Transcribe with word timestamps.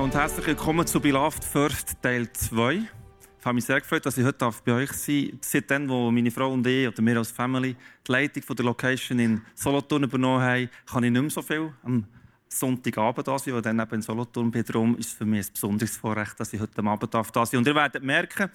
Zusammen 0.00 0.12
und 0.12 0.14
herzlich 0.14 0.46
willkommen 0.46 0.86
zu 0.86 0.98
Beloved 0.98 1.44
First 1.44 2.00
Teil 2.00 2.32
2. 2.32 2.74
Ich 2.74 3.44
habe 3.44 3.54
mich 3.54 3.64
sehr 3.64 3.80
gefreut, 3.80 4.06
dass 4.06 4.16
ich 4.16 4.24
heute 4.24 4.50
bei 4.64 4.72
euch 4.72 4.92
sein 4.92 5.30
darf. 5.32 5.38
Seitdem, 5.42 5.88
wo 5.90 6.10
meine 6.10 6.30
Frau 6.30 6.52
und 6.52 6.66
ich 6.66 6.88
oder 6.88 7.04
wir 7.04 7.18
als 7.18 7.30
Family 7.30 7.76
die 8.06 8.12
Leitung 8.12 8.42
der 8.56 8.64
Location 8.64 9.18
in 9.18 9.42
Solothurn 9.54 10.04
übernommen 10.04 10.42
haben, 10.42 10.70
kann 10.90 11.04
ich 11.04 11.10
nicht 11.10 11.20
mehr 11.20 11.30
so 11.30 11.42
viel 11.42 11.72
am 11.82 12.04
Sonntagabend 12.48 13.28
da 13.28 13.38
sein, 13.38 13.52
weil 13.54 13.62
dann 13.62 13.78
eben 13.78 13.94
in 13.94 14.02
Solothurn 14.02 14.50
bin. 14.50 14.64
Darum 14.64 14.96
ist 14.96 15.08
es 15.08 15.12
für 15.12 15.26
mich 15.26 15.46
ein 15.46 15.52
besonderes 15.52 15.96
Vorrecht, 15.96 16.40
dass 16.40 16.52
ich 16.52 16.60
heute 16.60 16.82
Abend 16.82 17.12
da 17.12 17.22
sein 17.22 17.32
darf. 17.34 17.52
Und 17.52 17.66
ihr 17.66 17.74
werdet 17.74 18.02
merken, 18.02 18.50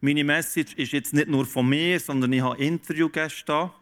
meine 0.00 0.24
Message 0.24 0.74
ist 0.74 0.92
jetzt 0.92 1.14
nicht 1.14 1.28
nur 1.28 1.46
von 1.46 1.68
mir, 1.68 2.00
sondern 2.00 2.32
ich 2.32 2.42
habe 2.42 2.58
Interviewgäste 2.58 3.44
da. 3.46 3.74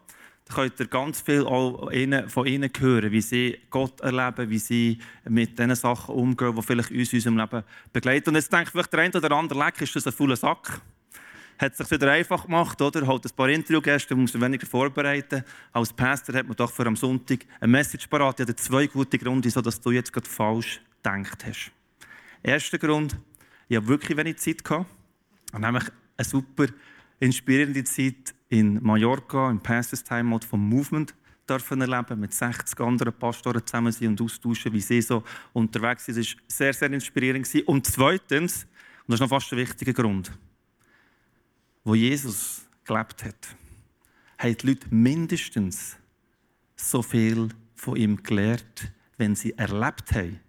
Könnt 0.53 0.79
ihr 0.79 0.87
ganz 0.87 1.21
viel 1.21 1.43
von 1.43 1.91
ihnen 2.45 2.71
hören, 2.79 3.11
wie 3.11 3.21
sie 3.21 3.59
Gott 3.69 3.99
erleben, 4.01 4.49
wie 4.49 4.59
sie 4.59 4.99
mit 5.27 5.59
den 5.59 5.75
Sachen 5.75 6.15
umgehen, 6.15 6.55
die 6.55 6.61
vielleicht 6.61 6.91
uns 6.91 7.11
in 7.11 7.17
unserem 7.17 7.37
Leben 7.37 7.63
begleiten. 7.91 8.29
Und 8.29 8.35
jetzt 8.35 8.51
denkt 8.51 8.71
vielleicht 8.71 8.93
der 8.93 9.01
eine 9.01 9.13
oder 9.13 9.31
andere, 9.31 9.59
leck, 9.59 9.81
ist 9.81 9.95
das 9.95 10.07
ein 10.07 10.13
voller 10.13 10.35
Sack? 10.35 10.81
Hat 11.59 11.75
sich 11.75 11.89
wieder 11.89 12.11
einfach 12.11 12.45
gemacht, 12.45 12.81
oder? 12.81 13.05
Halt 13.07 13.25
ein 13.25 13.35
paar 13.35 13.49
Interviewgäste, 13.49 14.15
muss 14.15 14.33
man 14.33 14.43
weniger 14.43 14.67
vorbereiten. 14.67 15.43
Als 15.73 15.91
Pastor 15.91 16.35
hat 16.35 16.47
man 16.47 16.55
doch 16.55 16.71
für 16.71 16.85
am 16.85 16.95
Sonntag 16.95 17.39
eine 17.59 17.71
Message 17.71 18.07
parat. 18.07 18.39
Ich 18.39 18.45
habe 18.45 18.55
zwei 18.55 18.87
gute 18.87 19.17
Gründe, 19.17 19.49
sodass 19.49 19.81
du 19.81 19.91
jetzt 19.91 20.13
gerade 20.13 20.29
falsch 20.29 20.81
gedacht 21.01 21.45
hast. 21.45 21.71
Erster 22.43 22.77
Grund, 22.77 23.17
ich 23.67 23.75
habe 23.75 23.87
wirklich 23.87 24.15
wenig 24.15 24.37
Zeit 24.37 24.63
gehabt. 24.63 24.85
Und 25.51 25.61
nämlich 25.61 25.85
eine 26.15 26.25
super 26.25 26.67
inspirierende 27.19 27.83
Zeit 27.83 28.35
in 28.49 28.81
Mallorca, 28.81 29.49
im 29.49 29.59
Pastors 29.59 30.03
Time 30.03 30.39
vom 30.41 30.67
Movement 30.67 31.13
dürfen 31.49 31.81
erleben, 31.81 32.19
mit 32.19 32.33
60 32.33 32.79
anderen 32.81 33.13
Pastoren 33.13 33.65
zusammen 33.65 33.91
sein 33.91 34.09
und 34.09 34.21
austauschen, 34.21 34.73
wie 34.73 34.81
sie 34.81 35.01
so 35.01 35.23
unterwegs 35.53 36.05
sind. 36.05 36.17
Das 36.17 36.27
war 36.27 36.41
sehr, 36.47 36.73
sehr 36.73 36.91
inspirierend. 36.91 37.47
Und 37.65 37.87
zweitens, 37.87 38.63
und 38.63 38.69
das 39.07 39.15
ist 39.15 39.21
noch 39.21 39.29
fast 39.29 39.51
ein 39.53 39.59
wichtiger 39.59 39.93
Grund, 39.93 40.31
wo 41.83 41.95
Jesus 41.95 42.67
gelebt 42.83 43.23
hat, 43.23 43.55
haben 44.37 44.57
die 44.57 44.67
Leute 44.67 44.87
mindestens 44.93 45.97
so 46.75 47.01
viel 47.01 47.49
von 47.75 47.95
ihm 47.95 48.21
gelernt, 48.21 48.91
wenn 49.17 49.35
sie 49.35 49.57
erlebt 49.57 50.11
haben, 50.13 50.39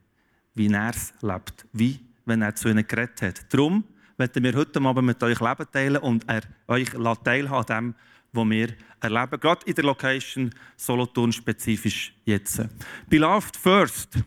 wie 0.55 0.69
er 0.69 0.91
es 0.91 1.13
lebt, 1.23 1.67
wie 1.73 2.01
wenn 2.25 2.43
er 2.43 2.55
zu 2.55 2.69
ihnen 2.69 2.87
geredet 2.87 3.23
hat. 3.23 3.53
Darum 3.53 3.85
möchten 4.19 4.43
wir 4.43 4.53
heute 4.55 4.81
Abend 4.83 5.07
mit 5.07 5.23
euch 5.23 5.39
Leben 5.39 5.67
teilen 5.73 5.97
und 5.99 6.29
er 6.29 6.43
euch 6.67 6.91
teilhaben 7.23 7.49
an 7.49 7.65
dem, 7.65 7.95
was 8.33 8.51
wir 8.51 8.75
erleben. 9.01 9.41
Gerade 9.41 9.67
in 9.67 9.75
der 9.75 9.85
Location 9.85 10.55
Solothurn 10.77 11.33
spezifisch 11.33 12.13
jetzt. 12.25 12.61
Beloved 13.09 13.57
first. 13.57 14.19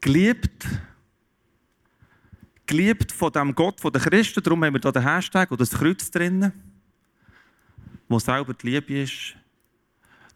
Geliebt. 0.00 0.66
Geliebt 2.66 3.12
von 3.12 3.30
dem 3.32 3.54
Gott, 3.54 3.80
von 3.80 3.92
den 3.92 4.02
Christen. 4.02 4.42
Darum 4.42 4.64
haben 4.64 4.74
wir 4.74 4.80
hier 4.80 4.92
den 4.92 5.02
Hashtag 5.02 5.50
oder 5.52 5.58
das 5.58 5.70
Kreuz 5.70 6.10
drinnen, 6.10 6.52
wo 8.08 8.18
selber 8.18 8.52
die 8.54 8.68
Liebe 8.68 9.02
ist. 9.02 9.36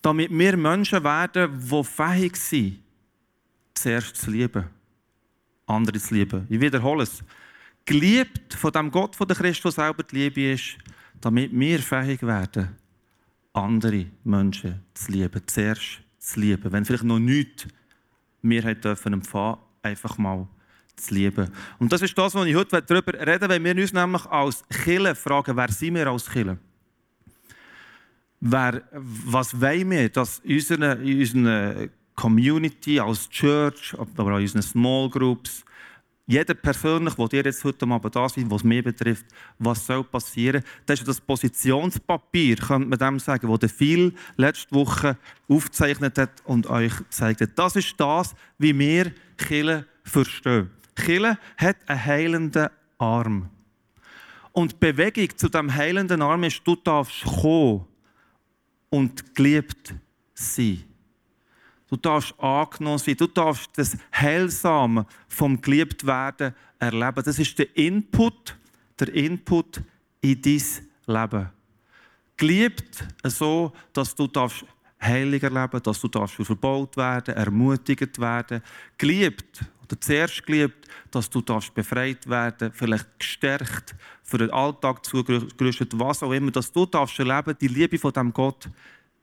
Damit 0.02 0.30
wir 0.30 0.56
Menschen 0.56 1.02
werden, 1.02 1.58
die 1.58 1.84
fähig 1.84 2.36
sind, 2.36 2.78
zuerst 3.74 4.16
zu 4.16 4.30
lieben. 4.30 4.66
Andere 5.66 5.98
zu 5.98 6.14
lieben. 6.14 6.46
Ich 6.48 6.60
wiederhole 6.60 7.02
es 7.02 7.24
geliebt 7.86 8.52
von 8.52 8.72
dem 8.72 8.90
Gott, 8.90 9.16
von 9.16 9.26
der 9.26 9.36
Christus 9.36 9.76
selber 9.76 10.02
die 10.02 10.16
Liebe 10.16 10.52
ist, 10.52 10.76
damit 11.20 11.50
wir 11.52 11.78
fähig 11.78 12.22
werden, 12.22 12.76
andere 13.52 14.06
Menschen 14.24 14.82
zu 14.92 15.12
lieben, 15.12 15.40
zuerst 15.46 16.00
zu 16.18 16.40
lieben. 16.40 16.70
Wenn 16.70 16.84
vielleicht 16.84 17.04
noch 17.04 17.18
nichts 17.18 17.66
wir 18.42 18.62
haben 18.62 18.80
dürfen 18.80 19.12
empfangen, 19.14 19.58
einfach 19.82 20.18
mal 20.18 20.46
zu 20.96 21.14
lieben. 21.14 21.50
Und 21.78 21.92
das 21.92 22.02
ist 22.02 22.16
das, 22.16 22.34
was 22.34 22.46
ich 22.46 22.54
heute 22.54 22.80
darüber 22.82 23.12
reden 23.14 23.48
will, 23.48 23.64
wenn 23.64 23.76
wir 23.76 23.82
uns 23.82 23.92
nämlich 23.92 24.24
als 24.26 24.64
Kille 24.68 25.14
fragen, 25.14 25.56
wer 25.56 25.70
sind 25.70 25.94
wir 25.94 26.06
als 26.06 26.30
Kille? 26.30 26.58
Wer, 28.40 28.82
was 28.92 29.58
wollen 29.60 29.90
wir, 29.90 30.08
dass 30.08 30.38
in 30.40 30.56
unserer 30.56 31.88
Community, 32.14 33.00
als 33.00 33.28
Church, 33.28 33.94
aber 33.98 34.24
auch 34.24 34.38
in 34.38 34.42
unseren 34.42 34.62
Small 34.62 35.10
Groups, 35.10 35.64
jeder 36.26 36.54
persönlich, 36.54 37.14
der 37.14 37.28
dir 37.28 37.44
jetzt 37.44 37.62
heute 37.62 37.86
Abend 37.86 38.16
da 38.16 38.28
sind, 38.28 38.50
was 38.50 38.64
mich 38.64 38.82
betrifft, 38.82 39.26
was 39.58 39.86
soll 39.86 40.02
passieren, 40.02 40.62
das 40.84 40.98
ist 40.98 41.08
das 41.08 41.20
Positionspapier, 41.20 42.56
könnte 42.56 42.88
man 42.88 42.98
dem 42.98 43.18
sagen, 43.20 43.48
das 43.48 43.60
der 43.60 43.68
viel 43.68 44.12
letzte 44.36 44.74
Woche 44.74 45.16
aufgezeichnet 45.48 46.18
hat 46.18 46.42
und 46.44 46.66
euch 46.66 46.96
gezeigt 46.96 47.40
hat. 47.40 47.50
Das 47.54 47.76
ist 47.76 47.94
das, 47.98 48.34
wie 48.58 48.76
wir 48.76 49.12
Kille 49.36 49.86
verstehen. 50.02 50.70
Kille 50.96 51.38
hat 51.56 51.76
einen 51.86 52.04
heilenden 52.04 52.68
Arm. 52.98 53.48
Und 54.52 54.72
die 54.72 54.76
Bewegung 54.78 55.36
zu 55.36 55.48
dem 55.48 55.72
heilenden 55.72 56.22
Arm 56.22 56.42
ist, 56.42 56.62
du 56.64 56.74
darfst 56.74 57.22
kommen 57.24 57.86
und 58.90 59.34
geliebt 59.34 59.94
sein. 60.34 60.82
Du 61.88 61.96
darfst 61.96 62.38
angenommen 62.40 62.98
sein. 62.98 63.16
Du 63.16 63.26
darfst 63.26 63.70
das 63.76 63.96
Heilsame 64.14 65.06
vom 65.28 65.60
Geliebtwerden 65.60 66.54
erleben. 66.78 67.22
Das 67.24 67.38
ist 67.38 67.58
der 67.58 67.76
Input, 67.76 68.56
der 68.98 69.14
Input 69.14 69.80
in 70.20 70.42
dein 70.42 70.62
Leben. 71.06 71.50
Geliebt 72.36 73.06
so, 73.24 73.72
dass 73.92 74.14
du 74.14 74.26
darfst 74.26 74.64
heilig 75.00 75.42
erleben, 75.42 75.80
dass 75.82 76.00
du 76.00 76.08
darfst 76.08 76.36
verbaut 76.36 76.96
werden, 76.96 77.34
ermutigt 77.34 78.20
werden. 78.20 78.62
Geliebt 78.98 79.64
oder 79.84 80.00
zuerst 80.00 80.44
geliebt, 80.44 80.88
dass 81.10 81.30
du 81.30 81.40
darfst 81.40 81.72
befreit 81.72 82.28
werden, 82.28 82.72
vielleicht 82.72 83.06
gestärkt, 83.18 83.94
für 84.22 84.38
den 84.38 84.50
Alltag 84.50 85.04
zugerüstet, 85.06 85.96
was 85.96 86.22
auch 86.24 86.32
immer, 86.32 86.50
dass 86.50 86.72
du 86.72 86.84
darfst 86.84 87.18
erleben, 87.20 87.56
die 87.60 87.68
Liebe 87.68 87.96
von 87.96 88.12
dem 88.12 88.32
Gott, 88.32 88.68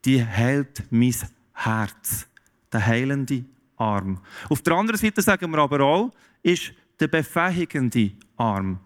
die 0.06 0.24
hält 0.24 0.84
mein 0.90 1.13
Herz 1.53 2.28
der 2.74 2.86
heilende 2.86 3.44
Arm. 3.78 4.20
Auf 4.50 4.62
der 4.62 4.74
anderen 4.74 5.00
Seite 5.00 5.22
sagen 5.22 5.52
wir 5.52 5.60
aber 5.60 5.81
auch, 5.81 6.12
ist 6.42 6.74
der 7.00 7.08
befähigende 7.08 8.12
Arm. 8.38 8.80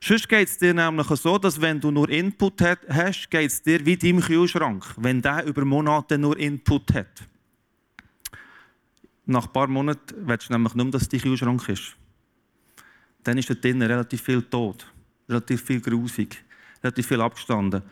Sonst 0.00 0.28
geht 0.28 0.48
es 0.48 0.58
dir 0.58 0.74
nämlich 0.74 1.06
so, 1.06 1.38
dass 1.38 1.58
wenn 1.58 1.80
du 1.80 1.90
nur 1.90 2.08
Input 2.10 2.60
hast, 2.60 3.30
geht 3.30 3.50
es 3.50 3.62
dir 3.62 3.84
wie 3.86 3.96
deinem 3.96 4.20
Kühlschrank, 4.20 4.84
wenn 4.98 5.22
der 5.22 5.46
über 5.46 5.64
Monate 5.64 6.18
nur 6.18 6.38
Input 6.38 6.92
hat. 6.92 7.26
Nach 9.24 9.46
ein 9.46 9.52
paar 9.52 9.66
Monaten 9.66 10.14
willst 10.26 10.50
du 10.50 10.52
nämlich 10.52 10.74
mehr, 10.74 10.84
dass 10.86 11.08
dein 11.08 11.20
Kühlschrank 11.20 11.66
ist. 11.70 11.96
Dann 13.22 13.38
ist 13.38 13.48
da 13.48 13.54
drinnen 13.54 13.90
relativ 13.90 14.20
viel 14.20 14.42
tot, 14.42 14.86
relativ 15.26 15.62
viel 15.62 15.80
grusig, 15.80 16.44
relativ 16.82 17.06
viel 17.06 17.22
abgestanden, 17.22 17.82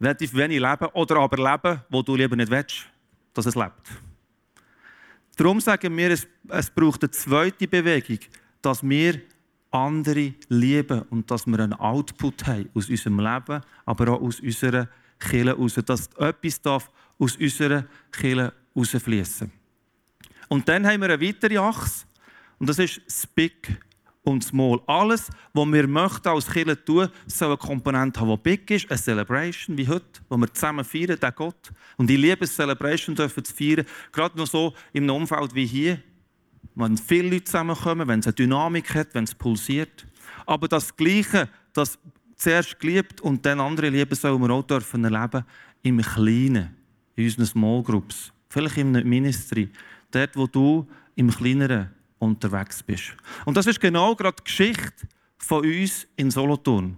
relativ 0.00 0.32
wenig 0.34 0.60
Leben 0.60 0.86
oder 0.92 1.16
aber 1.16 1.36
Leben, 1.36 1.80
wo 1.88 2.02
du 2.02 2.14
lieber 2.14 2.36
nicht 2.36 2.50
willst, 2.50 2.86
dass 3.34 3.46
es 3.46 3.56
lebt. 3.56 3.90
Darum 5.36 5.60
sagen 5.60 5.94
wir, 5.96 6.10
es, 6.10 6.26
es 6.48 6.70
braucht 6.70 7.02
eine 7.02 7.10
zweite 7.10 7.68
Bewegung, 7.68 8.18
dass 8.62 8.82
wir 8.82 9.20
andere 9.70 10.32
lieben 10.48 11.02
und 11.10 11.30
dass 11.30 11.46
wir 11.46 11.58
einen 11.58 11.74
Output 11.74 12.46
haben 12.46 12.70
aus 12.74 12.88
unserem 12.88 13.20
Leben, 13.20 13.60
aber 13.84 14.12
auch 14.12 14.22
aus 14.22 14.40
unserer 14.40 14.88
Kirche 15.18 15.46
heraus. 15.48 15.74
Dass 15.74 16.08
etwas 16.16 16.62
darf 16.62 16.90
aus 17.18 17.36
unserer 17.36 17.84
Kirche 18.10 18.52
herausfließen 18.74 19.52
Und 20.48 20.68
dann 20.68 20.86
haben 20.86 21.00
wir 21.02 21.10
eine 21.10 21.20
weitere 21.20 21.58
Achse 21.58 22.06
Und 22.58 22.68
das 22.68 22.78
ist 22.78 23.02
das 23.06 23.26
Big 23.26 23.78
und 24.26 24.42
Small. 24.42 24.80
Alles, 24.86 25.30
was 25.52 25.72
wir 25.72 25.86
möchten 25.86 26.28
als 26.28 26.50
Kirche 26.50 26.84
tun, 26.84 27.08
soll 27.26 27.48
eine 27.48 27.56
Komponente 27.56 28.20
haben, 28.20 28.30
die 28.30 28.36
big 28.36 28.70
ist, 28.72 28.90
eine 28.90 28.98
Celebration 28.98 29.78
wie 29.78 29.86
heute, 29.86 30.20
wo 30.28 30.36
wir 30.36 30.52
zusammen 30.52 30.84
feiern, 30.84 31.18
den 31.18 31.32
Gott. 31.34 31.72
Und 31.96 32.10
ich 32.10 32.18
liebe 32.18 32.44
es, 32.44 32.56
Celebration 32.56 33.16
zu 33.16 33.28
feiern, 33.28 33.86
gerade 34.10 34.36
noch 34.36 34.48
so 34.48 34.74
im 34.92 35.08
Umfeld 35.08 35.54
wie 35.54 35.64
hier, 35.64 36.02
wenn 36.74 36.96
viele 36.96 37.30
Leute 37.30 37.44
zusammenkommen, 37.44 38.08
wenn 38.08 38.18
es 38.18 38.26
eine 38.26 38.34
Dynamik 38.34 38.92
hat, 38.94 39.14
wenn 39.14 39.24
es 39.24 39.34
pulsiert. 39.34 40.04
Aber 40.44 40.66
das 40.66 40.94
Gleiche, 40.96 41.48
das 41.72 41.96
zuerst 42.34 42.80
geliebt 42.80 43.20
und 43.20 43.46
dann 43.46 43.60
andere 43.60 43.90
lieben, 43.90 44.14
sollen 44.14 44.42
wir 44.42 44.50
auch 44.50 44.64
dürfen 44.64 45.04
erleben 45.04 45.44
im 45.82 46.02
Kleinen, 46.02 46.76
in 47.14 47.24
unseren 47.24 47.46
Small 47.46 47.82
Groups, 47.84 48.32
vielleicht 48.48 48.76
im 48.78 48.90
Ministry, 48.90 49.70
dort, 50.10 50.36
wo 50.36 50.48
du 50.48 50.86
im 51.14 51.30
Kleineren 51.30 51.95
unterwegs 52.18 52.82
bist. 52.82 53.14
Und 53.44 53.56
das 53.56 53.66
ist 53.66 53.80
genau 53.80 54.14
gerade 54.14 54.36
die 54.38 54.44
Geschichte 54.44 55.08
von 55.38 55.64
uns 55.64 56.06
in 56.16 56.30
Solothurn. 56.30 56.96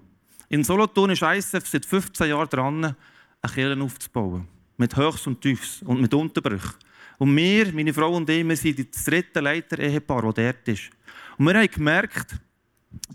In 0.49 0.65
Solothurn 0.65 1.11
ist 1.11 1.23
ISF 1.23 1.67
seit 1.67 1.85
15 1.85 2.29
Jahren 2.29 2.49
dran, 2.49 2.85
eine 2.85 3.53
Kirche 3.53 3.83
aufzubauen. 3.83 4.49
Mit 4.77 4.97
Höchst 4.97 5.27
und 5.27 5.41
Tiefs 5.41 5.83
und 5.83 6.01
mit 6.01 6.15
Unterbrüchen. 6.15 6.75
Und 7.19 7.37
wir, 7.37 7.73
meine 7.73 7.93
Frau 7.93 8.15
und 8.15 8.31
ich, 8.31 8.47
wir 8.47 8.57
sind 8.57 8.95
das 8.95 9.05
dritte 9.05 9.41
Leiter-Ehepaar, 9.41 10.23
das 10.23 10.35
dort 10.35 10.69
ist. 10.69 10.91
Und 11.37 11.47
wir 11.47 11.55
haben 11.55 11.71
gemerkt, 11.71 12.37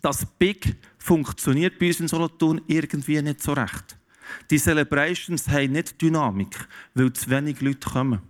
dass 0.01 0.25
Big 0.25 0.75
funktioniert 0.97 1.79
bei 1.79 1.87
uns 1.87 2.01
in 2.01 2.07
Solothurn 2.07 2.61
irgendwie 2.67 3.21
nicht 3.21 3.41
so 3.41 3.53
recht. 3.53 3.97
Die 4.49 4.59
Celebrations 4.59 5.47
haben 5.47 5.71
nicht 5.71 6.01
Dynamik, 6.01 6.67
weil 6.93 7.13
zu 7.13 7.29
wenig 7.29 7.61
Leute 7.61 7.89
kommen. 7.89 8.21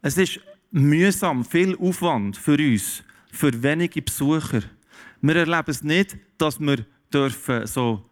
Es 0.00 0.16
ist 0.16 0.40
mühsam, 0.76 1.44
viel 1.44 1.76
Aufwand 1.78 2.36
für 2.36 2.58
uns, 2.58 3.02
für 3.32 3.62
wenige 3.62 4.02
Besucher. 4.02 4.62
Wir 5.22 5.36
erleben 5.36 5.70
es 5.70 5.82
nicht, 5.82 6.18
dass 6.36 6.60
wir 6.60 6.84
dürfen 7.12 7.66
so 7.66 8.04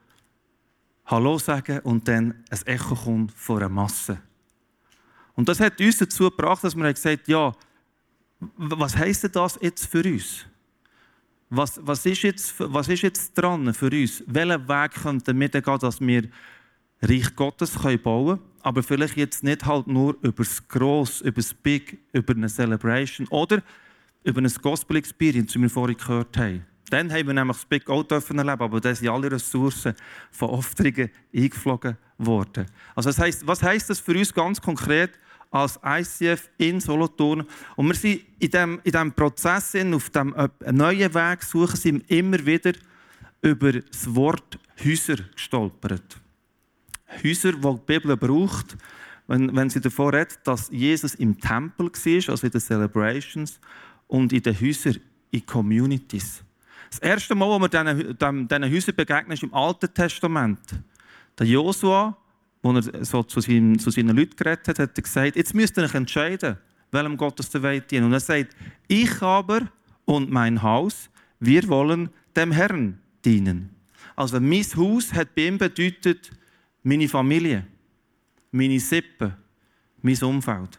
Hallo 1.05 1.39
sagen 1.39 1.81
und 1.81 2.09
dann 2.09 2.43
ein 2.49 2.67
Echo 2.67 2.95
kommt 2.95 3.33
von 3.33 3.59
einer 3.59 3.69
Masse. 3.69 4.19
Und 5.35 5.49
das 5.49 5.61
hat 5.61 5.79
uns 5.79 5.99
dazu 5.99 6.31
gebracht, 6.31 6.65
dass 6.65 6.75
wir 6.75 6.91
gesagt 6.93 7.29
haben, 7.29 7.31
ja, 7.31 7.53
was 8.57 8.97
heisst 8.97 9.29
das 9.37 9.59
jetzt 9.61 9.87
für 9.87 10.03
uns? 10.03 10.47
Was, 11.51 11.79
was, 11.83 12.07
ist 12.07 12.23
jetzt, 12.23 12.55
was 12.59 12.89
ist 12.89 13.03
jetzt 13.03 13.35
dran 13.35 13.75
für 13.75 13.91
uns? 13.91 14.25
Welchen 14.27 14.67
Weg 14.67 14.93
könnten 14.95 15.39
wir 15.39 15.49
gehen, 15.49 15.79
dass 15.79 16.01
wir 16.01 16.23
Reich 17.09 17.35
Gottes 17.37 17.73
bauen 17.73 17.99
können, 18.03 18.39
aber 18.63 18.83
vielleicht 18.83 19.17
jetzt 19.17 19.45
nicht 19.45 19.67
halt 19.67 19.87
nur 19.87 20.17
über 20.23 20.45
das 20.45 20.67
Gross, 20.67 21.21
über 21.21 21.37
das 21.37 21.55
Big, 21.55 21.99
über 22.13 22.35
eine 22.35 22.49
Celebration 22.49 23.29
oder 23.29 23.63
über 24.25 24.39
eine 24.39 24.51
Gospel 24.51 24.97
Experience, 24.97 25.55
wie 25.55 25.63
wir 25.63 25.71
vorhin 25.71 25.97
gehört 25.97 26.37
haben. 26.37 26.65
Dann 26.91 27.11
haben 27.13 27.27
wir 27.27 27.35
nämlich 27.35 27.57
das 27.57 27.67
Big 27.67 27.89
auch 27.89 28.03
dürfen 28.03 28.39
erleben, 28.39 28.63
aber 28.63 28.81
da 28.81 28.95
sind 28.95 29.09
alle 29.09 29.31
Ressourcen 29.31 29.95
von 30.31 30.51
Aufträgen 30.51 31.11
eingeflogen 31.35 31.97
worden. 32.19 32.67
Also 32.95 33.11
das 33.11 33.19
heisst, 33.19 33.47
was 33.47 33.63
heisst 33.63 33.91
das 33.91 34.01
für 34.01 34.17
uns 34.17 34.33
ganz 34.33 34.61
konkret 34.61 35.11
als 35.51 35.79
ICF 35.85 36.51
in 36.59 36.81
Solothurn? 36.81 37.45
Und 37.77 37.87
wir 37.89 37.95
sind 37.95 38.21
in 38.39 38.51
diesem 38.51 38.81
in 38.85 38.93
dem 38.93 39.13
Prozess, 39.13 39.75
auf 39.75 40.11
diesem 40.11 40.35
äh, 40.35 40.49
neuen 40.73 41.15
Weg 41.15 41.43
suchen, 41.43 41.77
sind 41.77 42.11
immer 42.11 42.45
wieder 42.45 42.73
über 43.41 43.73
das 43.73 44.15
Wort 44.15 44.59
Häuser 44.85 45.17
gestolpert. 45.35 46.24
Häuser, 47.23 47.53
die 47.53 47.61
die 47.61 47.81
Bibel 47.87 48.17
braucht, 48.17 48.77
wenn, 49.27 49.55
wenn 49.55 49.71
sie 49.71 49.81
davon 49.81 50.15
redet, 50.15 50.39
dass 50.45 50.71
Jesus 50.71 51.15
im 51.15 51.41
Tempel 51.41 51.87
war, 51.87 52.31
also 52.31 52.47
in 52.47 52.53
den 52.53 52.61
Celebrations, 52.61 53.61
und 54.07 54.33
in 54.33 54.43
den 54.43 54.61
Häusern, 54.61 55.01
in 55.31 55.47
Communities. 55.47 56.43
Das 56.91 56.99
erste 56.99 57.35
Mal, 57.35 57.49
wo 57.49 57.59
wir 57.59 57.69
diesen, 57.69 58.17
diesen 58.17 58.73
Häusern 58.73 58.97
begegnen, 58.97 59.33
ist 59.33 59.43
im 59.43 59.53
Alten 59.55 59.93
Testament. 59.93 60.61
Der 61.39 61.47
Josua, 61.47 62.17
als 62.63 62.87
er 62.87 63.05
so 63.05 63.23
zu, 63.25 63.41
seinen, 63.41 63.79
zu 63.79 63.91
seinen 63.91 64.17
Leuten 64.17 64.37
geredet 64.37 64.69
hat, 64.69 64.79
hat 64.79 64.97
er 64.97 65.03
gesagt, 65.03 65.37
jetzt 65.37 65.55
müsst 65.55 65.77
ihr 65.77 65.85
euch 65.85 65.95
entscheiden, 65.95 66.57
welchem 66.93 67.17
Gottes 67.17 67.51
der 67.51 67.63
Welt 67.63 67.91
dienen. 67.91 68.07
Und 68.07 68.13
er 68.13 68.21
sagt, 68.21 68.55
ich 68.87 69.21
aber 69.23 69.63
und 70.05 70.31
mein 70.31 70.63
Haus, 70.63 71.11
wir 71.41 71.67
wollen 71.69 72.11
dem 72.37 72.53
Herrn 72.53 72.99
dienen. 73.25 73.71
Also 74.17 74.39
mein 74.39 74.65
Haus 74.77 75.13
hat 75.13 75.35
bei 75.35 75.47
ihm 75.47 75.59
bedeutet, 75.59 76.31
meine 76.85 77.09
Familie, 77.09 77.67
meine 78.53 78.79
Sippe, 78.79 79.37
mein 80.03 80.23
Umfeld. 80.23 80.79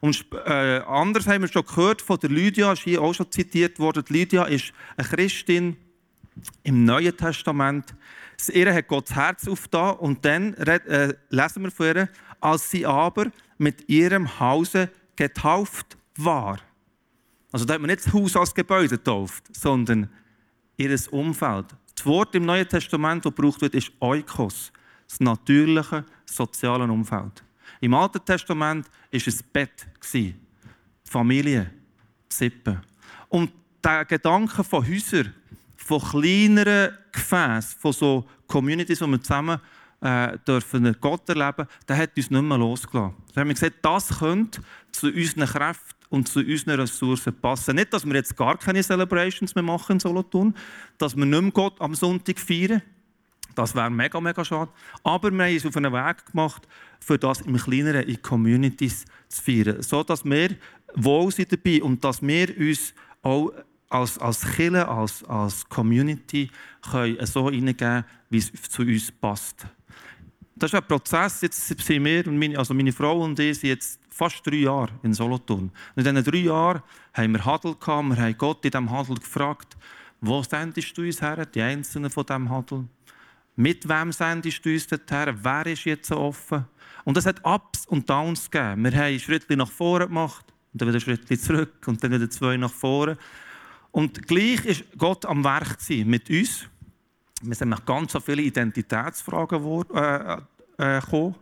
Und 0.00 0.24
äh, 0.46 0.78
anders 0.86 1.26
haben 1.26 1.42
wir 1.42 1.48
schon 1.48 1.64
gehört 1.64 2.00
von 2.00 2.18
der 2.18 2.30
Lydia, 2.30 2.72
ist 2.72 2.82
hier 2.82 3.02
auch 3.02 3.12
schon 3.12 3.30
zitiert 3.30 3.78
worden. 3.78 4.04
Lydia 4.08 4.44
ist 4.44 4.72
eine 4.96 5.08
Christin 5.08 5.76
im 6.62 6.84
Neuen 6.84 7.16
Testament. 7.16 7.94
Ihr 8.52 8.72
hat 8.72 8.88
Gottes 8.88 9.14
Herz 9.14 9.48
aufgetan 9.48 9.96
und 9.96 10.24
dann 10.24 10.54
äh, 10.54 11.14
lesen 11.28 11.64
wir 11.64 11.70
von 11.70 11.86
ihr, 11.86 12.08
als 12.40 12.70
sie 12.70 12.86
aber 12.86 13.26
mit 13.58 13.88
ihrem 13.88 14.40
Hause 14.40 14.90
getauft 15.16 15.98
war. 16.16 16.58
Also 17.52 17.66
da 17.66 17.74
hat 17.74 17.80
man 17.80 17.90
nicht 17.90 18.06
das 18.06 18.12
Haus 18.12 18.36
als 18.36 18.54
Gebäude 18.54 18.96
getauft, 18.96 19.44
sondern 19.54 20.08
ihr 20.78 20.98
Umfeld. 21.10 21.66
Das 21.94 22.06
Wort 22.06 22.34
im 22.34 22.46
Neuen 22.46 22.66
Testament, 22.66 23.26
das 23.26 23.34
gebraucht 23.34 23.60
wird, 23.60 23.74
ist 23.74 23.92
Oikos 24.00 24.72
das 25.10 25.20
natürliche 25.20 26.04
soziale 26.24 26.84
Umfeld. 26.84 27.42
Im 27.80 27.94
Alten 27.94 28.24
Testament 28.24 28.86
war 28.86 29.20
es 29.26 29.42
Bett, 29.42 29.86
die 30.12 30.34
Familie, 31.04 31.70
die 32.30 32.34
Sippe. 32.34 32.80
Und 33.28 33.50
der 33.82 34.04
Gedanke 34.04 34.62
von 34.62 34.86
Häusern, 34.86 35.34
von 35.76 36.00
kleineren 36.00 36.96
Gefäßen, 37.10 37.78
von 37.80 37.92
so 37.92 38.28
Communities, 38.46 39.00
wo 39.00 39.06
wir 39.06 39.20
zusammen 39.20 39.58
äh, 40.00 40.38
dürfen 40.46 40.96
Gott 41.00 41.28
erleben, 41.28 41.66
der 41.88 41.96
hat 41.96 42.16
uns 42.16 42.30
nicht 42.30 42.42
mehr 42.42 42.58
losgelassen. 42.58 43.16
Da 43.34 43.40
haben 43.40 43.48
wir 43.48 43.54
gesagt, 43.54 43.76
das 43.82 44.18
könnte 44.18 44.60
zu 44.92 45.08
unseren 45.08 45.46
Kräften 45.46 46.06
und 46.10 46.28
zu 46.28 46.40
unseren 46.40 46.80
Ressourcen 46.80 47.34
passen. 47.40 47.76
Nicht, 47.76 47.92
dass 47.92 48.04
wir 48.04 48.14
jetzt 48.14 48.36
gar 48.36 48.56
keine 48.58 48.82
Celebrations 48.82 49.54
mehr 49.54 49.64
machen 49.64 49.92
in 49.92 50.00
Solothurn, 50.00 50.54
dass 50.98 51.16
wir 51.16 51.24
nicht 51.24 51.40
mehr 51.40 51.52
Gott 51.52 51.80
am 51.80 51.94
Sonntag 51.94 52.38
feiern, 52.38 52.82
das 53.60 53.74
wäre 53.74 53.90
mega, 53.90 54.18
mega 54.20 54.42
schade. 54.42 54.70
Aber 55.04 55.30
wir 55.30 55.44
haben 55.44 55.52
uns 55.52 55.66
auf 55.66 55.76
einen 55.76 55.92
Weg 55.92 56.26
gemacht, 56.26 56.66
für 56.98 57.18
das 57.18 57.42
im 57.42 57.58
Kleineren 57.58 58.04
in 58.04 58.22
Communities 58.22 59.04
zu 59.28 59.42
feiern. 59.42 59.82
So 59.82 60.02
dass 60.02 60.24
wir 60.24 60.56
wohl 60.94 61.30
sind 61.30 61.52
dabei 61.52 61.82
und 61.82 62.02
dass 62.02 62.22
wir 62.22 62.56
uns 62.56 62.94
auch 63.22 63.52
als, 63.90 64.16
als 64.18 64.40
Kirche, 64.52 64.88
als, 64.88 65.22
als 65.24 65.68
Community 65.68 66.50
können 66.90 67.26
so 67.26 67.50
hineingeben 67.50 68.04
wie 68.30 68.38
es 68.38 68.50
zu 68.50 68.80
uns 68.80 69.12
passt. 69.12 69.66
Das 70.56 70.72
ist 70.72 70.74
ein 70.74 70.86
Prozess. 70.86 71.42
Jetzt 71.42 71.66
sind 71.66 72.04
wir, 72.04 72.30
meine, 72.30 72.58
also 72.58 72.72
meine 72.72 72.92
Frau 72.92 73.22
und 73.22 73.38
ich, 73.38 73.58
sind 73.58 73.68
jetzt 73.70 74.00
fast 74.08 74.46
drei 74.46 74.56
Jahre 74.56 74.90
in 75.02 75.12
Solothurn. 75.12 75.70
Und 75.96 76.06
in 76.06 76.14
diesen 76.14 76.32
drei 76.32 76.38
Jahren 76.38 76.82
haben 77.12 77.32
wir 77.32 77.44
Hadel 77.44 77.74
gehabt, 77.74 78.08
wir 78.08 78.16
haben 78.16 78.38
Gott 78.38 78.64
in 78.64 78.70
diesem 78.70 78.90
Hadel 78.90 79.16
gefragt, 79.16 79.76
wo 80.20 80.42
sendest 80.42 80.96
du 80.96 81.02
uns 81.02 81.20
her, 81.22 81.46
die 81.46 81.62
Einzelnen 81.62 82.10
von 82.10 82.26
diesem 82.26 82.50
Hadel? 82.50 82.84
Mit 83.60 83.86
wem 83.86 84.10
sendest 84.10 84.64
du 84.64 84.72
uns 84.72 84.86
dorthin? 84.86 85.38
Wer 85.42 85.66
ist 85.66 85.84
jetzt 85.84 86.08
so 86.08 86.16
offen? 86.16 86.64
Und 87.04 87.18
es 87.18 87.26
hat 87.26 87.44
Ups 87.44 87.86
und 87.86 88.08
Downs 88.08 88.50
gegeben. 88.50 88.84
Wir 88.84 88.92
haben 88.92 89.18
Schritte 89.18 89.54
nach 89.54 89.70
vorne 89.70 90.06
gemacht, 90.06 90.46
und 90.72 90.80
dann 90.80 90.88
wieder 90.88 90.98
Schritte 90.98 91.38
zurück 91.38 91.74
und 91.84 92.02
dann 92.02 92.10
wieder 92.10 92.30
zwei 92.30 92.56
nach 92.56 92.72
vorne. 92.72 93.18
Und 93.90 94.26
gleich 94.26 94.64
ist 94.64 94.84
Gott 94.96 95.26
am 95.26 95.44
Werk 95.44 95.76
mit 96.06 96.30
uns. 96.30 96.68
Wir 97.42 97.54
sind 97.54 97.68
nach 97.68 97.84
ganz 97.84 98.16
viele 98.24 98.40
Identitätsfragen 98.40 99.62
äh, 99.94 100.38
äh, 100.78 101.00
gekommen. 101.02 101.34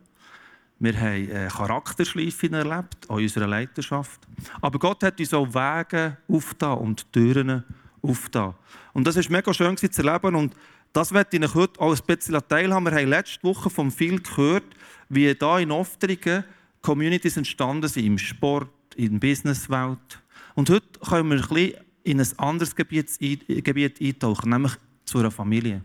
Wir 0.80 1.00
haben 1.00 1.30
äh, 1.30 1.46
Charakterschleifen 1.46 2.52
erlebt, 2.52 3.08
an 3.08 3.18
unserer 3.18 3.46
Leidenschaft. 3.46 4.20
Aber 4.60 4.80
Gott 4.80 5.04
hat 5.04 5.20
uns 5.20 5.32
auch 5.32 5.46
Wege 5.46 6.16
aufgetan 6.26 6.78
und 6.78 7.12
Türen 7.12 7.62
aufgetan. 8.02 8.54
Und 8.92 9.06
das 9.06 9.14
ist 9.14 9.30
mega 9.30 9.54
schön 9.54 9.76
zu 9.76 9.86
erleben. 10.02 10.34
Und 10.34 10.56
das 10.92 11.12
werde 11.12 11.36
ich 11.36 11.54
heute 11.54 11.80
auch 11.80 11.94
ein 11.94 12.02
bisschen 12.06 12.40
teilhaben. 12.48 12.86
Wir 12.86 12.92
haben 12.92 13.08
letzte 13.08 13.42
Woche 13.44 13.70
von 13.70 13.90
viel 13.90 14.20
gehört, 14.20 14.64
wie 15.08 15.34
da 15.34 15.58
in 15.58 15.70
Oftringen 15.70 16.44
Communities 16.82 17.36
entstanden 17.36 17.88
sind, 17.88 18.06
im 18.06 18.18
Sport, 18.18 18.70
in 18.96 19.12
der 19.12 19.28
Businesswelt. 19.28 20.22
Und 20.54 20.70
heute 20.70 20.98
können 21.00 21.30
wir 21.30 21.36
ein 21.36 21.48
bisschen 21.48 21.74
in 22.04 22.20
ein 22.20 22.38
anderes 22.38 22.74
Gebiet, 22.74 23.10
Gebiet 23.18 24.00
eintauchen, 24.00 24.50
nämlich 24.50 24.72
zu 25.04 25.18
einer 25.18 25.30
Familie. 25.30 25.84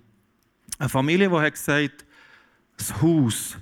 Eine 0.80 0.90
Familie, 0.90 1.30
die 1.30 1.36
hat 1.36 1.54
gesagt 1.54 2.06
das 2.78 3.02
Haus, 3.02 3.58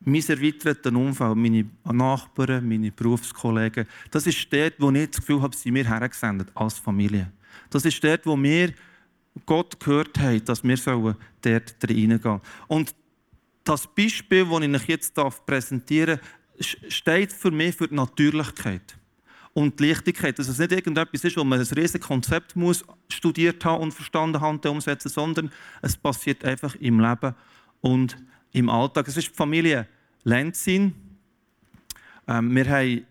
mein 0.00 0.22
erweitertes 0.26 0.92
Umfeld, 0.92 1.36
meine 1.36 1.66
Nachbarn, 1.84 2.68
meine 2.68 2.90
Berufskollegen, 2.90 3.86
das 4.10 4.26
ist 4.26 4.52
dort, 4.52 4.74
wo 4.78 4.90
ich 4.90 5.10
das 5.10 5.20
Gefühl 5.20 5.42
habe, 5.42 5.56
sie 5.56 5.70
mir 5.70 5.88
hergesendet 5.88 6.48
als 6.54 6.78
Familie. 6.78 7.30
Das 7.70 7.84
ist 7.84 8.02
dort, 8.02 8.26
wo 8.26 8.40
wir 8.40 8.72
Gott 9.46 9.80
gehört 9.80 10.18
haben, 10.18 10.44
dass 10.44 10.62
wir 10.62 10.76
dort 10.76 11.74
reingehen. 11.88 12.40
Und 12.68 12.94
das 13.64 13.86
Beispiel, 13.86 14.44
das 14.44 14.60
ich 14.60 14.74
euch 14.74 14.88
jetzt 14.88 15.14
präsentieren 15.46 16.18
darf, 16.18 16.76
steht 16.88 17.32
für 17.32 17.50
mich 17.50 17.76
für 17.76 17.88
die 17.88 17.94
Natürlichkeit. 17.94 18.96
und 19.54 19.78
die 19.78 19.88
Leichtigkeit, 19.88 20.38
dass 20.38 20.48
es 20.48 20.58
nicht 20.58 20.72
irgendetwas 20.72 21.24
ist, 21.24 21.36
wo 21.36 21.44
man 21.44 21.60
ein 21.60 21.66
riesiges 21.66 22.06
Konzept 22.06 22.56
muss 22.56 22.84
studiert 23.10 23.64
haben 23.64 23.82
und 23.82 23.92
verstanden 23.92 24.40
haben 24.40 24.58
umsetzen, 24.60 25.08
sondern 25.08 25.52
es 25.82 25.96
passiert 25.96 26.44
einfach 26.44 26.74
im 26.76 27.00
Leben 27.00 27.34
und 27.80 28.16
im 28.52 28.70
Alltag. 28.70 29.08
Es 29.08 29.16
ist 29.16 29.28
die 29.28 29.34
Familie 29.34 29.86
Lenzin. 30.24 30.94
Ähm, 32.26 32.54
wir 32.54 32.68
haben 32.68 33.06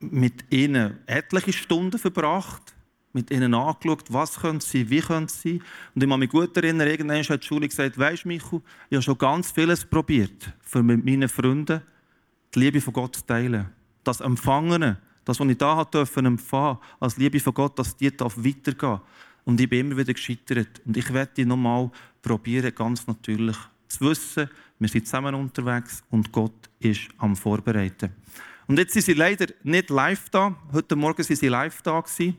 mit 0.00 0.52
ihnen 0.52 0.98
etliche 1.06 1.52
Stunden 1.52 1.98
verbracht, 1.98 2.73
mit 3.14 3.30
ihnen 3.30 3.54
angeschaut, 3.54 4.04
was 4.12 4.40
können 4.40 4.60
sie, 4.60 4.90
wie 4.90 5.00
können 5.00 5.28
sie. 5.28 5.62
Und 5.94 6.02
ich 6.02 6.10
kann 6.10 6.20
mich 6.20 6.30
gut 6.30 6.56
erinnern, 6.56 6.88
irgendwann 6.88 7.22
hat 7.22 7.42
die 7.42 7.46
Schule 7.46 7.68
gesagt, 7.68 7.96
weisst 7.96 8.26
Michael, 8.26 8.60
ich 8.90 8.96
habe 8.96 9.02
schon 9.02 9.18
ganz 9.18 9.52
vieles 9.52 9.84
probiert, 9.84 10.52
für 10.60 10.82
mit 10.82 11.04
meinen 11.04 11.28
Freunden 11.28 11.80
die 12.54 12.58
Liebe 12.58 12.80
von 12.80 12.92
Gott 12.92 13.16
zu 13.16 13.24
teilen. 13.24 13.66
Das 14.02 14.20
Empfangene, 14.20 14.98
das, 15.24 15.40
was 15.40 15.48
ich 15.48 15.56
da 15.56 15.80
empfangen 15.80 16.36
durfte, 16.36 16.78
als 17.00 17.16
Liebe 17.16 17.40
von 17.40 17.54
Gott, 17.54 17.78
dass 17.78 17.96
die 17.96 18.14
darf 18.14 18.36
weitergehen 18.36 19.00
Und 19.44 19.60
ich 19.60 19.68
bin 19.68 19.86
immer 19.86 19.96
wieder 19.96 20.12
gescheitert. 20.12 20.82
Und 20.84 20.96
ich 20.96 21.12
werde 21.12 21.46
nochmal 21.46 21.90
probieren, 22.20 22.74
ganz 22.74 23.06
natürlich 23.06 23.56
zu 23.88 24.00
wissen, 24.00 24.48
wir 24.78 24.88
sind 24.88 25.06
zusammen 25.06 25.34
unterwegs 25.34 26.02
und 26.10 26.32
Gott 26.32 26.68
ist 26.80 27.08
am 27.18 27.36
Vorbereiten. 27.36 28.10
Und 28.66 28.78
jetzt 28.78 28.94
sind 28.94 29.02
sie 29.02 29.12
leider 29.12 29.46
nicht 29.62 29.90
live 29.90 30.30
da. 30.30 30.54
Heute 30.72 30.96
Morgen 30.96 31.22
sind 31.22 31.36
sie 31.36 31.48
live 31.48 31.82
da 31.82 32.00
gewesen. 32.00 32.36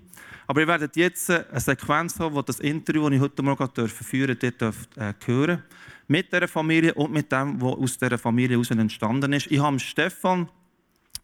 Aber 0.48 0.62
ihr 0.62 0.68
werdet 0.68 0.96
jetzt 0.96 1.30
eine 1.30 1.60
Sequenz 1.60 2.20
haben, 2.20 2.36
wo 2.36 2.42
das 2.42 2.60
Interview, 2.60 3.04
das 3.04 3.16
ich 3.16 3.22
heute 3.22 3.44
Morgen 3.44 3.88
führen 3.88 4.40
durfte, 4.40 4.52
dürft, 4.52 4.98
äh, 4.98 5.14
hören. 5.26 5.64
Mit 6.08 6.32
dieser 6.32 6.48
Familie 6.48 6.94
und 6.94 7.12
mit 7.12 7.32
dem, 7.32 7.62
was 7.62 7.76
aus 7.76 7.98
dieser 7.98 8.18
Familie 8.18 8.58
heraus 8.58 8.72
entstanden 8.72 9.34
ist. 9.34 9.48
Ich 9.52 9.60
habe 9.60 9.80
Stefan, 9.80 10.50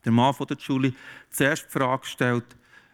der 0.03 0.11
Mann 0.11 0.33
von 0.33 0.47
der 0.47 0.57
Julie, 0.57 0.93
zuerst 1.29 1.65
die 1.65 1.71
Frage 1.71 2.01
gestellt, 2.01 2.45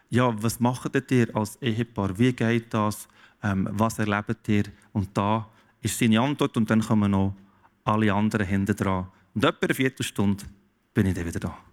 ja, 0.09 0.33
was 0.41 0.59
macht 0.59 1.11
ihr 1.11 1.35
als 1.35 1.57
Ehepaar? 1.61 2.17
Wie 2.17 2.31
geht 2.31 2.73
das? 2.73 3.07
Ähm, 3.43 3.67
was 3.71 3.99
erlebt 3.99 4.47
ihr? 4.47 4.63
Und 4.93 5.09
da 5.13 5.47
ist 5.81 5.97
seine 5.97 6.19
Antwort 6.21 6.55
und 6.57 6.69
dann 6.69 6.81
kommen 6.81 7.11
noch 7.11 7.35
alle 7.83 8.13
anderen 8.13 8.45
hinten 8.45 8.75
dran. 8.75 9.07
Und 9.33 9.43
etwa 9.43 9.65
eine 9.65 9.73
Viertelstunde 9.73 10.45
bin 10.93 11.05
ich 11.05 11.13
dann 11.13 11.25
wieder 11.25 11.39
da. 11.39 11.66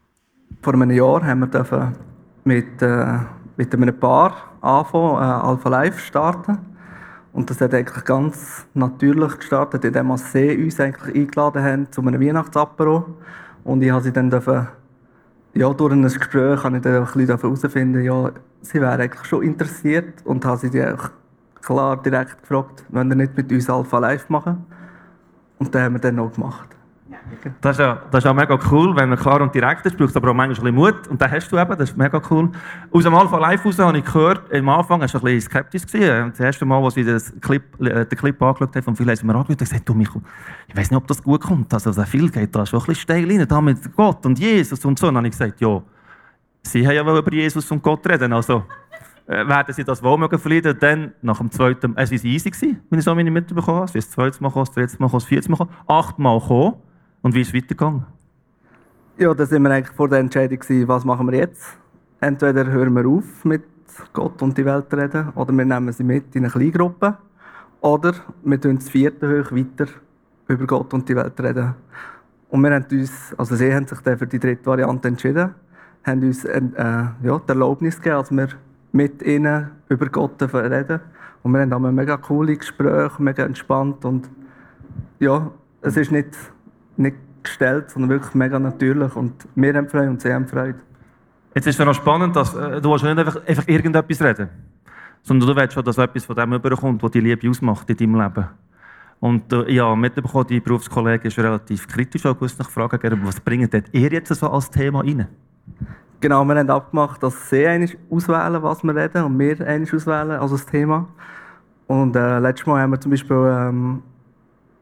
Vor 0.62 0.74
einem 0.74 0.90
Jahr 0.90 1.24
haben 1.24 1.40
wir 1.40 1.92
mit, 2.44 2.82
äh, 2.82 3.18
mit 3.56 3.74
einem 3.74 3.98
Paar 3.98 4.34
anfangen, 4.60 5.16
äh, 5.16 5.46
Alpha 5.46 5.68
Life 5.68 6.00
starten. 6.00 6.58
Und 7.32 7.50
das 7.50 7.60
hat 7.60 7.74
eigentlich 7.74 8.04
ganz 8.04 8.66
natürlich 8.74 9.38
gestartet, 9.38 9.84
indem 9.84 10.16
sie 10.16 10.62
uns 10.62 10.78
eigentlich 10.78 11.14
eingeladen 11.14 11.62
haben 11.62 11.92
zu 11.92 12.00
einem 12.00 12.20
Weihnachtsapero. 12.20 13.04
Und 13.64 13.82
ich 13.82 13.90
habe 13.90 14.02
sie 14.02 14.12
dann 14.12 14.30
dürfen, 14.30 14.68
ja, 15.54 15.72
durch 15.72 15.92
ein 15.92 16.02
Gespräch 16.02 16.62
habe 16.62 16.76
ich 16.76 16.82
dann 16.82 16.96
ein 16.96 17.04
bisschen 17.04 17.26
herausfinden, 17.26 18.02
ja, 18.02 18.30
sie 18.62 18.80
wäre 18.80 19.02
eigentlich 19.02 19.24
schon 19.24 19.42
interessiert 19.42 20.24
und 20.24 20.44
habe 20.44 20.58
sie 20.58 20.70
dann 20.70 20.98
klar 21.60 22.00
direkt 22.02 22.42
gefragt, 22.42 22.84
wenn 22.90 23.10
ihr 23.10 23.16
nicht 23.16 23.36
mit 23.36 23.50
uns 23.50 23.68
Alpha 23.68 23.98
Live 23.98 24.28
machen. 24.28 24.64
Und 25.58 25.74
das 25.74 25.82
haben 25.82 25.94
wir 25.94 26.00
dann 26.00 26.18
auch 26.18 26.32
gemacht. 26.32 26.73
Das 27.60 27.76
ist, 27.76 27.80
ja, 27.80 28.02
das 28.10 28.24
ist 28.24 28.30
auch 28.30 28.34
mega 28.34 28.58
cool, 28.70 28.94
wenn 28.96 29.08
man 29.08 29.18
klar 29.18 29.40
und 29.40 29.54
direkt 29.54 29.84
ist, 29.86 29.96
braucht 29.96 30.16
aber 30.16 30.30
auch 30.30 30.34
manchmal 30.34 30.68
ein 30.68 30.74
Mut. 30.74 31.08
Und 31.08 31.20
das 31.20 31.30
hast 31.30 31.50
du 31.50 31.58
eben, 31.58 31.70
das 31.70 31.90
ist 31.90 31.96
mega 31.96 32.20
cool. 32.30 32.50
Aus 32.90 33.04
dem 33.04 33.14
Alpha 33.14 33.38
Live 33.38 33.64
raus 33.64 33.78
habe 33.78 33.98
ich 33.98 34.04
gehört, 34.04 34.52
am 34.52 34.68
Anfang 34.68 35.00
warst 35.00 35.14
du 35.14 35.18
ein 35.18 35.24
bisschen 35.24 35.50
skeptisch. 35.50 35.86
Gewesen. 35.86 36.30
Das 36.30 36.40
erste 36.40 36.64
Mal, 36.64 36.82
als 36.82 36.96
ich 36.96 37.06
das 37.06 37.32
Clip, 37.40 37.62
äh, 37.80 38.04
den 38.06 38.18
Clip 38.18 38.40
angeschaut 38.42 38.74
habe, 38.74 38.82
von 38.82 38.96
vielen 38.96 39.10
haben 39.10 39.26
mir 39.26 39.34
angeschaut 39.34 39.50
und 39.50 39.58
gesagt, 39.58 39.88
du 39.88 39.94
Michael, 39.94 40.22
ich 40.68 40.76
weiß 40.76 40.90
nicht, 40.90 40.96
ob 40.96 41.06
das 41.06 41.22
gut 41.22 41.42
kommt. 41.42 41.72
Also, 41.72 41.92
sehr 41.92 42.06
viel 42.06 42.30
geht 42.30 42.54
da 42.54 42.66
schon 42.66 42.80
ein 42.80 42.86
bisschen 42.86 43.02
steil 43.02 43.26
rein, 43.26 43.46
da 43.48 43.60
mit 43.60 43.94
Gott 43.96 44.24
und 44.26 44.38
Jesus 44.38 44.84
und 44.84 44.98
so. 44.98 45.08
Und 45.08 45.14
dann 45.14 45.24
habe 45.24 45.28
ich 45.28 45.32
gesagt, 45.32 45.60
ja, 45.60 45.82
sie 46.62 46.86
haben 46.86 46.94
ja 46.94 47.18
über 47.18 47.32
Jesus 47.32 47.70
und 47.70 47.82
Gott 47.82 48.06
reden, 48.06 48.32
also 48.32 48.64
äh, 49.26 49.46
werden 49.46 49.72
sie 49.74 49.84
das 49.84 50.02
wohl 50.02 50.18
mögen 50.18 50.38
verlieren. 50.38 50.76
Dann, 50.78 51.12
nach 51.22 51.38
dem 51.38 51.50
zweiten, 51.50 51.94
es 51.96 52.10
war 52.10 52.24
easy, 52.24 52.50
gewesen, 52.50 52.80
wenn 52.90 52.98
ich 52.98 53.04
so 53.04 53.14
meine 53.14 53.30
mitbekommen 53.30 53.78
habe. 53.78 53.84
Es 53.86 53.94
ist 53.94 54.08
das 54.08 54.14
zweite 54.14 54.42
Mal 54.42 54.48
gekommen, 54.48 54.66
das 54.66 54.74
dritte 54.74 54.96
Mal 54.98 55.06
gekommen, 55.06 55.20
das 55.20 55.24
vierte 55.24 55.50
Mal 55.50 55.56
gekommen, 55.56 55.78
achtmal 55.86 56.40
gekommen. 56.40 56.74
Und 57.24 57.34
wie 57.34 57.40
ist 57.40 57.48
es 57.48 57.54
weitergegangen? 57.54 58.04
Ja, 59.16 59.32
da 59.32 59.46
sind 59.46 59.62
wir 59.62 59.70
eigentlich 59.70 59.96
vor 59.96 60.10
der 60.10 60.18
Entscheidung 60.18 60.58
was 60.86 61.06
machen 61.06 61.26
wir 61.30 61.38
jetzt? 61.38 61.78
Entweder 62.20 62.66
hören 62.66 62.92
wir 62.92 63.06
auf 63.08 63.46
mit 63.46 63.62
Gott 64.12 64.42
und 64.42 64.58
die 64.58 64.64
Welt 64.66 64.92
reden, 64.92 65.30
oder 65.34 65.50
wir 65.54 65.64
nehmen 65.64 65.90
sie 65.90 66.04
mit 66.04 66.36
in 66.36 66.44
eine 66.44 66.52
Kleingruppe, 66.52 67.16
oder 67.80 68.12
wir 68.42 68.60
tun 68.60 68.76
das 68.76 68.90
vierte 68.90 69.26
hoch 69.26 69.52
weiter 69.52 69.86
über 70.48 70.66
Gott 70.66 70.92
und 70.92 71.08
die 71.08 71.16
Welt 71.16 71.40
reden. 71.40 71.74
Und 72.50 72.60
wir 72.60 72.74
haben 72.74 72.84
uns, 72.92 73.34
also 73.38 73.56
sie 73.56 73.74
haben 73.74 73.86
sich 73.86 74.00
dann 74.00 74.18
für 74.18 74.26
die 74.26 74.38
dritte 74.38 74.66
Variante 74.66 75.08
entschieden, 75.08 75.54
haben 76.04 76.22
uns 76.22 76.44
äh, 76.44 76.60
ja, 76.76 77.38
die 77.38 77.48
Erlaubnis 77.48 77.96
gegeben, 77.96 78.16
als 78.16 78.30
wir 78.32 78.48
mit 78.92 79.22
ihnen 79.22 79.70
über 79.88 80.10
Gott 80.10 80.42
reden. 80.42 81.00
Und 81.42 81.52
wir 81.52 81.60
haben 81.62 81.70
dann 81.70 81.94
mega 81.94 82.18
coole 82.18 82.54
Gespräche, 82.54 83.22
mega 83.22 83.44
entspannt 83.44 84.04
und 84.04 84.28
ja, 85.20 85.50
es 85.80 85.96
ist 85.96 86.12
nicht 86.12 86.36
nicht 86.96 87.16
gestellt, 87.42 87.90
sondern 87.90 88.10
wirklich 88.10 88.34
mega 88.34 88.58
natürlich. 88.58 89.14
Und 89.16 89.32
wir 89.54 89.74
haben 89.74 89.88
Freude 89.88 90.10
und 90.10 90.20
sie 90.20 90.32
haben 90.32 90.46
Freude. 90.46 90.78
Jetzt 91.54 91.66
ist 91.66 91.78
es 91.78 91.86
noch 91.86 91.94
spannend, 91.94 92.34
dass 92.34 92.54
äh, 92.54 92.80
du 92.80 92.94
nicht 92.94 93.04
einfach, 93.04 93.46
einfach 93.46 93.68
irgendetwas 93.68 94.22
reden 94.22 94.48
sondern 95.24 95.48
du 95.48 95.56
willst 95.56 95.72
schon, 95.72 95.84
dass 95.84 95.98
etwas 95.98 96.24
von 96.24 96.36
dem 96.36 96.52
überkommt, 96.52 97.02
was 97.02 97.10
die 97.10 97.20
Liebe 97.20 97.48
ausmacht 97.48 97.88
in 97.90 97.96
deinem 97.96 98.20
Leben. 98.20 98.46
Und 99.20 99.52
äh, 99.52 99.72
ja, 99.72 99.96
mitbekommen, 99.96 100.46
die 100.46 100.60
Berufskollege 100.60 101.28
ist 101.28 101.38
relativ 101.38 101.88
kritisch 101.88 102.26
auch 102.26 102.38
nach 102.40 102.70
Fragen 102.70 103.24
was 103.24 103.40
bringt 103.40 103.72
ihr 103.74 104.12
jetzt 104.12 104.34
so 104.34 104.50
als 104.50 104.70
Thema 104.70 105.00
rein? 105.00 105.26
Genau, 106.20 106.44
wir 106.44 106.56
haben 106.56 106.70
abgemacht, 106.70 107.22
dass 107.22 107.50
sie 107.50 107.66
eigentlich 107.66 107.98
auswählen, 108.10 108.62
was 108.62 108.84
wir 108.84 108.94
reden, 108.94 109.24
und 109.24 109.38
wir 109.38 109.66
eigentlich 109.66 109.94
auswählen, 109.94 110.32
also 110.32 110.56
das 110.56 110.66
Thema. 110.66 111.08
Und 111.86 112.16
äh, 112.16 112.38
letztes 112.38 112.66
Mal 112.66 112.82
haben 112.82 112.92
wir 112.92 113.00
zum 113.00 113.10
Beispiel 113.10 113.36
ähm, 113.36 114.02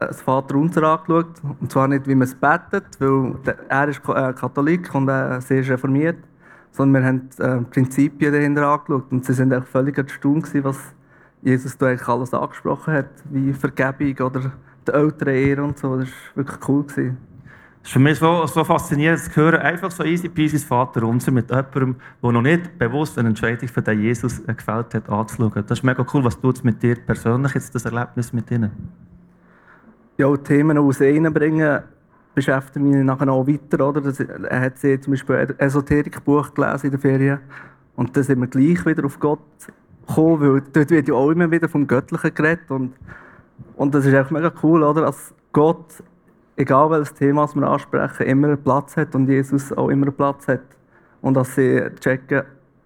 das 0.06 0.22
Vater 0.22 0.56
unser 0.56 0.82
angeschaut. 0.82 1.40
Und 1.60 1.70
zwar 1.70 1.88
nicht, 1.88 2.06
wie 2.06 2.14
man 2.14 2.28
es 2.28 2.34
betet, 2.34 2.84
weil 2.98 3.34
er 3.68 3.88
ist 3.88 4.00
äh, 4.08 4.32
Katholik 4.32 4.94
und 4.94 5.08
äh, 5.08 5.40
sie 5.40 5.58
ist 5.58 5.70
reformiert, 5.70 6.18
sondern 6.70 7.02
wir 7.02 7.08
haben 7.08 7.28
äh, 7.38 7.64
Prinzipien 7.70 8.32
dahinter 8.32 8.68
angeschaut. 8.68 9.10
Und 9.10 9.24
sie 9.24 9.34
sind 9.34 9.54
völlig 9.66 9.98
erstaunt, 9.98 10.48
was 10.64 10.78
Jesus 11.42 11.76
da 11.76 11.86
eigentlich 11.86 12.08
alles 12.08 12.32
angesprochen 12.32 12.94
hat, 12.94 13.10
wie 13.30 13.52
Vergebung 13.52 14.26
oder 14.26 14.52
die 14.86 14.92
älteren 14.92 15.34
Ehre 15.34 15.64
und 15.64 15.78
so. 15.78 15.96
Das 15.96 16.08
war 16.08 16.36
wirklich 16.36 16.68
cool. 16.68 16.84
Es 17.84 17.88
ist 17.88 17.92
für 17.94 17.98
mich 17.98 18.18
so, 18.18 18.46
so 18.46 18.62
faszinierend 18.62 19.20
zu 19.20 19.34
hören, 19.34 19.60
einfach 19.60 19.90
so 19.90 20.04
easy 20.04 20.28
peasy 20.28 20.58
Vater 20.58 21.02
unser 21.02 21.32
mit 21.32 21.50
jemandem, 21.50 21.96
der 22.22 22.32
noch 22.32 22.42
nicht 22.42 22.78
bewusst 22.78 23.18
eine 23.18 23.30
Entscheidung 23.30 23.68
für 23.68 23.82
den 23.82 24.00
Jesus 24.00 24.40
gefällt 24.46 24.94
hat, 24.94 25.08
anzuschauen. 25.08 25.64
Das 25.66 25.80
ist 25.80 25.82
mega 25.82 26.06
cool. 26.14 26.24
Was 26.24 26.40
tut 26.40 26.56
es 26.56 26.64
mit 26.64 26.80
dir 26.80 26.94
persönlich 26.94 27.54
jetzt, 27.54 27.74
das 27.74 27.84
Erlebnis 27.84 28.32
mit 28.32 28.50
ihnen? 28.52 28.70
Ja, 30.16 30.36
Themen 30.36 30.78
aus 30.78 31.00
reinbringen, 31.00 31.82
beschäftigt 32.34 32.84
mich 32.84 33.04
nachher 33.04 33.28
auch 33.28 33.46
weiter. 33.46 33.88
Oder? 33.88 34.00
Das, 34.00 34.20
er 34.20 34.60
hat 34.60 34.78
sie 34.78 35.00
zum 35.00 35.12
Beispiel 35.12 35.36
ein 35.36 35.58
Esoterikbuch 35.58 36.54
gelesen 36.54 36.86
in 36.86 36.90
der 36.92 37.00
Ferien. 37.00 37.38
Und 37.96 38.16
dann 38.16 38.24
sind 38.24 38.40
wir 38.40 38.46
gleich 38.46 38.84
wieder 38.86 39.04
auf 39.04 39.18
Gott 39.18 39.40
gekommen, 40.06 40.40
weil 40.40 40.62
dort 40.72 40.90
wird 40.90 41.08
ja 41.08 41.14
auch 41.14 41.30
immer 41.30 41.50
wieder 41.50 41.68
vom 41.68 41.86
Göttlichen 41.86 42.34
geredet. 42.34 42.70
Und, 42.70 42.94
und 43.76 43.94
das 43.94 44.06
ist 44.06 44.14
einfach 44.14 44.30
mega 44.30 44.52
cool, 44.62 44.82
oder? 44.82 45.02
dass 45.02 45.34
Gott, 45.52 46.02
egal 46.56 46.90
welches 46.90 47.14
Thema 47.14 47.46
wir 47.54 47.68
ansprechen, 47.68 48.26
immer 48.26 48.48
einen 48.48 48.62
Platz 48.62 48.96
hat 48.96 49.14
und 49.14 49.28
Jesus 49.28 49.72
auch 49.72 49.88
immer 49.88 50.06
einen 50.06 50.16
Platz 50.16 50.48
hat. 50.48 50.62
Und 51.20 51.34
dass 51.34 51.54
sie 51.54 51.82
checken, 52.00 52.42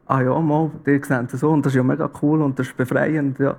ah 0.07 0.21
ja, 0.21 0.39
mal, 0.41 0.71
die 0.85 1.01
sehen 1.03 1.29
es 1.33 1.41
so. 1.41 1.51
Und 1.51 1.65
das 1.65 1.73
ist 1.73 1.77
ja 1.77 1.83
mega 1.83 2.11
cool 2.21 2.43
und 2.43 2.59
das 2.59 2.67
ist 2.69 2.77
befreiend. 2.77 3.39
Ja. 3.39 3.57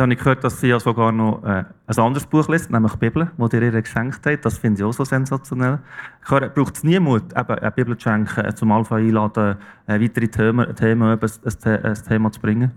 Dann 0.00 0.06
habe 0.06 0.14
ich 0.14 0.18
gehört, 0.20 0.42
dass 0.42 0.58
sie 0.58 0.68
ja 0.68 0.80
sogar 0.80 1.12
noch 1.12 1.44
äh, 1.44 1.62
ein 1.86 1.98
anderes 1.98 2.24
Buch 2.24 2.48
liest, 2.48 2.70
nämlich 2.70 2.92
die 2.92 2.98
Bibel, 3.00 3.30
die 3.36 3.56
ihr 3.56 3.82
geschenkt 3.82 4.24
habt. 4.24 4.46
Das 4.46 4.56
finde 4.56 4.80
ich 4.80 4.84
auch 4.86 4.94
so 4.94 5.04
sensationell. 5.04 5.80
Braucht 6.26 6.76
es 6.76 6.84
nie 6.84 6.98
Mut, 6.98 7.24
eben 7.36 7.58
eine 7.58 7.70
Bibel 7.70 7.94
zu 7.98 8.08
schenken, 8.08 8.46
äh, 8.46 8.54
zum 8.54 8.72
Alpha 8.72 8.96
einladen, 8.96 9.58
äh, 9.86 10.00
weitere 10.00 10.26
Themen, 10.26 10.74
Themen 10.74 11.02
ein, 11.02 11.18
ein, 11.20 11.84
ein, 11.84 11.94
Thema 12.08 12.32
zu 12.32 12.40
bringen? 12.40 12.70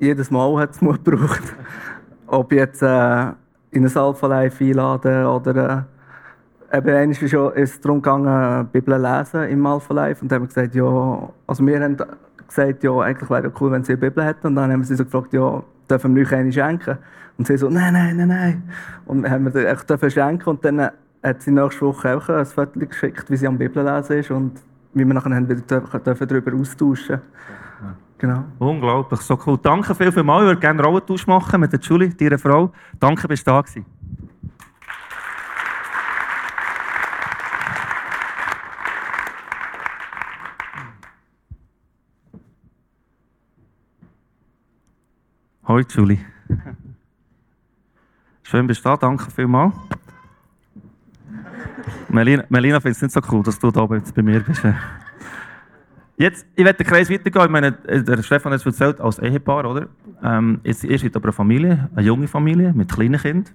Jedes 0.00 0.28
Mal 0.32 0.58
hat 0.58 0.72
es 0.72 0.80
Mut 0.80 1.04
gebraucht. 1.04 1.42
Ob 2.26 2.50
jetzt 2.50 2.82
äh, 2.82 3.26
in 3.70 3.86
ein 3.86 3.96
Alpha 3.96 4.26
Live 4.26 4.60
einladen 4.60 5.26
oder 5.26 5.86
äh, 6.72 6.76
eben 6.76 6.88
einmal 6.88 7.54
ist 7.54 7.72
es 7.72 7.80
darum 7.80 8.02
gegangen, 8.02 8.66
Bibel 8.72 9.00
lesen 9.00 9.44
im 9.44 9.64
Alpha 9.64 9.94
Live 9.94 10.22
und 10.22 10.32
dann 10.32 10.40
haben 10.40 10.42
wir 10.42 10.48
gesagt, 10.48 10.74
ja, 10.74 11.30
also 11.46 11.64
wir 11.64 11.80
haben 11.80 11.96
gesagt, 12.48 12.82
ja, 12.82 12.98
eigentlich 12.98 13.30
wäre 13.30 13.46
es 13.46 13.60
cool, 13.60 13.70
wenn 13.70 13.84
sie 13.84 13.92
eine 13.92 14.00
Bibel 14.00 14.24
hätten 14.24 14.48
und 14.48 14.56
dann 14.56 14.72
haben 14.72 14.80
wir 14.80 14.86
sie 14.86 14.96
so 14.96 15.04
gefragt, 15.04 15.32
ja, 15.32 15.62
dürfen 15.90 16.14
wir 16.14 16.24
euch 16.24 16.32
eine 16.34 16.52
schenken? 16.52 16.98
Und 17.38 17.46
sie 17.46 17.56
so, 17.56 17.68
nein, 17.68 17.92
nein, 17.92 18.16
nein, 18.16 18.28
nein. 18.28 18.62
Und 19.04 19.28
haben 19.28 19.52
wir 19.52 19.68
echt 19.68 20.12
schenken 20.12 20.48
und 20.48 20.64
dann 20.64 20.90
hat 21.22 21.42
sie 21.42 21.50
nächste 21.50 21.82
Woche 21.82 22.16
auch 22.16 22.28
ein 22.28 22.46
Foto 22.46 22.78
geschickt, 22.78 23.30
wie 23.30 23.36
sie 23.36 23.46
am 23.46 23.58
Bibel 23.58 23.84
lesen 23.84 24.18
ist 24.18 24.30
und 24.30 24.52
wie 24.94 25.04
wir 25.04 25.14
nachher 25.14 25.48
wieder 25.48 25.80
dürfen 26.00 26.28
darüber 26.28 26.54
austauschen 26.54 27.20
Genau. 28.18 28.44
Unglaublich, 28.58 29.20
so 29.20 29.38
cool. 29.46 29.58
Danke 29.62 29.94
viel, 29.94 30.10
viel 30.10 30.22
mal. 30.22 30.40
Ich 30.40 30.46
würde 30.46 30.60
gerne 30.60 30.78
einen 30.78 30.88
Rollentausch 30.88 31.26
machen 31.26 31.60
mit 31.60 31.72
der 31.72 31.80
Julie, 31.80 32.14
deiner 32.14 32.38
Frau. 32.38 32.72
Danke, 32.98 33.28
bist 33.28 33.46
du 33.46 33.50
da 33.50 33.60
gewesen. 33.60 33.84
Hoi, 45.68 45.82
Julie. 45.88 46.20
Schön 48.44 48.68
bist 48.68 48.84
du 48.84 48.88
da, 48.88 48.96
danke 48.96 49.28
vielmals. 49.32 49.74
Melina, 52.08 52.44
Melina 52.48 52.78
findet 52.78 52.98
es 52.98 53.02
nicht 53.02 53.12
so 53.12 53.20
cool, 53.32 53.42
dass 53.42 53.58
du 53.58 53.72
da 53.72 53.84
jetzt 53.90 54.14
bei 54.14 54.22
mir 54.22 54.38
bist. 54.38 54.62
Jetzt, 56.16 56.46
ich 56.54 56.64
werde 56.64 56.78
den 56.78 56.86
Kreis 56.86 57.10
weitergehen. 57.10 57.46
Ich 57.46 57.50
meine, 57.50 57.72
der 57.72 58.22
Stefan 58.22 58.52
hat 58.52 58.60
es 58.60 58.66
erzählt, 58.66 59.00
als 59.00 59.18
Ehepaar, 59.18 59.68
oder? 59.68 59.88
Ähm, 60.22 60.60
jetzt, 60.62 60.84
ihr 60.84 60.98
seid 61.00 61.16
aber 61.16 61.26
eine 61.26 61.32
Familie, 61.32 61.90
eine 61.96 62.06
junge 62.06 62.28
Familie 62.28 62.72
mit 62.72 62.92
kleinen 62.92 63.20
Kindern. 63.20 63.52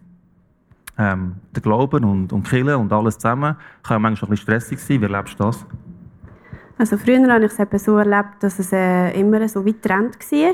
Ähm, 0.98 1.36
der 1.56 1.62
Glauben 1.62 2.03
und, 2.03 2.34
und 2.34 2.44
Killen 2.44 2.75
und 2.75 2.91
alles 2.91 3.18
zusammen 3.20 3.56
kann 3.84 4.01
manchmal 4.01 4.27
ein 4.27 4.32
bisschen 4.32 4.44
stressig 4.44 4.80
sein. 4.80 5.00
Wie 5.00 5.06
erlebst 5.06 5.39
du 5.39 5.46
das? 5.46 5.65
Also 6.77 6.98
früher 6.98 7.25
habe 7.32 7.46
ich 7.46 7.58
es 7.58 7.86
so 7.86 7.98
erlebt, 7.98 8.36
dass 8.41 8.60
es 8.60 8.74
äh, 8.74 9.18
immer 9.18 9.48
so 9.48 9.65
weit 9.65 9.82
getrennt 9.82 10.18
war. 10.20 10.53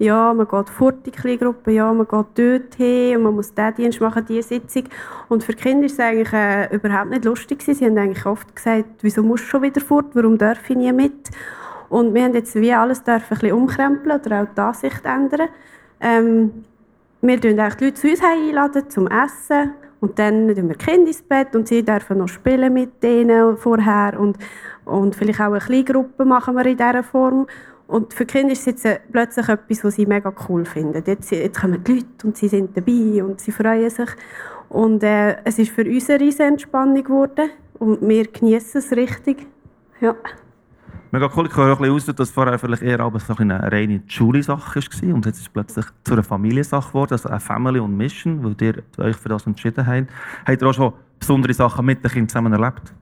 Ja, 0.00 0.32
man 0.32 0.48
geht 0.48 0.66
in 0.80 1.02
die 1.04 1.10
Kleingruppe, 1.10 1.72
ja, 1.72 1.92
man 1.92 2.08
geht 2.08 2.26
dort 2.34 2.74
hin 2.74 3.18
und 3.18 3.22
man 3.22 3.34
muss 3.34 3.52
diesen 3.52 3.74
Dienst 3.74 4.00
machen, 4.00 4.24
diese 4.26 4.48
Sitzung. 4.48 4.84
Und 5.28 5.44
für 5.44 5.52
Kinder 5.52 5.82
war 5.82 5.92
es 5.92 6.00
eigentlich 6.00 6.32
äh, 6.32 6.74
überhaupt 6.74 7.10
nicht 7.10 7.26
lustig. 7.26 7.60
Sie 7.62 7.84
haben 7.84 7.98
eigentlich 7.98 8.24
oft 8.24 8.56
gesagt, 8.56 8.86
wieso 9.02 9.22
musst 9.22 9.44
du 9.44 9.48
schon 9.48 9.62
wieder 9.62 9.82
fort, 9.82 10.06
warum 10.14 10.38
darf 10.38 10.70
ich 10.70 10.76
nie 10.76 10.90
mit? 10.90 11.28
Und 11.90 12.14
wir 12.14 12.24
haben 12.24 12.32
jetzt 12.32 12.54
wie 12.54 12.72
alles 12.72 13.04
dürfen 13.04 13.24
ein 13.24 13.28
bisschen 13.40 13.52
umkrempeln 13.52 14.20
oder 14.24 14.42
auch 14.42 14.54
die 14.56 14.60
Ansicht 14.62 15.04
ändern. 15.04 15.48
Ähm, 16.00 16.64
wir 17.20 17.38
laden 17.38 17.76
die 17.78 17.84
Leute 17.84 17.94
zu 17.94 18.08
uns 18.08 18.20
einladen 18.24 18.88
zum 18.88 19.06
Essen 19.06 19.72
und 20.00 20.18
dann 20.18 20.48
tun 20.48 20.68
wir 20.68 20.76
die 20.76 20.82
Kinder 20.82 21.08
ins 21.08 21.20
Bett 21.20 21.54
und 21.54 21.68
sie 21.68 21.84
dürfen 21.84 22.16
noch 22.16 22.28
spielen 22.28 22.72
mit 22.72 23.02
denen 23.02 23.54
vorher 23.58 24.18
und, 24.18 24.38
und 24.86 25.14
vielleicht 25.14 25.42
auch 25.42 25.52
eine 25.52 25.58
Kleingruppe 25.58 26.24
machen 26.24 26.54
wir 26.54 26.64
in 26.64 26.78
dieser 26.78 27.02
Form. 27.02 27.46
Und 27.90 28.14
für 28.14 28.24
die 28.24 28.32
Kinder 28.32 28.52
ist 28.52 28.60
es 28.68 28.84
jetzt 28.84 29.10
plötzlich 29.10 29.48
etwas, 29.48 29.82
was 29.82 29.96
sie 29.96 30.06
mega 30.06 30.32
cool 30.48 30.64
finden. 30.64 31.02
Jetzt, 31.04 31.32
jetzt 31.32 31.60
kommen 31.60 31.82
die 31.82 31.94
Leute 31.94 32.24
und 32.24 32.36
sie 32.36 32.46
sind 32.46 32.76
dabei 32.76 33.24
und 33.24 33.40
sie 33.40 33.50
freuen 33.50 33.90
sich. 33.90 34.08
Und 34.68 35.02
äh, 35.02 35.38
es 35.42 35.58
ist 35.58 35.72
für 35.72 35.84
uns 35.84 36.08
eine 36.08 36.20
riesige 36.20 36.44
Entspannung 36.44 37.02
geworden 37.02 37.50
und 37.80 38.08
wir 38.08 38.28
genießen 38.28 38.78
es 38.78 38.92
richtig. 38.92 39.44
Ja. 40.00 40.14
Mega 41.10 41.28
cool. 41.36 41.48
Ich 41.48 41.56
höre 41.56 41.72
auch 41.72 41.80
ein 41.80 41.92
bisschen 41.92 42.10
aus, 42.10 42.16
dass 42.16 42.30
vorher 42.30 42.56
vielleicht 42.60 42.82
eher 42.82 42.98
so 43.26 43.34
eine 43.36 43.72
reine 43.72 44.02
Schule-Sache 44.06 44.80
war 44.80 45.14
und 45.14 45.26
jetzt 45.26 45.38
ist 45.38 45.42
es 45.42 45.48
plötzlich 45.48 45.86
zu 46.04 46.12
einer 46.12 46.22
Familiensache 46.22 46.90
geworden, 46.90 47.14
also 47.14 47.28
eine 47.28 47.40
Family 47.40 47.80
und 47.80 47.96
Mission, 47.96 48.44
weil 48.44 48.54
ihr 48.60 48.84
euch 48.98 49.16
für 49.16 49.30
das 49.30 49.48
entschieden 49.48 49.84
habt. 49.84 50.06
Habt 50.46 50.62
ihr 50.62 50.68
auch 50.68 50.74
schon 50.74 50.92
besondere 51.18 51.52
Sachen 51.54 51.84
mit 51.84 52.04
den 52.04 52.10
Kindern 52.12 52.28
zusammen 52.28 52.52
erlebt? 52.52 52.94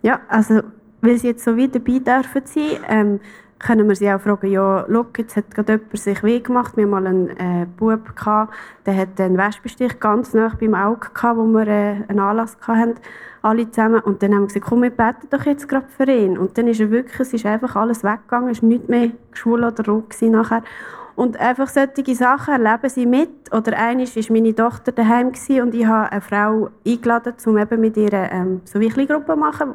Ja, 0.00 0.20
also 0.28 0.62
weil 1.02 1.18
sie 1.18 1.28
jetzt 1.28 1.44
so 1.44 1.56
weit 1.56 1.74
dabei 1.74 1.98
dürfen 1.98 2.42
sein, 2.46 2.78
ähm, 2.88 3.20
können 3.58 3.88
wir 3.88 3.96
sie 3.96 4.10
auch 4.12 4.20
fragen, 4.20 4.50
ja, 4.50 4.86
schau, 4.88 5.06
jetzt 5.16 5.36
hat 5.36 5.54
gerade 5.54 5.74
jemand 5.74 5.98
sich 5.98 6.22
weh 6.22 6.40
gemacht. 6.40 6.76
Wir 6.76 6.84
hatten 6.84 6.90
mal 6.90 7.06
einen 7.06 7.30
äh, 7.30 7.66
Bub, 7.76 8.14
gehabt, 8.14 8.54
der 8.84 8.96
hatte 8.96 9.24
einen 9.24 9.38
Wespenstich 9.38 9.98
ganz 9.98 10.34
nah 10.34 10.52
beim 10.60 10.74
Auge, 10.74 11.08
gehabt, 11.12 11.38
wo 11.38 11.46
wir 11.46 11.66
äh, 11.66 11.96
einen 12.08 12.20
Anlass 12.20 12.56
hatten, 12.60 12.94
alle 13.42 13.70
zusammen. 13.70 14.00
Und 14.00 14.22
dann 14.22 14.34
haben 14.34 14.42
wir 14.42 14.46
gesagt, 14.48 14.66
komm, 14.66 14.82
wir 14.82 14.90
beten 14.90 15.28
doch 15.30 15.44
jetzt 15.46 15.68
gerade 15.68 15.86
für 15.88 16.10
ihn. 16.10 16.36
Und 16.36 16.58
dann 16.58 16.68
ist 16.68 16.80
er 16.80 16.90
wirklich, 16.90 17.18
es 17.18 17.32
ist 17.32 17.46
einfach 17.46 17.76
alles 17.76 18.04
weggegangen, 18.04 18.50
es 18.50 18.62
war 18.62 18.68
nicht 18.68 18.88
mehr 18.88 19.10
schwul 19.32 19.64
oder 19.64 19.84
rot 19.86 20.14
nachher. 20.22 20.62
Und 21.14 21.40
einfach 21.40 21.68
solche 21.68 22.14
Sachen 22.14 22.62
erleben 22.62 22.90
sie 22.90 23.06
mit. 23.06 23.30
Oder 23.50 23.78
eines 23.78 24.14
war 24.16 24.32
meine 24.32 24.54
Tochter 24.54 24.92
daheim 24.92 25.28
und 25.28 25.74
ich 25.74 25.86
habe 25.86 26.12
eine 26.12 26.20
Frau 26.20 26.68
eingeladen, 26.86 27.34
um 27.46 27.56
eben 27.56 27.80
mit 27.80 27.96
ihr 27.96 28.12
ähm, 28.12 28.60
so 28.64 28.78
eine 28.78 28.90
Gruppe 28.90 29.32
zu 29.32 29.36
machen 29.36 29.74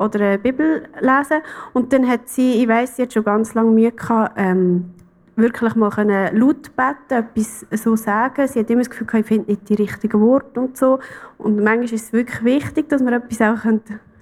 oder 0.00 0.20
eine 0.20 0.38
Bibel 0.38 0.88
lesen. 1.00 1.42
Und 1.74 1.92
dann 1.92 2.08
hat 2.08 2.28
sie, 2.28 2.62
ich 2.62 2.68
weiß, 2.68 2.96
sie 2.96 3.02
hat 3.02 3.12
schon 3.12 3.24
ganz 3.24 3.54
lange 3.54 3.70
Mühe 3.70 3.92
gehabt, 3.92 4.32
ähm, 4.36 4.90
wirklich 5.36 5.74
mal 5.74 5.90
können 5.90 6.36
laut 6.36 6.74
beten, 6.74 7.24
etwas 7.24 7.66
so 7.70 7.96
sagen. 7.96 8.48
Sie 8.48 8.60
hat 8.60 8.70
immer 8.70 8.80
das 8.80 8.90
Gefühl, 8.90 9.20
ich 9.20 9.26
finde 9.26 9.50
nicht 9.50 9.68
die 9.68 9.74
richtigen 9.74 10.20
Worte 10.20 10.60
und 10.60 10.76
so. 10.76 10.98
Und 11.38 11.56
manchmal 11.56 11.84
ist 11.84 11.92
es 11.92 12.12
wirklich 12.12 12.44
wichtig, 12.44 12.88
dass 12.88 13.02
man 13.02 13.12
etwas 13.12 13.40
auch 13.40 13.64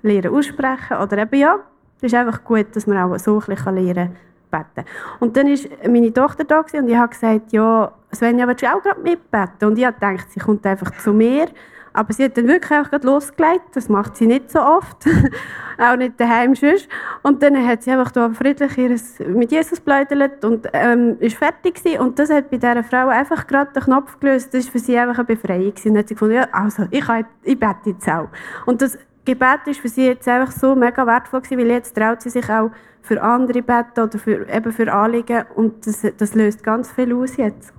lernen 0.02 0.34
aussprechen 0.34 0.96
Oder 1.02 1.18
eben 1.18 1.38
ja, 1.38 1.58
es 1.98 2.04
ist 2.04 2.14
einfach 2.14 2.44
gut, 2.44 2.66
dass 2.74 2.86
man 2.86 2.98
auch 2.98 3.18
so 3.18 3.38
ein 3.38 3.46
bisschen 3.46 3.74
lernen 3.76 4.16
beten. 4.50 4.88
Und 5.20 5.36
dann 5.36 5.46
war 5.46 5.90
meine 5.90 6.12
Tochter 6.12 6.44
da 6.44 6.60
und 6.60 6.88
ich 6.88 6.96
habe 6.96 7.08
gesagt, 7.08 7.52
ja, 7.52 7.92
Svenja, 8.12 8.48
willst 8.48 8.62
du 8.62 8.66
auch 8.66 8.82
gerade 8.82 9.00
mitbeten? 9.00 9.68
Und 9.68 9.78
ich 9.78 9.84
habe 9.84 9.94
gedacht, 9.94 10.30
sie 10.30 10.40
kommt 10.40 10.64
einfach 10.66 10.90
zu 10.98 11.12
mir 11.12 11.48
aber 11.98 12.12
sie 12.12 12.24
hat 12.24 12.36
dann 12.38 12.46
wirklich 12.46 12.78
auch 12.78 13.02
losgelegt. 13.02 13.74
Das 13.74 13.88
macht 13.88 14.16
sie 14.16 14.28
nicht 14.28 14.52
so 14.52 14.60
oft. 14.60 15.04
auch 15.78 15.96
nicht 15.96 16.18
daheim 16.20 16.54
sonst. 16.54 16.88
Und 17.22 17.42
dann 17.42 17.66
hat 17.66 17.82
sie 17.82 17.90
einfach 17.90 18.12
da 18.12 18.30
friedlich 18.30 18.78
ihres 18.78 19.18
mit 19.18 19.50
Jesus 19.50 19.80
bläudert 19.80 20.44
und 20.44 20.68
ähm, 20.72 21.16
ist 21.18 21.36
fertig 21.36 21.74
gewesen. 21.74 22.00
Und 22.00 22.18
das 22.18 22.30
hat 22.30 22.50
bei 22.50 22.58
dieser 22.58 22.84
Frau 22.84 23.08
einfach 23.08 23.48
gerade 23.48 23.72
den 23.72 23.82
Knopf 23.82 24.20
gelöst. 24.20 24.54
Das 24.54 24.66
war 24.66 24.72
für 24.72 24.78
sie 24.78 24.96
einfach 24.96 25.18
eine 25.18 25.24
Befreiung. 25.24 25.72
Und 25.72 25.86
dann 25.86 25.98
hat 25.98 26.08
sie 26.08 26.14
gefunden, 26.14 26.36
ja, 26.36 26.48
also, 26.52 26.84
ich, 26.92 27.04
ich 27.42 27.58
bete 27.58 27.90
jetzt 27.90 28.08
auch. 28.08 28.28
Und 28.64 28.80
das 28.80 28.96
Gebet 29.24 29.66
ist 29.66 29.80
für 29.80 29.88
sie 29.88 30.06
jetzt 30.06 30.28
einfach 30.28 30.52
so 30.52 30.76
mega 30.76 31.04
wertvoll 31.04 31.40
gewesen, 31.40 31.58
weil 31.58 31.70
jetzt 31.72 31.96
traut 31.96 32.22
sie 32.22 32.30
sich 32.30 32.48
auch 32.48 32.70
für 33.02 33.20
andere 33.20 33.62
beten 33.62 34.00
oder 34.00 34.18
für, 34.18 34.48
eben 34.48 34.72
für 34.72 34.92
Anliegen. 34.92 35.44
Und 35.56 35.84
das, 35.84 36.06
das 36.16 36.34
löst 36.36 36.62
ganz 36.62 36.92
viel 36.92 37.12
aus 37.12 37.36
jetzt. 37.36 37.72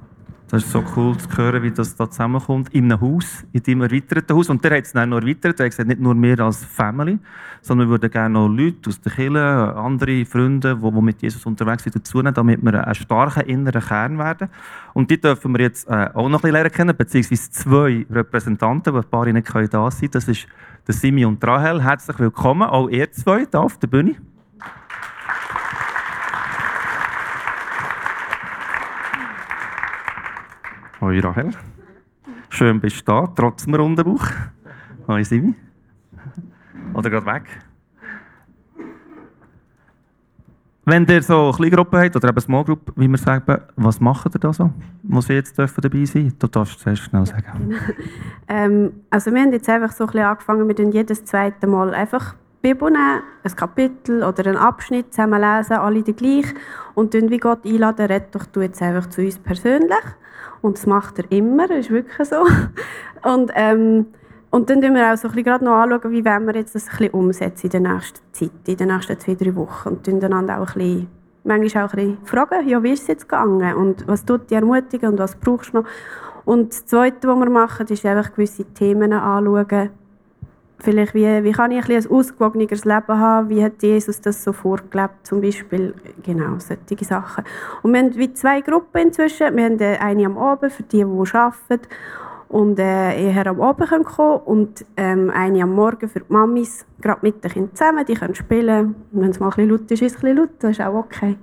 Das 0.51 0.63
ist 0.63 0.71
so 0.71 0.83
cool 0.95 1.15
zu 1.15 1.29
hören, 1.38 1.62
wie 1.62 1.69
das 1.69 1.95
da 1.95 2.09
zusammenkommt. 2.09 2.73
In 2.73 2.91
einem 2.91 2.99
Haus, 2.99 3.45
in 3.51 3.62
deinem 3.62 3.83
erweiterten 3.83 4.35
Haus. 4.35 4.49
Und 4.49 4.63
der 4.63 4.77
hat 4.77 4.85
es 4.85 4.93
dann 4.93 5.09
noch 5.09 5.21
erweitert. 5.21 5.59
Er 5.59 5.65
hat 5.65 5.71
gesagt, 5.71 5.88
nicht 5.88 6.01
nur 6.01 6.19
wir 6.19 6.39
als 6.39 6.65
Family, 6.65 7.19
sondern 7.62 7.88
wir 7.88 7.91
würden 7.91 8.09
gerne 8.09 8.33
noch 8.33 8.47
Leute 8.47 8.89
aus 8.89 8.99
der 8.99 9.12
Kirche, 9.12 9.75
andere 9.75 10.25
Freunde, 10.25 10.75
die, 10.75 11.01
mit 11.01 11.21
Jesus 11.21 11.45
unterwegs 11.45 11.83
sind, 11.83 11.95
dazu 11.95 12.17
nehmen, 12.17 12.33
damit 12.33 12.63
wir 12.63 12.83
einen 12.83 12.95
starken 12.95 13.47
inneren 13.47 13.79
Kern 13.79 14.17
werden. 14.17 14.49
Und 14.95 15.12
die 15.12 15.21
dürfen 15.21 15.53
wir 15.53 15.62
jetzt 15.62 15.88
äh, 15.88 16.09
auch 16.15 16.27
noch 16.27 16.39
ein 16.39 16.41
bisschen 16.41 16.51
lernen 16.53 16.71
kennen, 16.71 16.97
beziehungsweise 16.97 17.51
zwei 17.51 18.07
Repräsentanten, 18.09 18.91
die 18.91 18.99
ein 18.99 19.05
paar 19.05 19.25
nicht 19.25 19.53
da 19.53 19.91
sein 19.91 19.99
können. 19.99 20.12
Das 20.12 20.27
ist 20.27 20.47
der 20.88 20.95
Simi 20.95 21.25
und 21.25 21.45
Rahel. 21.45 21.83
Herzlich 21.83 22.17
willkommen, 22.17 22.63
auch 22.63 22.89
ihr 22.89 23.12
zwei 23.12 23.45
hier 23.45 23.62
auf 23.62 23.77
der 23.77 23.88
Bühne. 23.88 24.15
Hoi 31.01 31.19
Rahel. 31.21 31.51
Schön 32.49 32.81
bist 32.81 33.07
du 33.07 33.12
da, 33.12 33.27
trotz 33.33 33.63
dem 33.63 33.73
runden 33.75 34.03
Bauch. 34.03 34.27
Hoi 35.07 35.23
Simi. 35.23 35.55
Oder 36.93 37.09
gerade 37.09 37.25
weg. 37.25 37.43
Wenn 40.83 41.05
ihr 41.05 41.21
so 41.21 41.45
eine 41.45 41.53
kleine 41.53 41.71
Gruppe 41.71 42.01
habt, 42.01 42.15
oder 42.17 42.29
eben 42.29 42.41
Small 42.41 42.65
Group, 42.65 42.91
wie 42.97 43.07
wir 43.07 43.17
sagen, 43.17 43.62
was 43.77 44.01
macht 44.01 44.35
ihr 44.35 44.39
da 44.39 44.51
so, 44.51 44.71
wo 45.03 45.21
sie 45.21 45.33
jetzt 45.33 45.57
dabei 45.57 46.03
sein? 46.03 46.33
Du 46.38 46.47
darfst 46.47 46.79
zuerst 46.81 47.03
schnell 47.03 47.25
sagen. 47.25 47.75
ähm, 48.49 48.91
also 49.09 49.31
wir 49.31 49.41
haben 49.41 49.53
jetzt 49.53 49.69
einfach 49.69 49.93
so 49.93 50.03
ein 50.03 50.07
bisschen 50.07 50.25
angefangen, 50.25 50.67
wir 50.67 50.75
tun 50.75 50.91
jedes 50.91 51.23
zweite 51.23 51.65
Mal 51.67 51.93
einfach 51.93 52.35
Bibel 52.62 52.91
nehmen, 52.91 53.24
ein 53.43 53.56
Kapitel 53.56 54.24
oder 54.24 54.45
einen 54.45 54.58
Abschnitt 54.58 55.13
zusammen 55.13 55.41
lesen, 55.41 55.74
alle 55.74 56.04
die 56.04 56.13
gleich, 56.13 56.54
und 56.93 57.13
dann 57.13 57.30
wie 57.30 57.38
Gott 57.38 57.65
einladen, 57.65 58.08
red 58.08 58.36
doch 58.36 58.45
du 58.45 58.62
jetzt 58.62 58.82
einfach 58.82 59.08
zu 59.10 59.22
uns 59.22 59.38
persönlich. 59.39 60.04
Und 60.62 60.78
das 60.78 60.86
macht 60.86 61.19
er 61.19 61.32
immer, 61.32 61.67
das 61.67 61.80
ist 61.80 61.89
wirklich 61.89 62.28
so. 62.28 62.45
Und, 63.24 63.52
ähm, 63.56 64.08
und 64.50 64.69
dann 64.69 64.82
schauen 64.82 64.95
wir 64.95 65.12
auch 65.12 65.17
so 65.17 65.28
ein 65.28 65.36
bisschen 65.36 65.65
noch 65.65 65.74
anschauen, 65.74 66.12
wie 66.12 66.24
wir 66.24 66.56
jetzt 66.56 66.74
das 66.74 66.86
bisschen 66.86 67.12
umsetzen 67.12 67.65
in 67.65 67.84
der 67.84 67.93
nächsten 67.93 68.19
Zeit, 68.32 68.52
in 68.65 68.78
den 68.78 68.88
nächsten 68.88 69.19
zwei, 69.19 69.36
drei 69.36 69.56
Wochen. 69.56 69.89
Und 69.89 70.08
dann 70.08 70.24
einander 70.24 70.62
auch 70.62 70.69
ein 70.69 70.74
bisschen, 70.74 71.08
manchmal 71.43 71.86
auch 71.86 71.93
ein 71.93 71.98
bisschen 71.98 72.26
fragen, 72.26 72.67
ja, 72.67 72.82
wie 72.82 72.93
ist 72.93 73.02
es 73.02 73.08
jetzt 73.08 73.28
gegangen? 73.28 73.76
Und 73.76 74.08
was 74.08 74.24
tut 74.24 74.50
dich 74.50 74.56
ermutigen 74.56 75.10
und 75.10 75.19
was 75.19 75.36
brauchst 75.36 75.74
du 75.74 75.82
noch? 75.82 75.86
Und 76.45 76.72
das 76.72 76.86
Zweite, 76.86 77.28
was 77.28 77.38
wir 77.38 77.50
machen, 77.50 77.88
ist 77.88 78.06
einfach 78.06 78.32
gewisse 78.32 78.63
Themen 78.63 79.12
anschauen, 79.13 79.91
vielleicht, 80.79 81.13
wie, 81.13 81.43
wie 81.43 81.51
kann 81.51 81.71
ich 81.71 81.87
ein, 81.87 81.95
ein 81.95 82.07
ausgewogeneres 82.09 82.85
Leben 82.85 83.19
haben, 83.19 83.49
wie 83.49 83.63
hat 83.63 83.81
Jesus 83.81 84.21
das 84.21 84.43
so 84.43 84.53
vorgelebt, 84.53 85.25
zum 85.25 85.41
Beispiel, 85.41 85.93
genau, 86.23 86.57
solche 86.59 87.05
Sachen. 87.05 87.43
Und 87.81 87.93
wir 87.93 87.99
haben 87.99 88.15
wie 88.15 88.33
zwei 88.33 88.61
Gruppen 88.61 89.01
inzwischen, 89.07 89.55
wir 89.55 89.65
haben 89.65 89.79
eine 89.81 90.25
am 90.25 90.37
Abend 90.37 90.71
für 90.71 90.83
die, 90.83 91.03
die 91.03 91.03
arbeiten. 91.03 91.87
Und 92.47 92.79
äh, 92.79 93.31
eher 93.31 93.45
am 93.45 93.61
Abend 93.61 93.89
können 93.89 94.03
kommen. 94.03 94.41
Und 94.43 94.83
ähm, 94.97 95.29
eine 95.29 95.61
am 95.61 95.75
Morgen 95.75 96.09
für 96.09 96.21
die 96.21 96.33
Mamis, 96.33 96.83
gerade 96.99 97.19
mit 97.21 97.43
den 97.43 97.51
Kindern 97.51 97.75
zusammen, 97.75 98.05
die 98.07 98.15
können 98.15 98.33
spielen. 98.33 98.95
Wenn 99.11 99.29
es 99.29 99.39
mal 99.39 99.49
ein 99.49 99.49
bisschen 99.51 99.69
laut. 99.69 99.91
Ist, 99.91 100.01
ist 100.01 100.01
es 100.01 100.15
ein 100.15 100.21
bisschen 100.21 100.37
laut, 100.37 100.49
das 100.57 100.71
ist 100.71 100.81
auch 100.81 100.95
okay. 100.95 101.37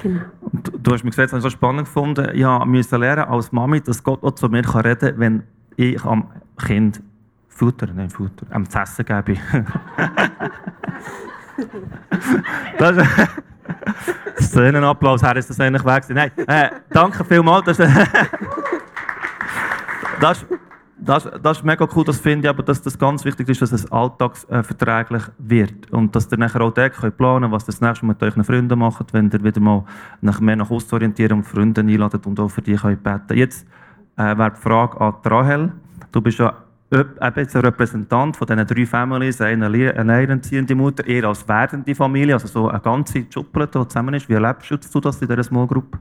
Genau. 0.00 0.20
Du, 0.64 0.76
du, 0.76 0.92
hast 0.92 1.04
mir 1.04 1.10
gesagt, 1.10 1.32
das 1.32 1.38
ich 1.38 1.42
so 1.42 1.50
spannend 1.50 1.84
gefunden, 1.84 2.30
ich 2.34 2.44
musste 2.66 2.96
lernen 2.96 3.24
als 3.24 3.52
Mami, 3.52 3.80
dass 3.80 4.02
Gott 4.02 4.22
auch 4.22 4.32
zu 4.32 4.48
mir 4.48 4.62
reden 4.62 4.98
kann, 4.98 5.18
wenn 5.18 5.42
ich 5.76 6.04
am 6.04 6.28
Kind 6.64 7.00
Futter, 7.58 7.88
nein, 7.92 8.08
Futter. 8.08 8.46
Am 8.50 8.70
zu 8.70 8.78
essen 8.78 9.04
gebe 9.04 9.32
ich. 9.32 9.40
das, 12.78 12.96
ist 14.38 14.56
ein 14.56 14.76
Applaus, 14.76 15.24
her 15.24 15.34
ist 15.34 15.50
das 15.50 15.58
eigentlich 15.58 15.84
weg. 15.84 16.04
Nein, 16.10 16.30
äh, 16.46 16.70
danke 16.90 17.24
vielmals. 17.24 17.64
Das, 17.64 17.78
das, 20.20 20.46
das, 20.98 21.28
das 21.42 21.58
ist 21.58 21.64
mega 21.64 21.88
cool, 21.96 22.04
das 22.04 22.20
finde 22.20 22.46
ich, 22.46 22.48
aber 22.48 22.62
dass 22.62 22.80
das 22.80 22.96
ganz 22.96 23.24
wichtig 23.24 23.48
ist, 23.48 23.60
dass 23.60 23.72
es 23.72 23.90
alltagsverträglich 23.90 25.24
wird. 25.38 25.90
Und 25.90 26.14
dass 26.14 26.30
ihr 26.30 26.38
nachher 26.38 26.60
auch 26.60 26.72
dort 26.72 26.94
könnt 26.94 27.16
planen 27.16 27.50
was 27.50 27.64
ihr 27.64 27.72
das 27.72 27.80
nächste 27.80 28.06
Mal 28.06 28.12
mit 28.12 28.22
euren 28.22 28.44
Freunden 28.44 28.78
macht, 28.78 29.12
wenn 29.12 29.32
ihr 29.32 29.42
wieder 29.42 29.60
mal 29.60 29.84
nach, 30.20 30.38
mehr 30.38 30.54
nach 30.54 30.70
Ost 30.70 30.92
orientieren 30.92 31.38
und 31.38 31.44
Freunde 31.44 31.80
einladet 31.80 32.24
und 32.24 32.38
auch 32.38 32.50
für 32.50 32.62
die 32.62 32.76
könnt 32.76 33.02
beten. 33.02 33.36
Jetzt 33.36 33.66
äh, 34.16 34.38
wäre 34.38 34.52
die 34.52 34.60
Frage 34.60 35.00
an 35.00 35.14
Rahel. 35.24 35.72
Du 36.12 36.20
bist 36.20 36.38
ja 36.38 36.54
eben 36.90 37.18
ein 37.18 37.32
Repräsentant 37.34 38.36
von 38.36 38.46
diesen 38.46 38.66
drei 38.66 38.86
Familien, 38.86 39.34
eine 39.40 39.66
alleinerziehende 39.66 40.74
Mutter, 40.74 41.06
eher 41.06 41.24
als 41.24 41.46
werdende 41.46 41.94
Familie, 41.94 42.34
also 42.34 42.48
so 42.48 42.68
eine 42.68 42.80
ganze 42.80 43.26
Schuppel, 43.30 43.66
die 43.66 43.88
zusammen 43.88 44.14
ist. 44.14 44.28
Wie 44.28 44.34
erlebst 44.34 44.70
du 44.70 45.00
das 45.00 45.20
in 45.20 45.28
dieser 45.28 45.44
Small 45.44 45.66
Group? 45.66 45.98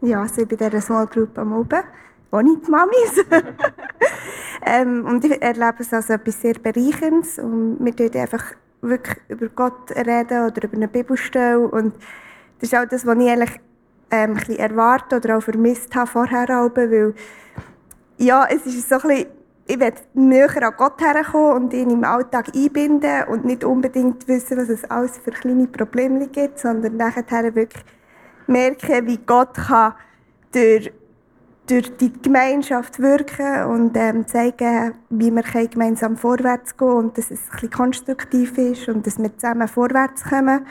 Ja, 0.00 0.22
also 0.22 0.42
ich 0.42 0.48
bin 0.48 0.58
in 0.58 0.68
dieser 0.68 0.80
Small 0.80 1.06
Group 1.06 1.36
am 1.38 1.52
Oben, 1.52 1.82
ohne 2.30 2.56
die 2.56 2.70
Mamis. 2.70 3.24
ähm, 4.66 5.04
und 5.06 5.24
ich 5.24 5.42
erlebe 5.42 5.76
es 5.78 5.92
als 5.92 6.10
etwas 6.10 6.40
sehr 6.40 6.54
Bereicherndes. 6.54 7.38
Und 7.38 7.78
wir 7.80 7.98
reden 7.98 8.20
einfach 8.20 8.44
wirklich 8.80 9.18
über 9.28 9.48
Gott 9.48 9.90
reden 9.90 10.46
oder 10.46 10.64
über 10.64 10.76
eine 10.76 10.88
Bibelstelle. 10.88 11.60
Und 11.60 11.94
das 12.60 12.72
ist 12.72 12.74
auch 12.76 12.86
das, 12.88 13.06
was 13.06 13.18
ich 13.18 13.30
eigentlich 13.30 13.60
ähm, 14.10 14.30
ein 14.30 14.34
bisschen 14.34 14.58
erwartet 14.58 15.24
oder 15.24 15.38
auch 15.38 15.42
vermisst 15.42 15.94
habe 15.94 16.10
vorher. 16.10 16.48
Weil 16.48 17.14
ja, 18.18 18.46
es 18.48 18.66
ist 18.66 18.88
so 18.88 18.96
ein 18.96 19.00
bisschen, 19.02 19.26
ich 19.66 19.80
will 19.80 19.92
näher 20.14 20.62
an 20.62 20.74
Gott 20.76 21.00
herkommen 21.00 21.64
und 21.64 21.72
ihn 21.72 21.90
im 21.90 22.04
Alltag 22.04 22.54
einbinden 22.54 23.24
und 23.28 23.44
nicht 23.44 23.64
unbedingt 23.64 24.26
wissen, 24.28 24.58
was 24.58 24.68
es 24.68 24.84
alles 24.84 25.18
für 25.18 25.30
kleine 25.30 25.66
Probleme 25.66 26.28
gibt, 26.28 26.58
sondern 26.58 26.96
nachher 26.96 27.54
wirklich 27.54 27.84
merken, 28.46 29.06
wie 29.06 29.18
Gott 29.18 29.54
kann 29.54 29.94
durch, 30.52 30.92
durch 31.66 31.96
die 31.96 32.12
Gemeinschaft 32.12 32.98
wirken 32.98 33.64
und 33.64 33.96
ähm, 33.96 34.26
zeigen, 34.26 34.94
wie 35.10 35.30
wir 35.30 35.68
gemeinsam 35.68 36.16
vorwärts 36.16 36.76
gehen 36.76 36.88
und 36.88 37.18
dass 37.18 37.30
es 37.30 37.40
ein 37.40 37.52
bisschen 37.52 37.70
konstruktiv 37.70 38.58
ist 38.58 38.88
und 38.88 39.06
dass 39.06 39.18
wir 39.18 39.36
zusammen 39.36 39.68
vorwärts 39.68 40.24
kommen. 40.24 40.66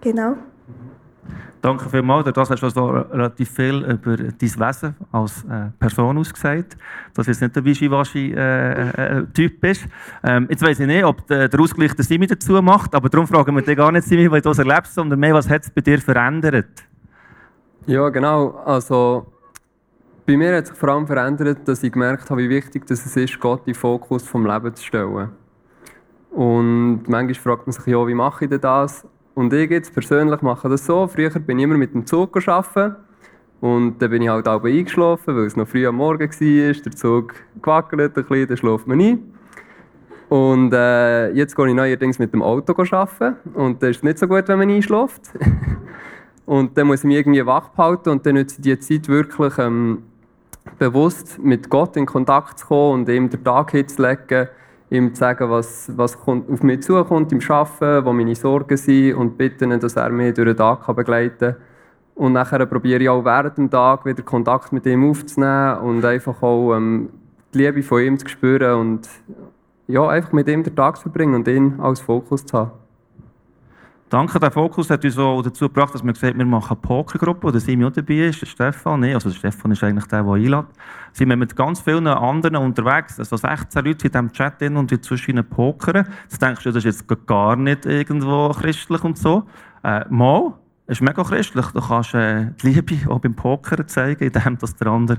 Genau. 0.00 0.36
Danke 1.66 1.90
vielmals. 1.90 2.32
Du 2.32 2.40
hast 2.40 2.56
schon 2.60 2.70
so 2.70 2.86
relativ 2.86 3.50
viel 3.50 3.82
über 3.82 4.16
dein 4.16 4.38
Wesen 4.40 4.94
als 5.10 5.42
äh, 5.46 5.70
Person 5.80 6.16
ausgesagt, 6.16 6.76
dass 7.12 7.26
du 7.26 7.32
jetzt 7.32 7.42
nicht 7.42 7.56
der 7.56 7.64
Wischiwaschi-Typ 7.64 8.38
äh, 8.38 9.56
äh, 9.56 9.58
bist. 9.60 9.84
Ähm, 10.22 10.46
jetzt 10.48 10.62
weiss 10.62 10.78
ich 10.78 10.86
nicht, 10.86 11.04
ob 11.04 11.26
der, 11.26 11.48
der 11.48 11.58
Ausgleich 11.58 11.92
der 11.94 12.04
Simi 12.04 12.28
dazu 12.28 12.52
macht, 12.62 12.94
aber 12.94 13.08
darum 13.08 13.26
fragen 13.26 13.52
wir 13.56 13.62
dich 13.62 13.76
gar 13.76 13.90
nicht, 13.90 14.06
Simi, 14.06 14.30
weil 14.30 14.42
du 14.42 14.50
das 14.50 14.60
erlebst, 14.60 14.94
sondern 14.94 15.18
mehr, 15.18 15.34
was 15.34 15.50
hat 15.50 15.64
es 15.64 15.70
bei 15.70 15.80
dir 15.80 15.98
verändert? 15.98 16.68
Ja, 17.86 18.10
genau. 18.10 18.62
Also, 18.64 19.26
bei 20.24 20.36
mir 20.36 20.58
hat 20.58 20.68
sich 20.68 20.76
vor 20.76 20.90
allem 20.90 21.08
verändert, 21.08 21.66
dass 21.66 21.82
ich 21.82 21.90
gemerkt 21.90 22.30
habe, 22.30 22.42
wie 22.42 22.48
wichtig 22.48 22.86
dass 22.86 23.04
es 23.04 23.16
ist, 23.16 23.40
Gott 23.40 23.62
in 23.66 23.72
den 23.72 23.74
Fokus 23.74 24.22
des 24.22 24.32
Lebens 24.32 24.78
zu 24.78 24.86
stellen. 24.86 25.30
Und 26.30 27.08
manchmal 27.08 27.34
fragt 27.34 27.66
man 27.66 27.72
sich, 27.72 27.86
ja, 27.86 28.06
wie 28.06 28.14
mache 28.14 28.44
ich 28.44 28.50
denn 28.50 28.60
das? 28.60 29.04
Und 29.36 29.52
ich 29.52 29.70
jetzt 29.70 29.92
persönlich 29.92 30.40
mache 30.40 30.66
das 30.70 30.86
so. 30.86 31.06
Früher 31.06 31.28
bin 31.28 31.58
ich 31.58 31.64
immer 31.64 31.76
mit 31.76 31.92
dem 31.92 32.06
Zug 32.06 32.34
arbeiten. 32.48 32.96
Und 33.60 34.00
dann 34.00 34.10
bin 34.10 34.22
ich 34.22 34.30
halt 34.30 34.48
auch 34.48 34.64
eingeschlafen, 34.64 35.36
weil 35.36 35.44
es 35.44 35.56
noch 35.56 35.68
früh 35.68 35.86
am 35.86 35.96
Morgen 35.96 36.30
war. 36.30 36.72
Der 36.82 36.92
Zug 36.92 37.34
gewackelt 37.60 38.16
ein 38.16 38.24
bisschen, 38.24 38.48
dann 38.48 38.56
schläft 38.56 38.86
man 38.86 38.98
ein. 38.98 39.18
Und 40.30 40.72
äh, 40.72 41.32
jetzt 41.32 41.54
gehe 41.54 41.68
ich 41.68 41.74
neuerdings 41.74 42.18
mit 42.18 42.32
dem 42.32 42.40
Auto 42.40 42.72
arbeiten. 42.90 43.36
Und 43.52 43.82
das 43.82 43.90
ist 43.90 44.04
nicht 44.04 44.18
so 44.18 44.26
gut, 44.26 44.48
wenn 44.48 44.58
man 44.58 44.70
einschläft. 44.70 45.30
und 46.46 46.78
dann 46.78 46.86
muss 46.86 47.00
ich 47.00 47.04
mich 47.04 47.18
irgendwie 47.18 47.44
wach 47.44 47.68
behalten 47.68 48.08
und 48.08 48.24
dann 48.24 48.36
nutze 48.36 48.56
ich 48.56 48.62
die 48.62 48.78
Zeit 48.78 49.06
wirklich 49.06 49.58
ähm, 49.58 50.04
bewusst 50.78 51.38
mit 51.38 51.68
Gott 51.68 51.94
in 51.98 52.06
Kontakt 52.06 52.60
zu 52.60 52.68
kommen 52.68 53.00
und 53.00 53.08
ihm 53.10 53.28
den 53.28 53.44
Tag 53.44 53.72
hinzulegen 53.72 54.48
ihm 54.90 55.14
zu 55.14 55.20
sagen, 55.20 55.50
was, 55.50 55.90
was 55.96 56.16
auf 56.16 56.62
mich 56.62 56.82
zukommt 56.82 57.32
im 57.32 57.40
Arbeiten, 57.48 58.04
wo 58.04 58.12
meine 58.12 58.34
Sorgen 58.34 58.76
sind 58.76 59.14
und 59.14 59.36
bitten, 59.36 59.78
dass 59.80 59.96
er 59.96 60.10
mich 60.10 60.34
durch 60.34 60.48
den 60.48 60.56
Tag 60.56 60.86
begleiten 60.94 61.38
kann. 61.38 61.56
Und 62.14 62.32
nachher 62.32 62.64
probiere 62.64 63.02
ich 63.02 63.08
auch 63.08 63.24
während 63.24 63.58
dem 63.58 63.70
Tag 63.70 64.06
wieder 64.06 64.22
Kontakt 64.22 64.72
mit 64.72 64.86
ihm 64.86 65.10
aufzunehmen 65.10 65.78
und 65.80 66.04
einfach 66.04 66.42
auch 66.42 66.74
ähm, 66.74 67.10
die 67.52 67.58
Liebe 67.58 67.82
von 67.82 68.02
ihm 68.02 68.18
zu 68.18 68.28
spüren 68.28 68.80
und 68.80 69.08
ja, 69.86 70.08
einfach 70.08 70.32
mit 70.32 70.48
ihm 70.48 70.62
den 70.62 70.74
Tag 70.74 70.96
zu 70.96 71.02
verbringen 71.02 71.34
und 71.34 71.48
ihn 71.48 71.78
als 71.78 72.00
Fokus 72.00 72.46
zu 72.46 72.58
haben. 72.58 72.85
Danke, 74.08 74.38
der 74.38 74.52
Fokus 74.52 74.88
hat 74.88 75.04
uns 75.04 75.18
auch 75.18 75.42
dazu 75.42 75.66
gebracht, 75.66 75.92
dass 75.92 76.04
wir 76.04 76.12
gesagt 76.12 76.38
wir 76.38 76.46
machen 76.46 76.76
eine 76.76 76.80
Pokergruppe, 76.80 77.48
wo 77.48 77.50
der 77.50 77.60
Simi 77.60 77.84
auch 77.84 77.90
dabei 77.90 78.28
ist, 78.28 78.40
der 78.40 78.46
Stefan, 78.46 79.00
nee, 79.00 79.12
also 79.12 79.30
der 79.30 79.36
Stefan 79.36 79.72
ist 79.72 79.82
eigentlich 79.82 80.06
der, 80.06 80.22
der 80.22 80.32
einlädt. 80.32 80.66
Sind 81.12 81.28
wir 81.28 81.36
mit 81.36 81.56
ganz 81.56 81.80
vielen 81.80 82.06
anderen 82.06 82.54
unterwegs, 82.54 83.18
also 83.18 83.36
16 83.36 83.84
Leute 83.84 84.06
in 84.06 84.12
diesem 84.12 84.32
Chat 84.32 84.60
drin 84.60 84.76
und 84.76 85.04
zwischen 85.04 85.32
ihnen 85.32 85.44
pokern. 85.44 86.06
Jetzt 86.22 86.40
denkst 86.40 86.62
du, 86.62 86.70
das 86.70 86.84
ist 86.84 87.00
jetzt 87.08 87.26
gar 87.26 87.56
nicht 87.56 87.84
irgendwo 87.84 88.50
christlich 88.50 89.02
und 89.02 89.18
so. 89.18 89.42
Äh, 89.82 90.04
mal, 90.08 90.52
ist 90.86 91.02
mega 91.02 91.22
christlich. 91.22 91.66
Du 91.66 91.80
kannst 91.80 92.14
äh, 92.14 92.46
die 92.62 92.68
Liebe 92.68 93.10
auch 93.10 93.18
beim 93.18 93.34
Pokern 93.34 93.88
zeigen, 93.88 94.24
indem 94.24 94.58
dass 94.58 94.74
der 94.76 94.86
andere 94.88 95.18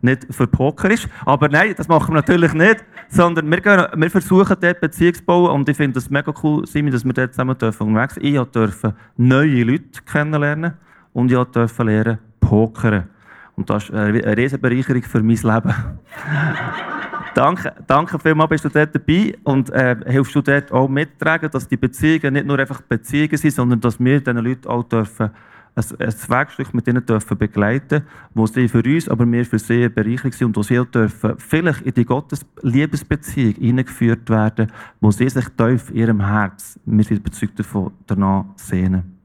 nicht 0.00 0.26
für 0.30 0.46
Poker 0.46 0.90
ist. 0.90 1.08
Aber 1.24 1.48
nein, 1.48 1.74
das 1.76 1.88
machen 1.88 2.14
wir 2.14 2.20
natürlich 2.20 2.52
nicht, 2.54 2.84
sondern 3.08 3.50
wir, 3.50 3.60
gehen, 3.60 3.86
wir 3.96 4.10
versuchen 4.10 4.56
dort 4.60 4.80
Beziehungen 4.80 5.14
zu 5.14 5.24
bauen 5.24 5.50
und 5.50 5.68
ich 5.68 5.76
finde 5.76 5.98
es 5.98 6.08
mega 6.08 6.32
cool, 6.42 6.66
Simi, 6.66 6.90
dass 6.90 7.04
wir 7.04 7.12
dort 7.12 7.32
zusammen 7.32 7.58
dürfen 7.58 7.98
Ich 8.20 8.38
durfte 8.38 8.94
neue 9.16 9.64
Leute 9.64 10.02
kennenlernen 10.06 10.74
und 11.12 11.32
ich 11.32 11.38
durfte 11.38 11.82
lernen 11.82 12.18
pokern. 12.40 13.08
Und 13.56 13.68
das 13.70 13.84
ist 13.84 13.94
eine 13.94 14.36
riesige 14.36 14.62
Bereicherung 14.62 15.02
für 15.02 15.20
mein 15.20 15.36
Leben. 15.36 15.74
danke, 17.38 17.72
danke 17.86 18.18
vielmals, 18.18 18.50
bist 18.50 18.64
du 18.64 18.68
dort 18.68 18.94
dabei 18.94 19.36
und 19.44 19.70
äh, 19.70 19.96
hilfst 20.06 20.34
du 20.34 20.42
dort 20.42 20.72
auch 20.72 20.88
mittragen, 20.88 21.50
dass 21.50 21.68
die 21.68 21.76
Beziehungen 21.76 22.34
nicht 22.34 22.46
nur 22.46 22.58
einfach 22.58 22.80
Beziehungen 22.80 23.36
sind, 23.36 23.52
sondern 23.52 23.80
dass 23.80 24.00
wir 24.00 24.20
diesen 24.20 24.38
Leuten 24.38 24.66
auch 24.66 24.82
dürfen 24.82 25.30
ein, 25.74 25.84
ein 26.00 26.14
Wegstück 26.28 26.74
mit 26.74 26.88
ihnen 26.88 27.04
dürfen 27.06 27.38
begleiten 27.38 28.02
wo 28.34 28.46
sie 28.46 28.68
für 28.68 28.82
uns, 28.82 29.08
aber 29.08 29.30
wir 29.30 29.44
für 29.44 29.58
sie 29.58 29.76
eine 29.76 29.90
Bereicherung 29.90 30.32
sind 30.32 30.46
und 30.48 30.56
wo 30.56 30.62
sie 30.62 30.78
auch 30.78 30.86
dürfen 30.86 31.34
vielleicht 31.38 31.82
in 31.82 31.94
die 31.94 32.04
Gottes-Liebesbeziehung 32.04 33.54
hineingeführt 33.54 34.28
werden, 34.28 34.72
wo 35.00 35.10
sie 35.12 35.28
sich 35.28 35.48
tief 35.56 35.90
in 35.90 35.96
ihrem 35.96 36.26
Herz, 36.26 36.78
wir 36.84 37.04
sind 37.04 37.18
überzeugt 37.18 37.58
davon, 37.58 37.92
danach 38.06 38.46
sehnen. 38.56 39.17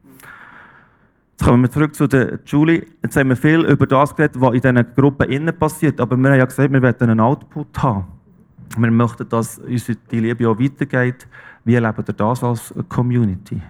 Jetzt 1.44 1.50
kommen 1.50 1.64
wir 1.64 1.72
zurück 1.72 1.94
zu 1.94 2.08
der 2.08 2.40
Julie. 2.46 2.86
Jetzt 3.04 3.18
haben 3.18 3.28
wir 3.28 3.36
viel 3.36 3.66
über 3.66 3.86
das 3.86 4.16
geredet, 4.16 4.40
was 4.40 4.54
in 4.54 4.62
diesen 4.62 4.96
Gruppen 4.96 5.30
innen 5.30 5.54
passiert, 5.54 6.00
aber 6.00 6.16
wir 6.16 6.30
haben 6.30 6.40
ja 6.40 6.46
gesagt, 6.46 6.72
wir 6.72 6.82
wollen 6.82 6.96
einen 7.02 7.20
Output 7.20 7.84
haben. 7.84 8.06
Wir 8.78 8.90
möchten, 8.90 9.28
dass 9.28 9.58
unsere 9.60 9.98
die 10.10 10.22
Liebe 10.22 10.48
auch 10.48 10.58
weitergeht. 10.58 11.28
Wie 11.66 11.76
erleben 11.76 12.08
wir 12.08 12.14
das 12.14 12.44
als 12.46 12.74
Community? 12.88 13.62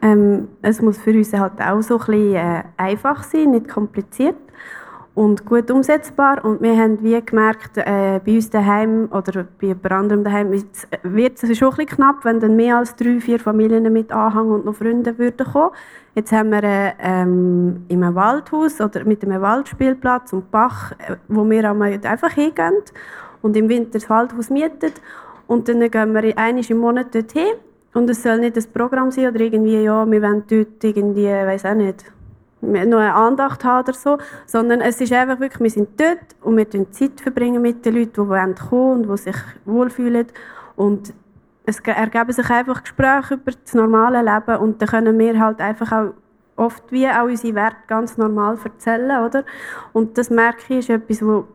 Ähm, 0.00 0.48
es 0.62 0.80
muss 0.80 0.96
für 0.96 1.10
uns 1.10 1.34
halt 1.34 1.60
auch 1.60 1.82
so 1.82 1.98
ein 1.98 2.06
bisschen 2.06 2.34
äh, 2.34 2.62
einfach 2.78 3.22
sein, 3.22 3.50
nicht 3.50 3.68
kompliziert 3.68 4.36
und 5.16 5.46
gut 5.46 5.70
umsetzbar. 5.70 6.44
Und 6.44 6.60
wir 6.60 6.76
haben 6.76 7.02
wie 7.02 7.20
gemerkt, 7.20 7.78
äh, 7.78 8.20
bei 8.24 8.34
uns 8.34 8.50
daheim 8.50 9.08
oder 9.10 9.46
bei 9.58 9.68
jemand 9.68 9.90
anderem 9.90 10.24
daheim 10.24 10.52
wird 11.02 11.42
es 11.42 11.58
schon 11.58 11.74
ein 11.78 11.86
knapp, 11.86 12.24
wenn 12.24 12.38
dann 12.38 12.54
mehr 12.54 12.76
als 12.76 12.94
drei, 12.96 13.18
vier 13.18 13.40
Familien 13.40 13.90
mit 13.92 14.12
Anhang 14.12 14.50
und 14.50 14.66
noch 14.66 14.74
Freunde 14.74 15.18
würden 15.18 15.46
kommen. 15.46 15.70
Jetzt 16.14 16.32
haben 16.32 16.50
wir 16.50 16.62
äh, 16.62 16.92
ähm, 17.00 17.86
in 17.88 18.04
einem 18.04 18.14
Waldhaus 18.14 18.78
oder 18.78 19.04
mit 19.04 19.24
einem 19.24 19.40
Waldspielplatz 19.40 20.34
und 20.34 20.50
Bach, 20.50 20.92
äh, 20.92 21.16
wo 21.28 21.48
wir 21.48 21.64
einfach 21.70 22.32
hingehen 22.32 22.74
und 23.40 23.56
im 23.56 23.70
Winter 23.70 23.92
das 23.92 24.10
Waldhaus 24.10 24.50
mieten. 24.50 24.92
Und 25.46 25.66
dann 25.68 25.80
gehen 25.80 26.12
wir 26.12 26.36
einmal 26.36 26.70
im 26.70 26.76
Monat 26.76 27.14
dorthin 27.14 27.54
und 27.94 28.10
es 28.10 28.22
soll 28.22 28.38
nicht 28.38 28.58
ein 28.58 28.64
Programm 28.74 29.10
sein 29.10 29.28
oder 29.28 29.40
irgendwie, 29.40 29.82
ja, 29.82 30.04
wir 30.10 30.20
wollen 30.22 30.44
dort 30.46 30.84
irgendwie, 30.84 31.28
weiß 31.28 31.64
auch 31.64 31.74
nicht, 31.74 32.04
noch 32.66 32.98
eine 32.98 33.14
Andacht 33.14 33.64
haben 33.64 33.84
oder 33.84 33.92
so, 33.92 34.18
sondern 34.46 34.80
es 34.80 35.00
ist 35.00 35.12
einfach 35.12 35.40
wirklich, 35.40 35.60
wir 35.60 35.70
sind 35.70 36.00
dort 36.00 36.36
und 36.42 36.56
wir 36.56 36.68
verbringen 36.68 36.92
Zeit 36.92 37.20
verbringen 37.20 37.62
mit 37.62 37.84
den 37.84 37.94
Leuten, 37.94 38.12
die 38.12 38.30
kommen 38.54 38.70
wollen 38.70 39.08
und 39.08 39.08
die 39.08 39.22
sich 39.22 39.36
wohlfühlen 39.64 40.26
und 40.76 41.12
es 41.66 41.80
ergeben 41.80 42.32
sich 42.32 42.48
einfach 42.48 42.82
Gespräche 42.82 43.34
über 43.34 43.52
das 43.52 43.74
normale 43.74 44.22
Leben 44.22 44.56
und 44.58 44.80
dann 44.80 44.88
können 44.88 45.18
wir 45.18 45.40
halt 45.40 45.60
einfach 45.60 45.92
auch 45.92 46.14
oft 46.56 46.90
wie 46.90 47.08
auch 47.08 47.24
unsere 47.24 47.54
Werte 47.54 47.76
ganz 47.86 48.16
normal 48.16 48.58
erzählen, 48.62 49.24
oder? 49.24 49.44
Und 49.92 50.16
das 50.16 50.30
merke 50.30 50.62
ich, 50.68 50.78
ist 50.78 50.90
etwas, 50.90 51.22
wo, 51.22 51.46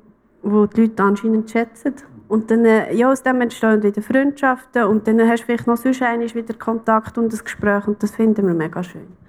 wo 0.44 0.66
die 0.66 0.82
Leute 0.82 1.04
anscheinend 1.04 1.50
schätzen. 1.50 1.96
Und 2.28 2.50
dann, 2.50 2.66
äh, 2.66 2.94
ja, 2.94 3.12
aus 3.12 3.24
dem 3.24 3.42
entstehen 3.42 3.84
wieder 3.84 4.02
Freundschaften 4.02 4.86
und 4.86 5.08
dann 5.08 5.20
hast 5.28 5.42
du 5.42 5.46
vielleicht 5.48 5.68
noch 5.68 5.78
sonst 5.78 6.02
wieder 6.02 6.54
Kontakt 6.54 7.18
und 7.18 7.34
ein 7.34 7.40
Gespräch 7.44 7.88
und 7.88 8.02
das 8.02 8.12
finden 8.12 8.48
wir 8.48 8.54
mega 8.54 8.82
schön. 8.84 9.21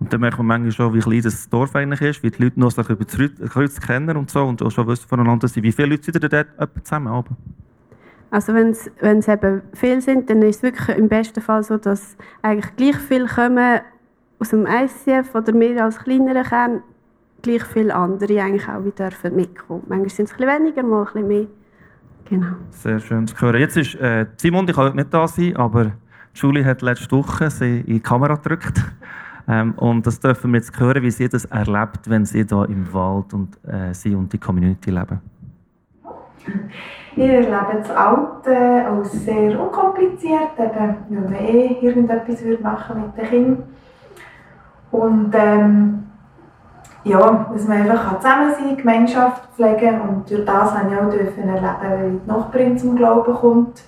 Und 0.00 0.12
dann 0.12 0.20
merkt 0.20 0.38
man 0.38 0.46
manchmal 0.46 0.72
schon, 0.72 0.94
wie 0.94 1.00
klein 1.00 1.22
das 1.22 1.48
Dorf 1.50 1.76
eigentlich 1.76 2.00
ist, 2.00 2.22
wie 2.22 2.30
die 2.30 2.42
Leute 2.42 2.58
noch 2.58 2.70
sich 2.70 2.88
über 2.88 3.04
das 3.04 3.50
Kreuz 3.50 3.78
kennen 3.80 4.16
und 4.16 4.30
so 4.30 4.44
und 4.44 4.62
auch 4.62 4.70
schon 4.70 4.86
wissen 4.86 5.06
voneinander 5.06 5.46
sind. 5.46 5.62
Wie 5.62 5.72
viele 5.72 5.88
Leute 5.90 6.04
sind 6.04 6.24
da 6.24 6.28
dort 6.28 6.86
zusammen? 6.86 7.24
Also 8.30 8.54
wenn 8.54 8.70
es 8.70 9.28
eben 9.28 9.62
viele 9.74 10.00
sind, 10.00 10.30
dann 10.30 10.40
ist 10.42 10.56
es 10.56 10.62
wirklich 10.62 10.96
im 10.96 11.08
besten 11.08 11.40
Fall 11.40 11.62
so, 11.62 11.76
dass 11.76 12.16
eigentlich 12.42 12.74
gleich 12.76 12.96
viele 12.96 13.26
kommen 13.26 13.80
aus 14.38 14.50
dem 14.50 14.66
ICF 14.66 15.34
oder 15.34 15.52
wir 15.52 15.84
als 15.84 15.98
kleineren 15.98 16.44
Kern 16.44 16.82
gleich 17.42 17.64
viele 17.64 17.94
andere 17.94 18.40
eigentlich 18.40 18.68
auch 18.68 18.84
wieder 18.84 19.10
dürfen 19.10 19.36
mitkommen. 19.36 19.82
Manchmal 19.88 20.08
sind 20.08 20.26
es 20.26 20.32
ein 20.32 20.38
bisschen 20.38 20.64
weniger, 20.64 20.82
mal 20.82 21.00
ein 21.00 21.04
bisschen 21.04 21.28
mehr. 21.28 21.46
Genau. 22.24 22.56
Sehr 22.70 23.00
schön 23.00 23.26
zu 23.26 23.38
hören. 23.40 23.60
Jetzt 23.60 23.76
ist 23.76 23.96
äh, 23.96 24.26
Simon, 24.36 24.66
ich 24.68 24.74
kann 24.74 24.84
heute 24.84 24.96
nicht 24.96 25.12
da 25.12 25.26
sein, 25.26 25.56
aber 25.56 25.92
Julie 26.34 26.64
hat 26.64 26.80
letzte 26.80 27.10
Woche 27.10 27.50
sie 27.50 27.80
in 27.80 27.94
die 27.94 28.00
Kamera 28.00 28.36
gedrückt. 28.36 28.80
Ähm, 29.48 29.74
und 29.76 30.06
das 30.06 30.20
dürfen 30.20 30.52
wir 30.52 30.58
jetzt 30.58 30.78
hören, 30.78 31.02
wie 31.02 31.10
sie 31.10 31.28
das 31.28 31.44
erlebt, 31.46 32.08
wenn 32.08 32.24
sie 32.24 32.46
da 32.46 32.64
im 32.64 32.92
Wald 32.92 33.32
und 33.34 33.56
äh, 33.66 33.92
sie 33.92 34.14
und 34.14 34.32
die 34.32 34.38
Community 34.38 34.90
leben. 34.90 35.20
Ich 37.16 37.28
erlebe 37.28 37.78
das 37.78 37.90
Alte 37.90 38.56
als 38.86 39.12
sehr 39.24 39.60
unkompliziert, 39.60 40.58
eben, 40.58 40.96
weil 41.08 41.20
man 41.20 41.34
eh 41.34 41.78
irgendetwas 41.80 42.40
machen 42.62 43.02
mit 43.02 43.16
den 43.16 43.28
Kindern. 43.28 43.62
Und 44.90 45.34
ähm, 45.34 46.04
ja, 47.04 47.50
dass 47.52 47.66
man 47.66 47.78
einfach 47.78 48.20
zusammen 48.20 48.52
sein 48.52 48.68
kann, 48.68 48.76
Gemeinschaft 48.76 49.54
pflegen 49.54 50.00
und 50.02 50.30
durch 50.30 50.44
das 50.44 50.74
habe 50.74 50.92
ich 50.92 50.98
auch 50.98 51.10
dürfen 51.10 51.48
erleben, 51.48 52.14
wie 52.14 52.18
die 52.18 52.30
Nachbarin 52.30 52.78
zum 52.78 52.96
Glauben 52.96 53.34
kommt. 53.34 53.82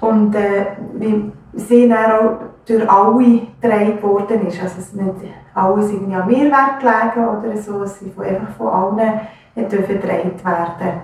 Und 0.00 0.34
äh, 0.34 0.66
wie 0.94 1.32
sie 1.56 1.88
dann 1.88 2.12
auch 2.12 2.38
durch 2.66 2.88
alle 2.88 3.40
getragen 3.60 4.02
worden 4.02 4.46
ist. 4.46 4.62
Also 4.62 4.76
es 4.78 4.92
nicht 4.92 5.14
alles 5.54 5.90
irgendwie 5.90 6.14
an 6.14 6.26
mir 6.26 6.50
gelegen 6.78 7.28
oder 7.28 7.56
so, 7.56 7.82
es 7.82 7.98
sind 7.98 8.18
einfach 8.18 8.50
von 8.56 8.68
allen 8.68 9.20
getragen 9.54 10.32
werden. 10.44 11.00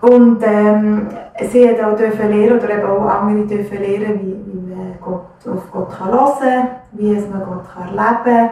Und 0.00 0.42
ähm, 0.42 1.08
sie 1.50 1.68
hat 1.68 1.80
auch 1.80 1.94
dürfen 1.94 2.30
lernen, 2.30 2.58
oder 2.58 2.70
eben 2.70 2.86
auch 2.88 3.06
andere 3.06 3.46
dürfen 3.46 3.78
lernen, 3.78 4.20
wie, 4.20 4.52
wie 4.52 4.74
man 4.74 4.94
Gott, 5.00 5.46
auf 5.46 5.70
Gott 5.70 5.90
kann 5.90 6.10
hören 6.10 6.68
wie 6.92 7.14
es 7.14 7.28
man 7.28 7.44
Gott 7.44 7.64
kann 7.72 7.96
erleben 7.96 8.24
kann, 8.24 8.50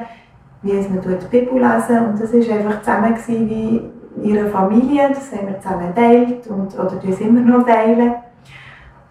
wie 0.63 0.79
es 0.79 0.89
man 0.89 1.01
die 1.01 1.27
Bibel 1.27 1.55
lesen 1.55 2.07
Und 2.07 2.21
das 2.21 2.33
war 2.33 2.57
einfach 2.57 2.83
zusammen 2.83 3.17
wie 3.49 3.91
in 4.17 4.25
ihrer 4.25 4.49
Familie, 4.49 5.09
das 5.09 5.33
haben 5.33 5.49
wir 5.49 5.61
zusammen 5.61 5.95
geteilt 5.95 6.47
und, 6.49 6.75
oder 6.75 7.01
das 7.05 7.21
immer 7.21 7.41
noch 7.41 7.67
teilen. 7.67 8.15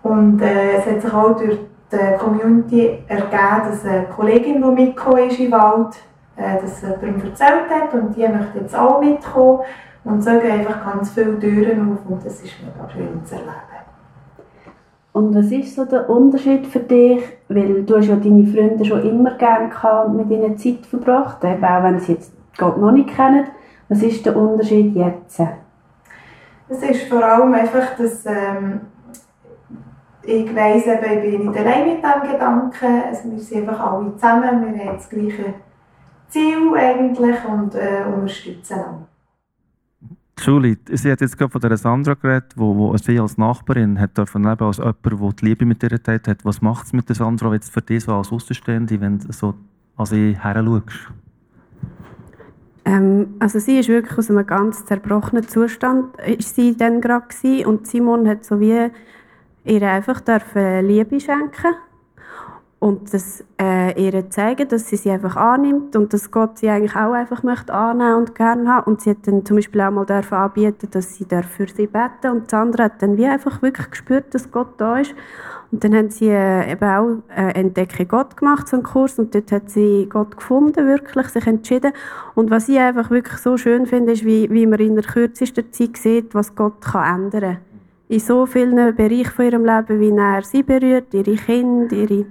Und 0.08 0.42
äh, 0.42 0.78
es 0.78 0.86
hat 0.86 1.02
sich 1.02 1.14
auch 1.14 1.36
durch 1.36 1.58
die 1.92 2.18
Community 2.18 3.00
ergeben, 3.08 3.70
dass 3.70 3.86
eine 3.86 4.06
Kollegin, 4.06 4.62
die 4.62 4.84
mitgekommen 4.84 5.30
ist 5.30 5.40
im 5.40 5.52
Wald, 5.52 5.96
äh, 6.38 6.62
das 6.62 6.82
jemandem 6.82 7.30
erzählt 7.30 7.70
hat 7.70 7.94
und 7.94 8.16
die 8.16 8.28
möchte 8.28 8.60
jetzt 8.60 8.78
auch 8.78 9.02
mitkommen. 9.02 9.60
Und 10.06 10.24
so 10.24 10.32
gehen 10.32 10.60
einfach 10.60 10.86
ganz 10.86 11.12
viele 11.12 11.38
Türen 11.38 11.92
auf 11.92 12.10
und 12.10 12.26
das 12.26 12.42
ist 12.42 12.54
mega 12.62 12.90
schön 12.90 13.26
zu 13.26 13.36
erleben. 13.36 13.52
Und 15.12 15.36
was 15.36 15.52
ist 15.52 15.76
so 15.76 15.84
der 15.84 16.10
Unterschied 16.10 16.66
für 16.68 16.80
dich? 16.80 17.22
Weil 17.50 17.84
du 17.84 17.98
hast 17.98 18.08
ja 18.08 18.16
deine 18.16 18.46
Freunde 18.46 18.86
schon 18.86 19.04
immer 19.04 19.32
gerne 19.32 19.68
gehabt 19.68 20.08
und 20.08 20.18
mit 20.18 20.30
ihnen 20.30 20.58
Zeit 20.58 20.86
verbracht, 20.86 21.44
eben 21.44 21.66
auch 21.66 21.84
wenn 21.84 22.00
sie 22.00 22.14
jetzt 22.14 22.32
Gott 22.58 22.78
noch 22.78 22.92
nicht 22.92 23.14
kennen. 23.14 23.48
Was 23.90 24.04
ist 24.04 24.26
der 24.26 24.38
Unterschied 24.38 24.96
jetzt? 24.96 25.42
Es 26.70 26.82
ist 26.84 27.04
vor 27.10 27.24
allem 27.24 27.54
einfach, 27.54 27.96
dass 27.98 28.26
ähm, 28.26 28.82
ich 30.28 30.54
weiss, 30.54 30.86
eben, 30.86 31.24
ich 31.24 31.38
bin 31.40 31.48
nicht 31.48 31.60
allein 31.60 31.88
mit 31.88 32.04
diesem 32.04 32.32
Gedanken. 32.32 33.02
Also 33.08 33.32
wir 33.32 33.40
sind 33.40 33.70
einfach 33.70 33.92
alle 33.92 34.14
zusammen, 34.16 34.76
wir 34.76 34.86
haben 34.86 34.98
das 34.98 35.10
gleiche 35.10 35.54
Ziel 36.28 36.76
eigentlich 36.76 37.46
und 37.46 37.76
äh, 37.76 38.04
unterstützen 38.14 38.80
uns. 38.80 39.08
Julie, 40.46 40.78
sie 40.92 41.12
hat 41.12 41.22
jetzt 41.22 41.38
gerade 41.38 41.52
von 41.52 41.62
der 41.62 41.78
Sandra 41.78 42.14
geredet, 42.14 42.54
wo, 42.56 42.76
wo 42.76 42.96
sie 42.98 43.20
als 43.20 43.38
Nachbarin 43.38 44.00
hat 44.00 44.18
davon 44.18 44.44
leben, 44.44 44.64
als 44.66 44.78
jemand, 44.78 45.04
der 45.04 45.34
die 45.34 45.46
Liebe 45.46 45.66
mit 45.66 45.82
ihr 45.82 45.90
geteilt 45.90 46.28
hat. 46.28 46.46
Was 46.46 46.62
macht 46.62 46.86
es 46.86 46.94
mit 46.94 47.10
der 47.10 47.16
Sandra 47.16 47.54
jetzt 47.54 47.72
für 47.74 47.82
dich 47.82 48.04
so 48.04 48.14
als 48.14 48.32
Außenstehende, 48.32 49.02
wenn 49.02 49.18
du 49.18 49.32
so 49.32 49.56
an 49.96 50.06
sie 50.06 50.38
her 50.40 50.64
schaust? 50.64 51.12
Ähm, 52.86 53.36
also 53.40 53.60
sie 53.60 53.80
ist 53.80 53.90
wirklich 53.90 54.18
aus 54.18 54.30
einem 54.30 54.46
ganz 54.46 54.86
zerbrochenen 54.86 55.48
Zustand 55.48 56.16
ist 56.18 56.54
sie 56.54 56.78
dann 56.78 57.02
gerade 57.02 57.28
und 57.66 57.88
Simon 57.88 58.28
hat 58.28 58.46
so 58.46 58.60
wie 58.60 58.92
ihr 59.68 59.82
einfach 59.84 60.22
Liebe 60.82 61.20
schenken 61.20 61.76
und 62.80 63.12
das 63.12 63.44
äh, 63.60 64.00
ihr 64.00 64.30
zeigen, 64.30 64.68
dass 64.68 64.88
sie 64.88 64.98
sie 64.98 65.10
einfach 65.10 65.36
annimmt 65.36 65.96
und 65.96 66.14
dass 66.14 66.30
Gott 66.30 66.60
sie 66.60 66.70
eigentlich 66.70 66.96
auch 66.96 67.14
einfach 67.14 67.42
möchte 67.42 67.74
annehmen 67.74 68.16
und 68.16 68.36
gerne 68.36 68.70
haben. 68.72 68.92
Und 68.92 69.02
sie 69.02 69.12
hat 69.12 69.26
dann 69.26 69.44
zum 69.46 69.56
Beispiel 69.58 69.82
auch 69.82 69.90
mal 69.90 70.06
anbieten, 70.12 70.88
dass 70.92 71.16
sie 71.16 71.26
für 71.26 71.68
sie 71.68 71.88
beten 71.88 72.32
und 72.32 72.52
Sandra 72.52 72.86
hat 72.86 73.02
dann 73.02 73.18
wie 73.18 73.26
einfach 73.26 73.64
wirklich 73.64 73.90
gespürt, 73.90 74.34
dass 74.36 74.52
Gott 74.52 74.76
da 74.78 75.00
ist. 75.00 75.16
Und 75.72 75.84
dann 75.84 75.96
haben 75.96 76.10
sie 76.12 76.30
äh, 76.30 76.72
eben 76.72 76.84
auch 76.84 77.18
äh, 77.36 77.60
Entdecke 77.60 78.06
Gott 78.06 78.38
gemacht, 78.38 78.68
so 78.68 78.78
einen 78.78 78.84
Kurs, 78.84 79.20
und 79.20 79.36
dort 79.36 79.52
hat 79.52 79.70
sie 79.70 80.08
Gott 80.10 80.38
gefunden, 80.38 80.88
wirklich, 80.88 81.28
sich 81.28 81.46
entschieden. 81.46 81.92
Und 82.36 82.52
was 82.52 82.70
ich 82.70 82.80
einfach 82.80 83.10
wirklich 83.10 83.40
so 83.40 83.58
schön 83.58 83.86
finde, 83.86 84.14
ist, 84.14 84.24
wie, 84.24 84.50
wie 84.50 84.66
man 84.66 84.80
in 84.80 84.96
der 84.96 85.04
kürzesten 85.04 85.74
Zeit 85.74 85.98
sieht, 85.98 86.34
was 86.34 86.56
Gott 86.56 86.80
kann 86.80 87.26
ändern 87.26 87.42
kann. 87.42 87.67
In 88.10 88.20
so 88.20 88.46
vielen 88.46 88.96
Bereichen 88.96 89.32
von 89.32 89.46
ihrem 89.46 89.66
Leben, 89.66 90.00
wie 90.00 90.18
er 90.18 90.42
sie 90.44 90.64
berührt, 90.64 91.14
ihre 91.14 91.36
Kinder, 91.36 91.96
ihre 91.96 92.26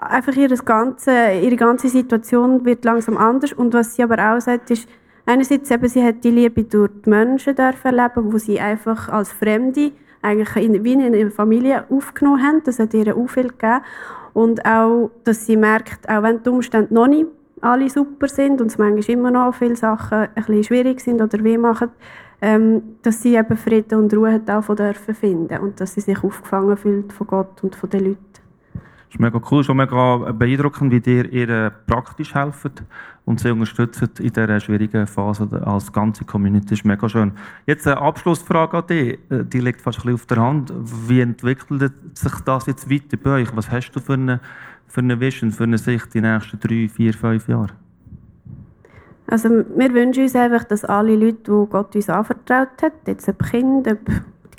einfach 0.00 0.34
ihre 0.36 0.56
ganze, 0.56 1.32
ihre 1.42 1.56
ganze 1.56 1.88
Situation 1.88 2.64
wird 2.64 2.84
langsam 2.84 3.16
anders. 3.16 3.52
Und 3.52 3.74
was 3.74 3.94
sie 3.94 4.02
aber 4.02 4.18
auch 4.18 4.40
sagt, 4.40 4.70
ist, 4.70 4.88
einerseits 5.26 5.70
eben, 5.70 5.88
sie 5.88 6.04
hat 6.04 6.24
die 6.24 6.30
Liebe 6.30 6.64
durch 6.64 6.90
die 7.04 7.10
Menschen 7.10 7.56
erleben, 7.56 8.32
wo 8.32 8.38
sie 8.38 8.60
einfach 8.60 9.08
als 9.08 9.32
Fremde 9.32 9.92
eigentlich 10.22 10.56
in, 10.56 10.84
wie 10.84 10.92
in 10.94 11.02
eine 11.02 11.30
Familie 11.30 11.84
aufgenommen 11.90 12.42
haben. 12.42 12.62
Das 12.64 12.78
hat 12.78 12.94
ihr 12.94 13.16
auch 13.16 13.28
viel 13.28 13.48
gegeben. 13.48 13.80
Und 14.34 14.64
auch, 14.64 15.10
dass 15.24 15.46
sie 15.46 15.56
merkt, 15.56 16.08
auch 16.08 16.22
wenn 16.22 16.42
die 16.42 16.48
Umstände 16.48 16.92
noch 16.94 17.08
nicht 17.08 17.26
alle 17.60 17.90
super 17.90 18.28
sind 18.28 18.60
und 18.60 18.68
es 18.68 18.78
manchmal 18.78 19.16
immer 19.16 19.30
noch 19.32 19.54
viele 19.54 19.74
Sachen 19.74 20.18
ein 20.18 20.30
bisschen 20.34 20.62
schwierig 20.62 21.00
sind 21.00 21.20
oder 21.20 21.42
weh 21.42 21.58
machen, 21.58 21.90
ähm, 22.40 22.82
dass 23.02 23.22
sie 23.22 23.36
eben 23.36 23.56
Frieden 23.56 23.98
und 23.98 24.14
Ruhe 24.14 24.40
davon 24.40 24.76
dürfen 24.76 25.14
finden 25.14 25.58
und 25.58 25.80
dass 25.80 25.94
sie 25.94 26.00
sich 26.00 26.22
aufgefangen 26.22 26.76
fühlt 26.76 27.12
von 27.12 27.26
Gott 27.26 27.62
und 27.62 27.74
von 27.74 27.90
den 27.90 28.04
Leuten. 28.04 28.24
Das 28.74 29.14
ist 29.14 29.20
mega 29.20 29.40
cool, 29.50 29.64
schon 29.64 29.78
mega 29.78 30.32
beeindruckend, 30.32 30.92
wie 30.92 31.10
ihr 31.10 31.32
ihr 31.32 31.72
praktisch 31.86 32.34
helft 32.34 32.82
und 33.24 33.40
sie 33.40 33.50
unterstützt 33.50 34.20
in 34.20 34.32
dieser 34.32 34.60
schwierigen 34.60 35.06
Phase 35.06 35.48
als 35.64 35.90
ganze 35.90 36.24
Community. 36.26 36.66
Das 36.68 36.78
ist 36.80 36.84
mega 36.84 37.08
schön. 37.08 37.32
Jetzt 37.66 37.86
eine 37.86 37.98
Abschlussfrage 37.98 38.76
an 38.76 38.86
dich, 38.86 39.18
äh, 39.30 39.44
die 39.44 39.60
liegt 39.60 39.80
fast 39.80 40.00
ein 40.00 40.02
bisschen 40.02 40.14
auf 40.14 40.26
der 40.26 40.36
Hand. 40.38 40.72
Wie 41.08 41.20
entwickelt 41.20 41.92
sich 42.14 42.40
das 42.44 42.66
jetzt 42.66 42.90
weiter 42.90 43.16
bei 43.16 43.30
euch? 43.40 43.56
Was 43.56 43.70
hast 43.70 43.92
du 43.92 44.00
für 44.00 44.12
eine, 44.12 44.40
für 44.86 45.00
eine 45.00 45.18
Vision, 45.18 45.52
für 45.52 45.64
eine 45.64 45.78
Sicht 45.78 46.12
die 46.12 46.20
nächsten 46.20 46.60
drei, 46.60 46.88
vier, 46.88 47.14
fünf 47.14 47.48
Jahre? 47.48 47.72
Also 49.30 49.50
wir 49.50 49.92
wünschen 49.92 50.22
uns 50.22 50.34
einfach, 50.34 50.64
dass 50.64 50.86
alle 50.86 51.14
Leute, 51.14 51.36
die 51.42 51.70
Gott 51.70 51.94
uns 51.94 52.08
anvertraut 52.08 52.82
hat, 52.82 52.94
jetzt 53.06 53.28
ob 53.28 53.38
Kind, 53.44 53.86
ob 53.86 53.98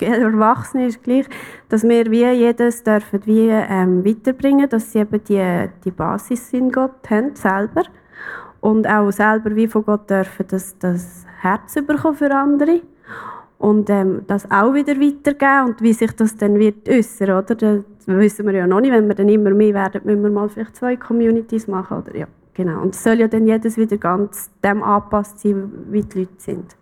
Erwachsene 0.00 0.86
ist 0.86 1.02
gleich, 1.02 1.26
dass 1.68 1.82
wir 1.82 2.10
wie 2.10 2.24
jedes 2.24 2.84
dürfen 2.84 3.20
wie 3.26 3.48
ähm, 3.48 4.04
weiterbringen, 4.04 4.68
dass 4.68 4.92
sie 4.92 5.00
eben 5.00 5.22
die, 5.24 5.68
die 5.84 5.90
Basis 5.90 6.52
in 6.52 6.70
Gott 6.70 7.10
haben, 7.10 7.34
selber. 7.34 7.82
Und 8.60 8.86
auch 8.86 9.10
selber 9.10 9.56
wie 9.56 9.66
von 9.66 9.84
Gott 9.84 10.08
dürfen 10.08 10.46
das, 10.48 10.78
das 10.78 11.26
Herz 11.40 11.74
bekommen 11.74 12.16
für 12.16 12.30
andere. 12.30 12.80
Und 13.58 13.90
ähm, 13.90 14.22
das 14.28 14.50
auch 14.50 14.72
wieder 14.72 14.94
weitergeben 14.98 15.66
und 15.66 15.82
wie 15.82 15.92
sich 15.92 16.12
das 16.12 16.36
dann 16.36 16.58
wird 16.58 16.88
äußern, 16.88 17.30
oder? 17.30 17.54
Das 17.56 17.84
wissen 18.06 18.46
wir 18.46 18.54
ja 18.54 18.66
noch 18.66 18.80
nicht. 18.80 18.92
Wenn 18.92 19.08
wir 19.08 19.14
dann 19.14 19.28
immer 19.28 19.50
mehr 19.50 19.74
werden, 19.74 20.00
müssen 20.04 20.22
wir 20.22 20.30
mal 20.30 20.48
vielleicht 20.48 20.76
zwei 20.76 20.96
Communities 20.96 21.66
machen, 21.66 21.98
oder? 21.98 22.16
Ja, 22.16 22.26
genau. 22.64 22.82
Und 22.82 22.94
es 22.94 23.02
soll 23.02 23.18
ja 23.20 23.28
dann 23.28 23.46
jedes 23.46 23.76
wieder 23.76 23.96
ganz 23.96 24.50
dem 24.62 24.82
angepasst 24.82 25.40
sein, 25.40 25.70
wie 25.90 26.02
die 26.02 26.20
Leute 26.20 26.34
sind. 26.38 26.76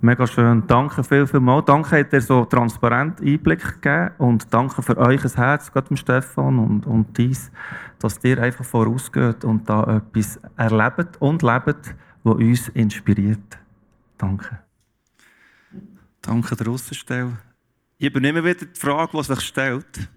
Mega 0.00 0.26
schön. 0.26 0.64
Danke 0.66 1.04
viel, 1.04 1.26
viel 1.26 1.40
mal. 1.40 1.62
Danke, 1.62 2.04
dass 2.04 2.12
ihr 2.12 2.20
so 2.22 2.44
transparent 2.44 3.20
Einblick 3.20 3.80
gegeben 3.80 4.10
und 4.18 4.52
danke 4.52 4.82
für 4.82 4.96
euch 4.96 5.22
Herz, 5.36 5.70
gerade 5.70 5.88
dem 5.88 5.96
Stefan 5.96 6.58
und, 6.58 6.86
und 6.86 7.16
dies, 7.16 7.52
dass 8.00 8.18
ihr 8.24 8.42
einfach 8.42 8.64
vorausgeht 8.64 9.44
und 9.44 9.68
da 9.68 9.98
etwas 9.98 10.40
erlebt 10.56 11.20
und 11.20 11.42
lebt, 11.42 11.94
was 12.24 12.34
uns 12.34 12.68
inspiriert. 12.70 13.58
Danke. 14.18 14.58
Danke 16.20 16.56
der 16.56 16.68
Aussenstelle. 16.68 17.38
Ich 17.98 18.06
übernehme 18.06 18.42
wieder 18.42 18.66
die 18.66 18.80
Frage, 18.80 19.16
die 19.16 19.22
sich 19.22 19.40
stellt. 19.40 20.08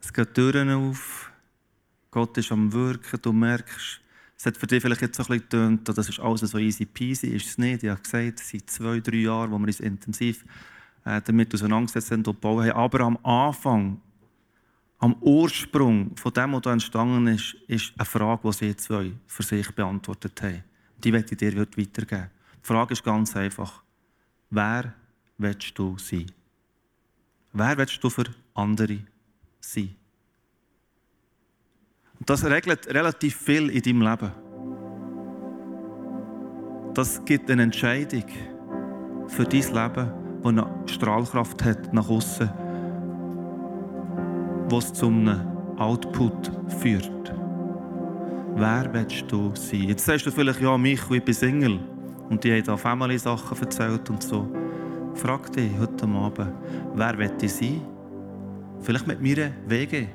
Es 0.00 0.12
geht 0.12 0.34
Türen 0.34 0.70
auf. 0.70 1.21
Gott 2.12 2.36
ist 2.36 2.52
am 2.52 2.72
Wirken. 2.72 3.20
Du 3.22 3.32
merkst, 3.32 4.00
es 4.36 4.46
hat 4.46 4.56
für 4.56 4.66
dich 4.66 4.82
vielleicht 4.82 5.00
jetzt 5.00 5.16
so 5.16 5.22
ein 5.22 5.26
bisschen 5.28 5.42
getönt, 5.42 5.88
das 5.88 6.08
ist 6.08 6.20
alles 6.20 6.42
so 6.42 6.58
easy 6.58 6.84
peasy, 6.84 7.28
ist 7.28 7.46
es 7.46 7.58
nicht. 7.58 7.82
Ich 7.82 7.90
habe 7.90 8.00
gesagt, 8.00 8.38
es 8.38 8.50
sind 8.50 8.70
zwei, 8.70 9.00
drei 9.00 9.16
Jahre, 9.16 9.50
wo 9.50 9.58
wir 9.58 9.66
uns 9.66 9.80
intensiv 9.80 10.44
äh, 11.04 11.20
damit 11.22 11.54
auseinandergesetzt 11.54 12.10
haben 12.10 12.18
und 12.18 12.24
gebaut 12.26 12.64
haben. 12.64 12.72
Aber 12.72 13.00
am 13.00 13.18
Anfang, 13.24 14.00
am 14.98 15.14
Ursprung 15.22 16.14
von 16.16 16.32
dem, 16.34 16.52
was 16.52 16.62
da 16.62 16.72
entstanden 16.74 17.28
ist, 17.28 17.54
ist 17.66 17.92
eine 17.96 18.04
Frage, 18.04 18.42
die 18.44 18.52
sie 18.52 18.76
zwei 18.76 19.12
für 19.26 19.42
sich 19.42 19.70
beantwortet 19.70 20.42
haben. 20.42 20.64
Die 21.02 21.12
möchte 21.12 21.32
ich 21.32 21.38
dir 21.38 21.56
weitergeben. 21.56 22.30
Die 22.62 22.66
Frage 22.66 22.92
ist 22.92 23.02
ganz 23.02 23.34
einfach. 23.34 23.82
Wer 24.50 24.92
willst 25.38 25.78
du 25.78 25.96
sein? 25.96 26.26
Wer 27.54 27.78
willst 27.78 28.04
du 28.04 28.10
für 28.10 28.26
andere 28.54 28.98
sein? 29.60 29.96
Und 32.22 32.30
das 32.30 32.44
regelt 32.44 32.86
relativ 32.86 33.34
viel 33.34 33.68
in 33.68 33.82
deinem 33.82 34.02
Leben. 34.02 34.30
Das 36.94 37.24
gibt 37.24 37.50
eine 37.50 37.64
Entscheidung 37.64 38.22
für 39.26 39.42
dein 39.42 39.60
Leben, 39.60 40.12
die 40.40 40.48
eine 40.48 40.66
Strahlkraft 40.86 41.64
hat 41.64 41.92
nach 41.92 42.08
außen, 42.08 42.48
was 44.70 44.92
zu 44.92 45.06
einem 45.08 45.40
Output 45.78 46.52
führt. 46.80 47.34
Wer 48.54 48.88
willst 48.92 49.24
du 49.26 49.50
sein? 49.56 49.88
Jetzt 49.88 50.06
sagst 50.06 50.24
du 50.24 50.30
vielleicht, 50.30 50.60
ja, 50.60 50.78
mich, 50.78 51.00
ich 51.10 51.24
bin 51.24 51.34
Single. 51.34 51.80
Und 52.30 52.44
die 52.44 52.52
haben 52.52 52.62
da 52.62 52.76
Family-Sachen 52.76 53.58
erzählt 53.58 54.08
und 54.10 54.22
so. 54.22 54.46
Frag 55.14 55.50
dich 55.50 55.72
heute 55.76 56.06
Abend, 56.06 56.52
wer 56.94 57.18
will 57.18 57.32
ich 57.42 57.52
sein? 57.52 57.80
Vielleicht 58.80 59.08
mit 59.08 59.20
mir 59.20 59.50
WG. 59.66 60.06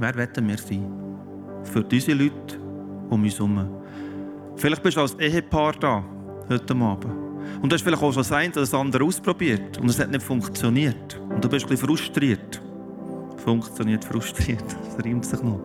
Wer 0.00 0.16
wollen 0.16 0.48
wir 0.48 0.56
sein? 0.56 0.90
Für 1.62 1.84
diese 1.84 2.14
Leute 2.14 2.58
um 3.10 3.22
uns 3.22 3.34
herum. 3.34 3.68
Vielleicht 4.56 4.82
bist 4.82 4.96
du 4.96 5.02
als 5.02 5.14
Ehepaar 5.16 5.74
da, 5.78 6.02
heute 6.48 6.74
Abend. 6.74 7.12
Und 7.60 7.70
du 7.70 7.74
hast 7.74 7.82
vielleicht 7.82 8.02
auch 8.02 8.10
schon 8.10 8.22
das 8.22 8.32
eine 8.32 8.50
oder 8.50 8.60
das 8.60 8.72
andere 8.72 9.04
ausprobiert 9.04 9.76
und 9.76 9.90
es 9.90 10.00
hat 10.00 10.10
nicht 10.10 10.22
funktioniert. 10.22 11.20
Und 11.28 11.44
du 11.44 11.50
bist 11.50 11.66
ein 11.66 11.68
bisschen 11.68 11.86
frustriert. 11.86 12.62
Funktioniert, 13.44 14.02
frustriert, 14.02 14.64
das 14.96 15.04
reimt 15.04 15.26
sich 15.26 15.42
noch. 15.42 15.60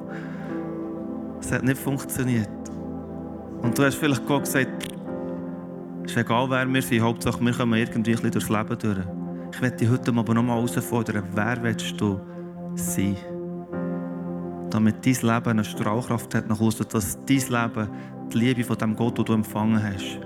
Es 1.39 1.54
hat 1.54 1.63
nicht 1.63 1.80
funktioniert. 1.80 2.50
Und 3.62 3.78
du 3.78 3.86
hast 3.86 3.95
vielleicht 3.95 4.26
Gott 4.26 4.43
gesagt, 4.43 4.91
es 6.04 6.12
ist 6.12 6.17
egal, 6.17 6.50
wer 6.50 6.67
wir 6.67 6.82
sind, 6.82 7.02
Hauptsache 7.02 7.39
wir 7.41 7.54
kommen 7.54 7.80
irgendwie 7.80 8.00
ein 8.00 8.04
bisschen 8.04 8.32
durchs 8.32 8.50
Leben 8.50 8.78
durch. 8.80 9.06
Ich 9.54 9.62
möchte 9.62 9.78
dich 9.78 9.89
heute 9.89 10.12
aber 10.12 10.34
noch 10.34 10.43
mal 10.43 10.56
herausfordern, 10.56 11.24
wer 11.34 11.63
willst 11.63 12.02
du 12.02 12.19
sein? 12.76 13.15
Damit 14.76 15.06
dein 15.06 15.14
Leben 15.14 15.50
eine 15.52 15.64
Strahlkraft 15.64 16.36
hat 16.36 16.50
nach 16.50 16.60
außen, 16.60 16.86
dass 16.92 17.18
dein 17.26 17.38
Leben 17.38 17.90
die 18.30 18.38
Liebe 18.38 18.62
von 18.66 18.78
dem 18.78 18.94
Gott, 18.94 19.18
den 19.18 19.24
du 19.24 19.32
empfangen 19.32 19.82
hast, 19.82 20.20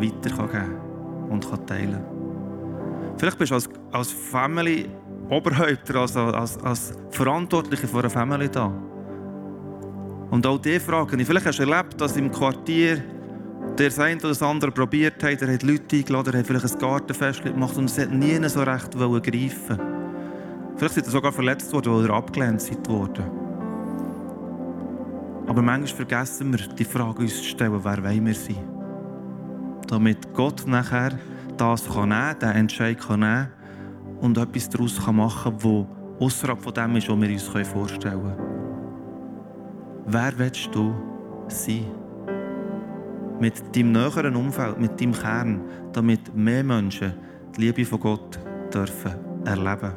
weitergeben 0.00 0.50
kann 0.50 1.30
und 1.30 1.48
kann 1.48 1.64
teilen 1.64 2.04
Vielleicht 3.18 3.38
bist 3.38 3.52
du 3.52 3.54
als, 3.54 3.68
als 3.92 4.10
Family 4.10 4.88
Oberhäupter, 5.30 5.94
als, 5.94 6.16
als, 6.16 6.58
als 6.58 6.92
Verantwortlicher 7.10 7.86
für 7.86 8.00
eine 8.00 8.10
Family 8.10 8.48
da. 8.48 8.66
Und 10.32 10.44
auch 10.44 10.58
die 10.58 10.80
fragen, 10.80 11.24
vielleicht 11.24 11.46
hast 11.46 11.60
du 11.60 11.62
erlebt, 11.62 12.00
dass 12.00 12.16
im 12.16 12.32
Quartier 12.32 13.00
der 13.78 13.96
eine 14.00 14.16
oder 14.16 14.30
das 14.30 14.42
andere 14.42 14.72
probiert 14.72 15.22
hat, 15.22 15.40
er 15.40 15.54
hat 15.54 15.62
Leute 15.62 15.94
eingeladen, 15.94 16.34
er 16.34 16.40
hat 16.40 16.46
vielleicht 16.48 16.74
ein 16.74 16.78
Gartenfest 16.80 17.44
gemacht 17.44 17.76
und 17.76 17.84
es 17.84 17.96
hat 17.96 18.10
nie 18.10 18.40
so 18.48 18.60
recht 18.60 18.90
greifen 18.90 19.78
Vielleicht 20.76 20.94
sind 20.94 21.06
er 21.06 21.12
sogar 21.12 21.30
verletzt 21.30 21.72
worden 21.72 21.92
oder 21.92 22.14
abgelehnt 22.14 22.88
worden. 22.88 23.47
Aber 25.48 25.62
manchmal 25.62 25.96
vergessen 25.96 26.52
wir, 26.52 26.68
die 26.68 26.84
Frage 26.84 27.20
uns 27.20 27.38
zu 27.38 27.44
stellen, 27.44 27.80
wer 27.82 28.04
wollen 28.04 28.26
wir 28.26 28.34
sein? 28.34 28.56
Damit 29.88 30.34
Gott 30.34 30.66
nachher 30.66 31.18
das 31.56 31.88
kann 31.88 32.10
nehmen, 32.10 32.38
den 32.38 32.50
Entscheid 32.50 32.98
kann 32.98 33.20
nehmen 33.20 33.48
und 34.20 34.36
etwas 34.36 34.68
daraus 34.68 35.06
machen 35.06 35.58
kann, 35.58 35.86
das 36.18 36.22
außerhalb 36.22 36.60
von 36.60 36.74
dem 36.74 36.96
ist, 36.96 37.08
was 37.08 37.20
wir 37.20 37.30
uns 37.30 37.68
vorstellen 37.68 38.20
können. 38.20 38.36
Wer 40.06 40.32
willst 40.38 40.74
du 40.74 40.94
sein? 41.48 41.86
Mit 43.40 43.74
deinem 43.74 43.92
näheren 43.92 44.36
Umfeld, 44.36 44.78
mit 44.78 45.00
deinem 45.00 45.12
Kern, 45.12 45.62
damit 45.92 46.34
mehr 46.34 46.64
Menschen 46.64 47.14
die 47.56 47.62
Liebe 47.62 47.84
von 47.84 48.00
Gott 48.00 48.38
dürfen 48.74 49.12
erleben. 49.44 49.92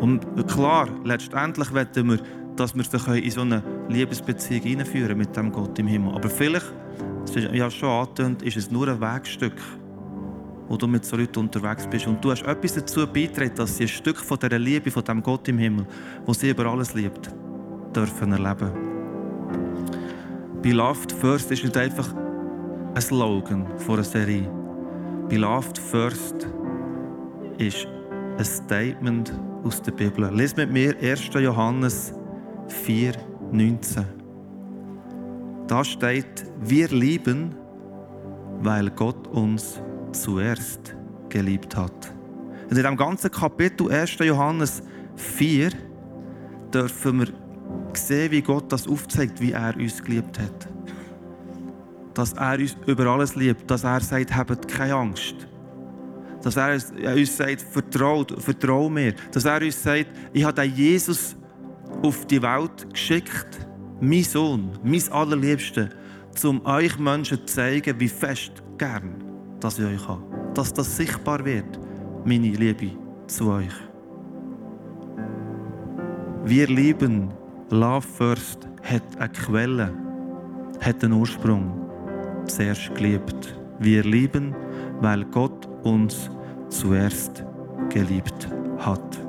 Und 0.00 0.24
klar, 0.46 0.88
letztendlich 1.04 1.74
wollen 1.74 2.08
wir, 2.08 2.18
dass 2.56 2.74
wir 2.74 2.84
sich 2.84 3.24
in 3.24 3.30
so 3.30 3.40
eine 3.42 3.62
Liebesbeziehung 3.88 4.62
hineinführen 4.62 5.16
mit 5.16 5.36
dem 5.36 5.52
Gott 5.52 5.78
im 5.78 5.86
Himmel. 5.86 6.14
Aber 6.14 6.28
vielleicht, 6.28 6.72
wie 7.34 7.56
ja 7.56 7.70
schon 7.70 7.88
angetönt, 7.88 8.42
ist 8.42 8.56
es 8.56 8.70
nur 8.70 8.88
ein 8.88 9.00
Wegstück, 9.00 9.54
wo 10.68 10.76
du 10.76 10.86
mit 10.86 11.04
so 11.04 11.16
Leuten 11.16 11.38
unterwegs 11.40 11.86
bist. 11.86 12.06
Und 12.06 12.24
du 12.24 12.30
hast 12.30 12.42
etwas 12.42 12.74
dazu 12.74 13.06
beitragen, 13.06 13.54
dass 13.54 13.76
sie 13.76 13.84
ein 13.84 13.88
Stück 13.88 14.18
von 14.18 14.38
dieser 14.38 14.58
Liebe, 14.58 14.90
von 14.90 15.04
dem 15.04 15.22
Gott 15.22 15.48
im 15.48 15.58
Himmel, 15.58 15.86
wo 16.24 16.32
sie 16.32 16.50
über 16.50 16.66
alles 16.66 16.94
liebt, 16.94 17.30
dürfen 17.94 18.32
erleben. 18.32 18.72
Beloved 20.62 21.12
First 21.12 21.50
ist 21.52 21.62
nicht 21.62 21.76
einfach 21.76 22.12
ein 22.94 23.00
Slogan 23.00 23.66
von 23.78 23.96
einer 23.96 24.04
Serie. 24.04 24.50
Beloved 25.28 25.78
First 25.78 26.48
ist 27.58 27.86
ein 28.38 28.44
Statement 28.44 29.32
aus 29.64 29.80
der 29.82 29.92
Bibel. 29.92 30.28
Lies 30.32 30.56
mit 30.56 30.72
mir 30.72 30.96
1. 31.00 31.30
Johannes 31.34 32.12
4, 32.68 33.12
19. 33.52 34.04
Da 35.66 35.84
steht, 35.84 36.46
wir 36.60 36.88
lieben, 36.88 37.54
weil 38.60 38.90
Gott 38.90 39.26
uns 39.28 39.80
zuerst 40.12 40.94
geliebt 41.28 41.76
hat. 41.76 42.12
Und 42.64 42.70
in 42.70 42.76
diesem 42.76 42.96
ganzen 42.96 43.30
Kapitel 43.30 43.90
1. 43.90 44.18
Johannes 44.20 44.82
4 45.16 45.70
dürfen 46.72 47.20
wir 47.20 47.28
sehen, 47.94 48.30
wie 48.30 48.42
Gott 48.42 48.70
das 48.72 48.86
aufzeigt, 48.86 49.40
wie 49.40 49.52
er 49.52 49.76
uns 49.76 50.02
geliebt 50.02 50.38
hat. 50.38 50.68
Dass 52.14 52.32
er 52.32 52.58
uns 52.58 52.76
über 52.86 53.06
alles 53.06 53.36
liebt, 53.36 53.70
dass 53.70 53.84
er 53.84 54.00
sagt, 54.00 54.34
habt 54.34 54.68
keine 54.68 54.94
Angst. 54.94 55.34
Dass 56.42 56.56
er 56.56 56.74
uns 57.14 57.36
sagt, 57.36 57.62
vertraut, 57.62 58.34
vertrau 58.42 58.88
mir. 58.88 59.14
Dass 59.32 59.44
er 59.44 59.60
uns 59.60 59.82
sagt, 59.82 60.08
ich 60.32 60.44
habe 60.44 60.62
den 60.62 60.74
Jesus 60.74 61.36
auf 62.02 62.26
die 62.26 62.42
Welt 62.42 62.90
geschickt, 62.92 63.66
mein 64.00 64.22
Sohn, 64.22 64.70
mein 64.82 65.02
Allerliebster, 65.10 65.88
um 66.44 66.64
euch 66.66 66.98
Menschen 66.98 67.38
zu 67.38 67.46
zeigen, 67.46 67.98
wie 67.98 68.08
fest 68.08 68.52
gern 68.78 69.26
dass 69.60 69.78
ich 69.78 69.84
euch 69.84 70.08
habe. 70.08 70.22
Dass 70.54 70.72
das 70.72 70.96
sichtbar 70.96 71.44
wird, 71.44 71.78
meine 72.24 72.48
Liebe 72.48 72.90
zu 73.26 73.50
euch. 73.50 73.74
Wir 76.44 76.68
lieben 76.68 77.30
Love 77.70 78.06
First 78.06 78.68
hat 78.82 79.02
eine 79.18 79.28
Quelle, 79.30 79.92
hat 80.80 81.02
einen 81.02 81.14
Ursprung. 81.14 81.82
Zuerst 82.46 82.94
geliebt. 82.94 83.56
Wir 83.80 84.04
lieben, 84.04 84.54
weil 85.00 85.24
Gott 85.24 85.66
uns 85.82 86.30
zuerst 86.68 87.44
geliebt 87.88 88.48
hat. 88.78 89.25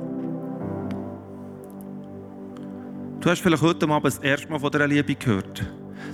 Du 3.20 3.28
hast 3.28 3.40
vielleicht 3.40 3.62
heute 3.62 3.88
Abend 3.88 4.06
das 4.06 4.18
erste 4.18 4.48
Mal 4.48 4.60
von 4.60 4.70
dieser 4.70 4.86
Liebe 4.86 5.12
gehört. 5.16 5.66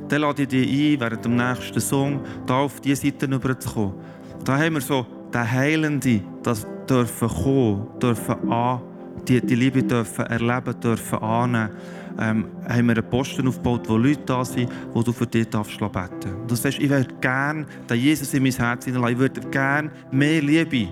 Dann 0.08 0.22
lade 0.22 0.42
ich 0.42 0.48
dich 0.48 0.94
ein, 0.94 1.00
während 1.00 1.22
dem 1.22 1.36
nächsten 1.36 1.80
Song 1.80 2.20
da 2.46 2.60
auf 2.60 2.80
diese 2.80 3.02
Seite 3.02 3.30
rüberzukommen. 3.30 3.92
Da 4.42 4.58
haben 4.58 4.74
wir 4.74 4.80
so 4.80 5.06
den 5.32 5.50
Heilenden, 5.50 6.24
das 6.42 6.66
dürfen 6.88 7.28
kommen, 7.28 7.86
dürfen 8.00 8.50
an, 8.50 8.80
die, 9.28 9.38
die 9.42 9.54
Liebe 9.54 9.82
dürfen 9.82 10.24
erleben, 10.24 10.80
dürfen 10.80 11.18
annehmen. 11.18 11.70
Ähm, 12.18 12.46
haben 12.66 12.86
wir 12.86 12.96
einen 12.96 13.10
Posten 13.10 13.48
aufgebaut, 13.48 13.86
wo 13.86 13.98
Leute 13.98 14.22
da 14.24 14.42
sind, 14.42 14.70
wo 14.94 15.02
du 15.02 15.12
für 15.12 15.26
dich 15.26 15.48
darfst 15.50 15.78
beten 15.78 15.92
darfst. 15.92 16.26
Du 16.48 16.54
sagst, 16.54 16.78
ich 16.78 16.88
würde 16.88 17.08
gerne 17.20 17.66
den 17.90 18.00
Jesus 18.00 18.32
in 18.32 18.44
mein 18.44 18.52
Herz 18.52 18.86
hineinlassen. 18.86 19.14
Ich 19.14 19.18
würde 19.18 19.40
gerne 19.50 19.90
mehr 20.10 20.40
Liebe 20.40 20.88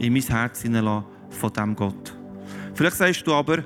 in 0.00 0.12
mein 0.12 0.22
Herz 0.22 0.62
hineinlassen 0.62 1.04
von 1.30 1.52
diesem 1.52 1.76
Gott. 1.76 2.16
Vielleicht 2.74 2.96
sagst 2.96 3.24
du 3.24 3.32
aber, 3.32 3.58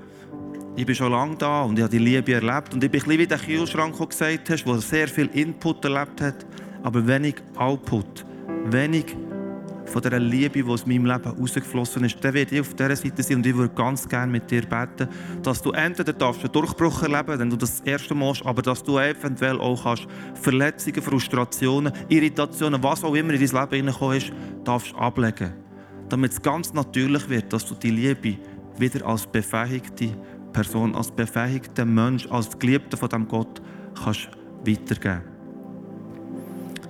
ich 0.77 0.85
bin 0.85 0.95
schon 0.95 1.11
lange 1.11 1.37
da 1.37 1.63
und 1.63 1.79
ich 1.79 1.83
habe 1.83 1.91
die 1.91 2.05
Liebe 2.05 2.35
erlebt. 2.35 2.75
Und 2.75 2.85
ich 2.85 2.91
bin 2.91 3.01
ein 3.01 3.05
bisschen 3.05 3.19
wie 3.19 3.27
der 3.27 3.39
Kühlschrank, 3.39 3.97
den 3.97 4.09
gesagt 4.09 4.51
hast, 4.51 4.65
der 4.65 4.79
sehr 4.79 5.09
viel 5.09 5.27
Input 5.33 5.85
erlebt 5.85 6.21
hat, 6.21 6.47
aber 6.83 7.07
wenig 7.07 7.37
Output. 7.57 8.27
Wenig 8.67 9.17
von 9.87 10.03
dieser 10.03 10.19
Liebe, 10.19 10.63
die 10.63 10.69
aus 10.69 10.85
meinem 10.85 11.07
Leben 11.07 11.31
rausgeflossen 11.31 12.05
ist, 12.05 12.23
dann 12.23 12.35
werde 12.35 12.57
ich 12.57 12.61
auf 12.61 12.75
dieser 12.75 12.95
Seite 12.95 13.23
sein 13.23 13.37
und 13.39 13.47
ich 13.47 13.57
würde 13.57 13.75
ganz 13.75 14.07
gerne 14.07 14.31
mit 14.31 14.51
dir 14.51 14.63
beten, 14.63 15.09
dass 15.43 15.63
du 15.63 15.71
entweder 15.71 16.13
darfst 16.13 16.43
einen 16.43 16.53
Durchbruch 16.53 17.03
erleben 17.03 17.39
wenn 17.39 17.51
du 17.51 17.57
das, 17.57 17.79
das 17.79 17.87
erste 17.87 18.15
Mal 18.15 18.27
machst, 18.27 18.45
aber 18.45 18.63
dass 18.63 18.83
du 18.83 18.99
eventuell 18.99 19.59
auch 19.61 19.85
kannst 19.85 20.07
Verletzungen, 20.35 21.03
Frustrationen, 21.03 21.93
Irritationen, 22.09 22.83
was 22.83 23.05
auch 23.05 23.15
immer 23.15 23.33
in 23.33 23.41
dein 23.41 23.49
Leben 23.49 23.71
hineingekommen 23.71 24.17
ist, 24.17 24.33
darfst 24.65 24.95
ablegen. 24.97 25.53
Damit 26.09 26.33
es 26.33 26.43
ganz 26.43 26.73
natürlich 26.73 27.29
wird, 27.29 27.53
dass 27.53 27.65
du 27.65 27.75
die 27.75 27.91
Liebe 27.91 28.39
wieder 28.79 29.07
als 29.07 29.27
befähigte 29.27 30.11
Person, 30.57 30.95
als 30.95 31.11
befähigter 31.11 31.85
Mensch, 31.85 32.27
als 32.31 32.59
Geliebter 32.59 32.97
von 32.97 33.11
diesem 33.11 33.29
Gott 33.29 33.61
kannst 34.03 34.31
weitergeben 34.65 35.21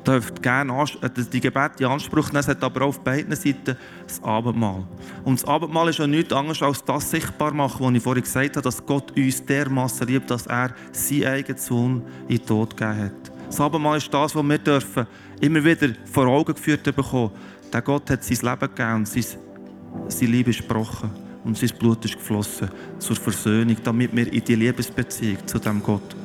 dürft 0.06 0.40
gerne 0.40 0.84
die 1.32 1.40
Gebete 1.40 1.82
in 1.82 1.86
Anspruch 1.86 2.28
nehmen. 2.28 2.36
Es 2.36 2.46
hat 2.46 2.62
aber 2.62 2.84
auf 2.84 3.00
beiden 3.00 3.34
Seiten 3.34 3.76
das 4.06 4.22
Abendmahl. 4.22 4.84
Und 5.24 5.42
das 5.42 5.48
Abendmahl 5.48 5.88
ist 5.88 5.98
ja 5.98 6.06
nichts 6.06 6.32
anderes 6.32 6.62
als 6.62 6.84
das 6.84 7.10
sichtbar 7.10 7.52
machen, 7.52 7.84
was 7.84 7.92
ich 7.92 8.02
vorhin 8.04 8.22
gesagt 8.22 8.50
habe, 8.50 8.62
dass 8.62 8.86
Gott 8.86 9.10
uns 9.16 9.44
dermaßen 9.44 10.06
liebt, 10.06 10.30
dass 10.30 10.46
er 10.46 10.70
seinen 10.92 11.24
eigenen 11.24 11.58
Sohn 11.58 12.02
in 12.28 12.36
den 12.36 12.46
Tod 12.46 12.76
gegeben 12.76 13.00
hat. 13.00 13.32
Das 13.48 13.60
Abendmahl 13.60 13.98
ist 13.98 14.14
das, 14.14 14.32
was 14.32 14.44
wir 14.44 14.58
dürfen 14.58 15.08
immer 15.40 15.64
wieder 15.64 15.88
vor 16.04 16.28
Augen 16.28 16.54
geführt 16.54 16.84
bekommen. 16.84 17.32
Der 17.72 17.82
Gott 17.82 18.08
hat 18.10 18.22
sein 18.22 18.38
Leben 18.42 18.74
gegeben 18.76 18.94
und 18.94 19.08
seine 19.08 20.30
Liebe 20.30 20.50
gesprochen. 20.52 21.25
Und 21.46 21.56
sein 21.56 21.70
Blut 21.78 22.04
ist 22.04 22.16
geflossen 22.16 22.68
zur 22.98 23.16
Versöhnung, 23.16 23.76
damit 23.84 24.14
wir 24.14 24.30
in 24.32 24.44
die 24.44 24.56
Liebesbeziehung 24.56 25.46
zu 25.46 25.58
dem 25.60 25.80
Gott 25.80 26.16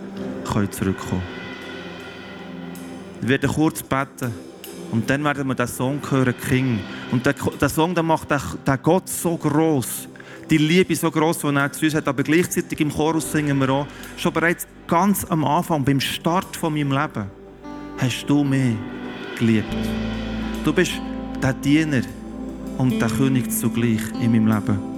können 0.51 0.71
zurückkommen 0.71 1.21
Ich 3.21 3.27
werde 3.27 3.47
kurz 3.47 3.83
beten 3.83 4.33
und 4.91 5.07
dann 5.09 5.23
werden 5.23 5.47
wir 5.47 5.55
den 5.55 5.67
Song 5.67 6.01
hören, 6.09 6.33
King. 6.49 6.79
Und 7.11 7.25
der, 7.25 7.33
der 7.33 7.69
Song 7.69 7.93
der 7.93 8.03
macht 8.03 8.31
den 8.31 8.77
Gott 8.81 9.07
so 9.07 9.37
groß 9.37 10.07
die 10.49 10.57
Liebe 10.57 10.93
so 10.97 11.09
groß, 11.09 11.39
die 11.39 11.55
er 11.55 11.71
zu 11.71 11.85
uns 11.85 11.95
hat. 11.95 12.09
Aber 12.09 12.23
gleichzeitig 12.23 12.77
im 12.81 12.91
Chorus 12.91 13.31
singen 13.31 13.57
wir 13.57 13.69
auch, 13.69 13.87
schon 14.17 14.33
bereits 14.33 14.67
ganz 14.85 15.23
am 15.29 15.45
Anfang, 15.45 15.85
beim 15.85 16.01
Start 16.01 16.57
von 16.57 16.73
meinem 16.73 16.91
Leben, 16.91 17.25
hast 17.97 18.25
du 18.27 18.43
mich 18.43 18.75
geliebt. 19.39 19.73
Du 20.65 20.73
bist 20.73 20.91
der 21.41 21.53
Diener 21.53 22.01
und 22.77 23.01
der 23.01 23.07
König 23.07 23.49
zugleich 23.49 24.01
in 24.21 24.33
meinem 24.33 24.47
Leben. 24.47 24.90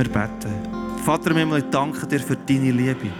Wir 0.00 0.08
beten. 0.08 0.54
Vater 1.04 1.36
im 1.36 1.54
ich 1.54 1.64
danke 1.70 2.06
dir 2.06 2.20
für 2.20 2.34
deine 2.34 2.70
Liebe. 2.70 3.10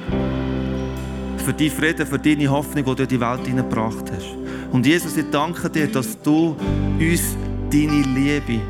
Für 1.37 1.53
deinen 1.53 1.70
Frieden, 1.70 2.07
für 2.07 2.18
deine 2.18 2.49
Hoffnung, 2.49 2.87
die 2.87 2.95
du 2.95 3.03
in 3.03 3.09
die 3.11 3.20
Welt 3.20 3.47
hineingebracht 3.47 4.11
hast. 4.11 4.35
Und 4.72 4.87
Jesus, 4.87 5.14
ich 5.18 5.28
danke 5.31 5.68
dir, 5.68 5.89
dass 5.89 6.18
du 6.22 6.57
uns 6.99 7.37
deine 7.70 8.01
Liebe, 8.14 8.62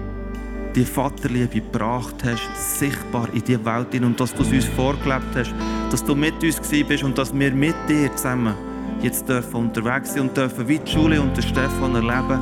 die 0.75 0.85
Vaterliebe 0.85 1.61
gebracht 1.61 2.17
hast, 2.25 2.81
sichtbar 2.81 3.29
in 3.33 3.45
die 3.45 3.65
Welt 3.65 3.93
hin 3.93 4.03
und 4.03 4.19
dass 4.19 4.35
du 4.35 4.43
es 4.43 4.51
uns 4.51 4.65
vorgelebt 4.65 5.37
hast, 5.37 5.55
dass 5.93 6.05
du 6.05 6.17
mit 6.17 6.43
uns 6.43 6.59
bist 6.59 7.05
und 7.05 7.17
dass 7.17 7.33
wir 7.33 7.53
mit 7.53 7.77
dir 7.89 8.11
zusammen 8.17 8.55
jetzt 9.03 9.29
dürfen 9.29 9.55
unterwegs 9.55 10.15
sein 10.15 10.23
und 10.23 10.37
dürfen 10.37 10.67
wie 10.67 10.81
die 10.81 10.91
Schule 10.91 11.23
und 11.23 11.37
der 11.37 11.43
Stefan 11.43 11.95
erleben, 11.95 12.41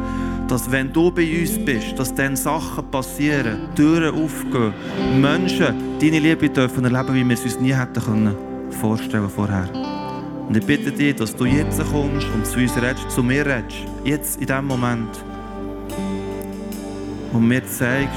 dass 0.49 0.71
wenn 0.71 0.93
du 0.93 1.11
bei 1.11 1.41
uns 1.41 1.59
bist, 1.59 1.99
dass 1.99 2.15
dann 2.15 2.35
Sachen 2.35 2.91
passieren, 2.91 3.69
Türen 3.75 4.15
aufgehen, 4.15 4.73
Menschen 5.21 5.99
deine 6.01 6.19
Liebe 6.19 6.49
dürfen 6.49 6.85
erleben, 6.85 7.15
wie 7.15 7.25
wir 7.25 7.35
es 7.35 7.45
uns 7.45 7.61
nie 7.61 7.75
hätten 7.75 8.03
können 8.03 8.35
vorstellen 8.81 9.29
vorher. 9.29 9.69
Und 10.49 10.57
ich 10.57 10.65
bitte 10.65 10.91
dich, 10.91 11.15
dass 11.17 11.37
du 11.37 11.45
jetzt 11.45 11.79
kommst 11.91 12.27
und 12.35 12.47
zu 12.47 12.59
uns 12.59 12.75
redest, 12.77 13.11
zu 13.11 13.23
mir 13.23 13.45
redest, 13.45 13.77
jetzt 14.05 14.41
in 14.41 14.47
diesem 14.47 14.67
Moment 14.67 15.11
und 17.33 17.47
mir 17.47 17.65
zeigst, 17.67 18.17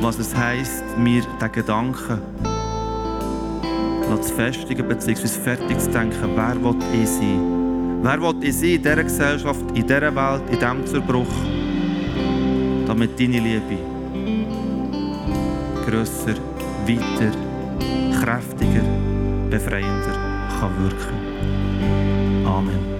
was 0.00 0.18
es 0.18 0.34
heisst, 0.34 0.82
mir 0.98 1.22
den 1.40 1.52
Gedanken 1.52 2.18
zu 4.20 4.34
festigen 4.34 4.88
bzw. 4.88 5.28
fertig 5.28 5.78
zu 5.78 5.90
denken, 5.90 6.30
wer 6.34 6.56
will 6.56 6.76
ich 7.00 7.08
sein? 7.08 8.00
Wer 8.02 8.20
will 8.20 8.42
ich 8.42 8.56
sein 8.56 8.70
in 8.70 8.82
dieser 8.82 9.04
Gesellschaft, 9.04 9.64
in 9.74 9.86
dieser 9.86 10.14
Welt, 10.14 10.42
in 10.50 10.58
diesem 10.58 10.86
Zerbruch, 10.86 11.28
damit 12.90 13.20
deine 13.20 13.38
Liebe 13.38 13.78
grösser, 15.86 16.34
weiter, 16.88 17.30
kräftiger, 18.20 18.82
befreiender 19.48 20.16
kann 20.58 20.74
wirken. 20.82 22.44
Amen. 22.44 22.99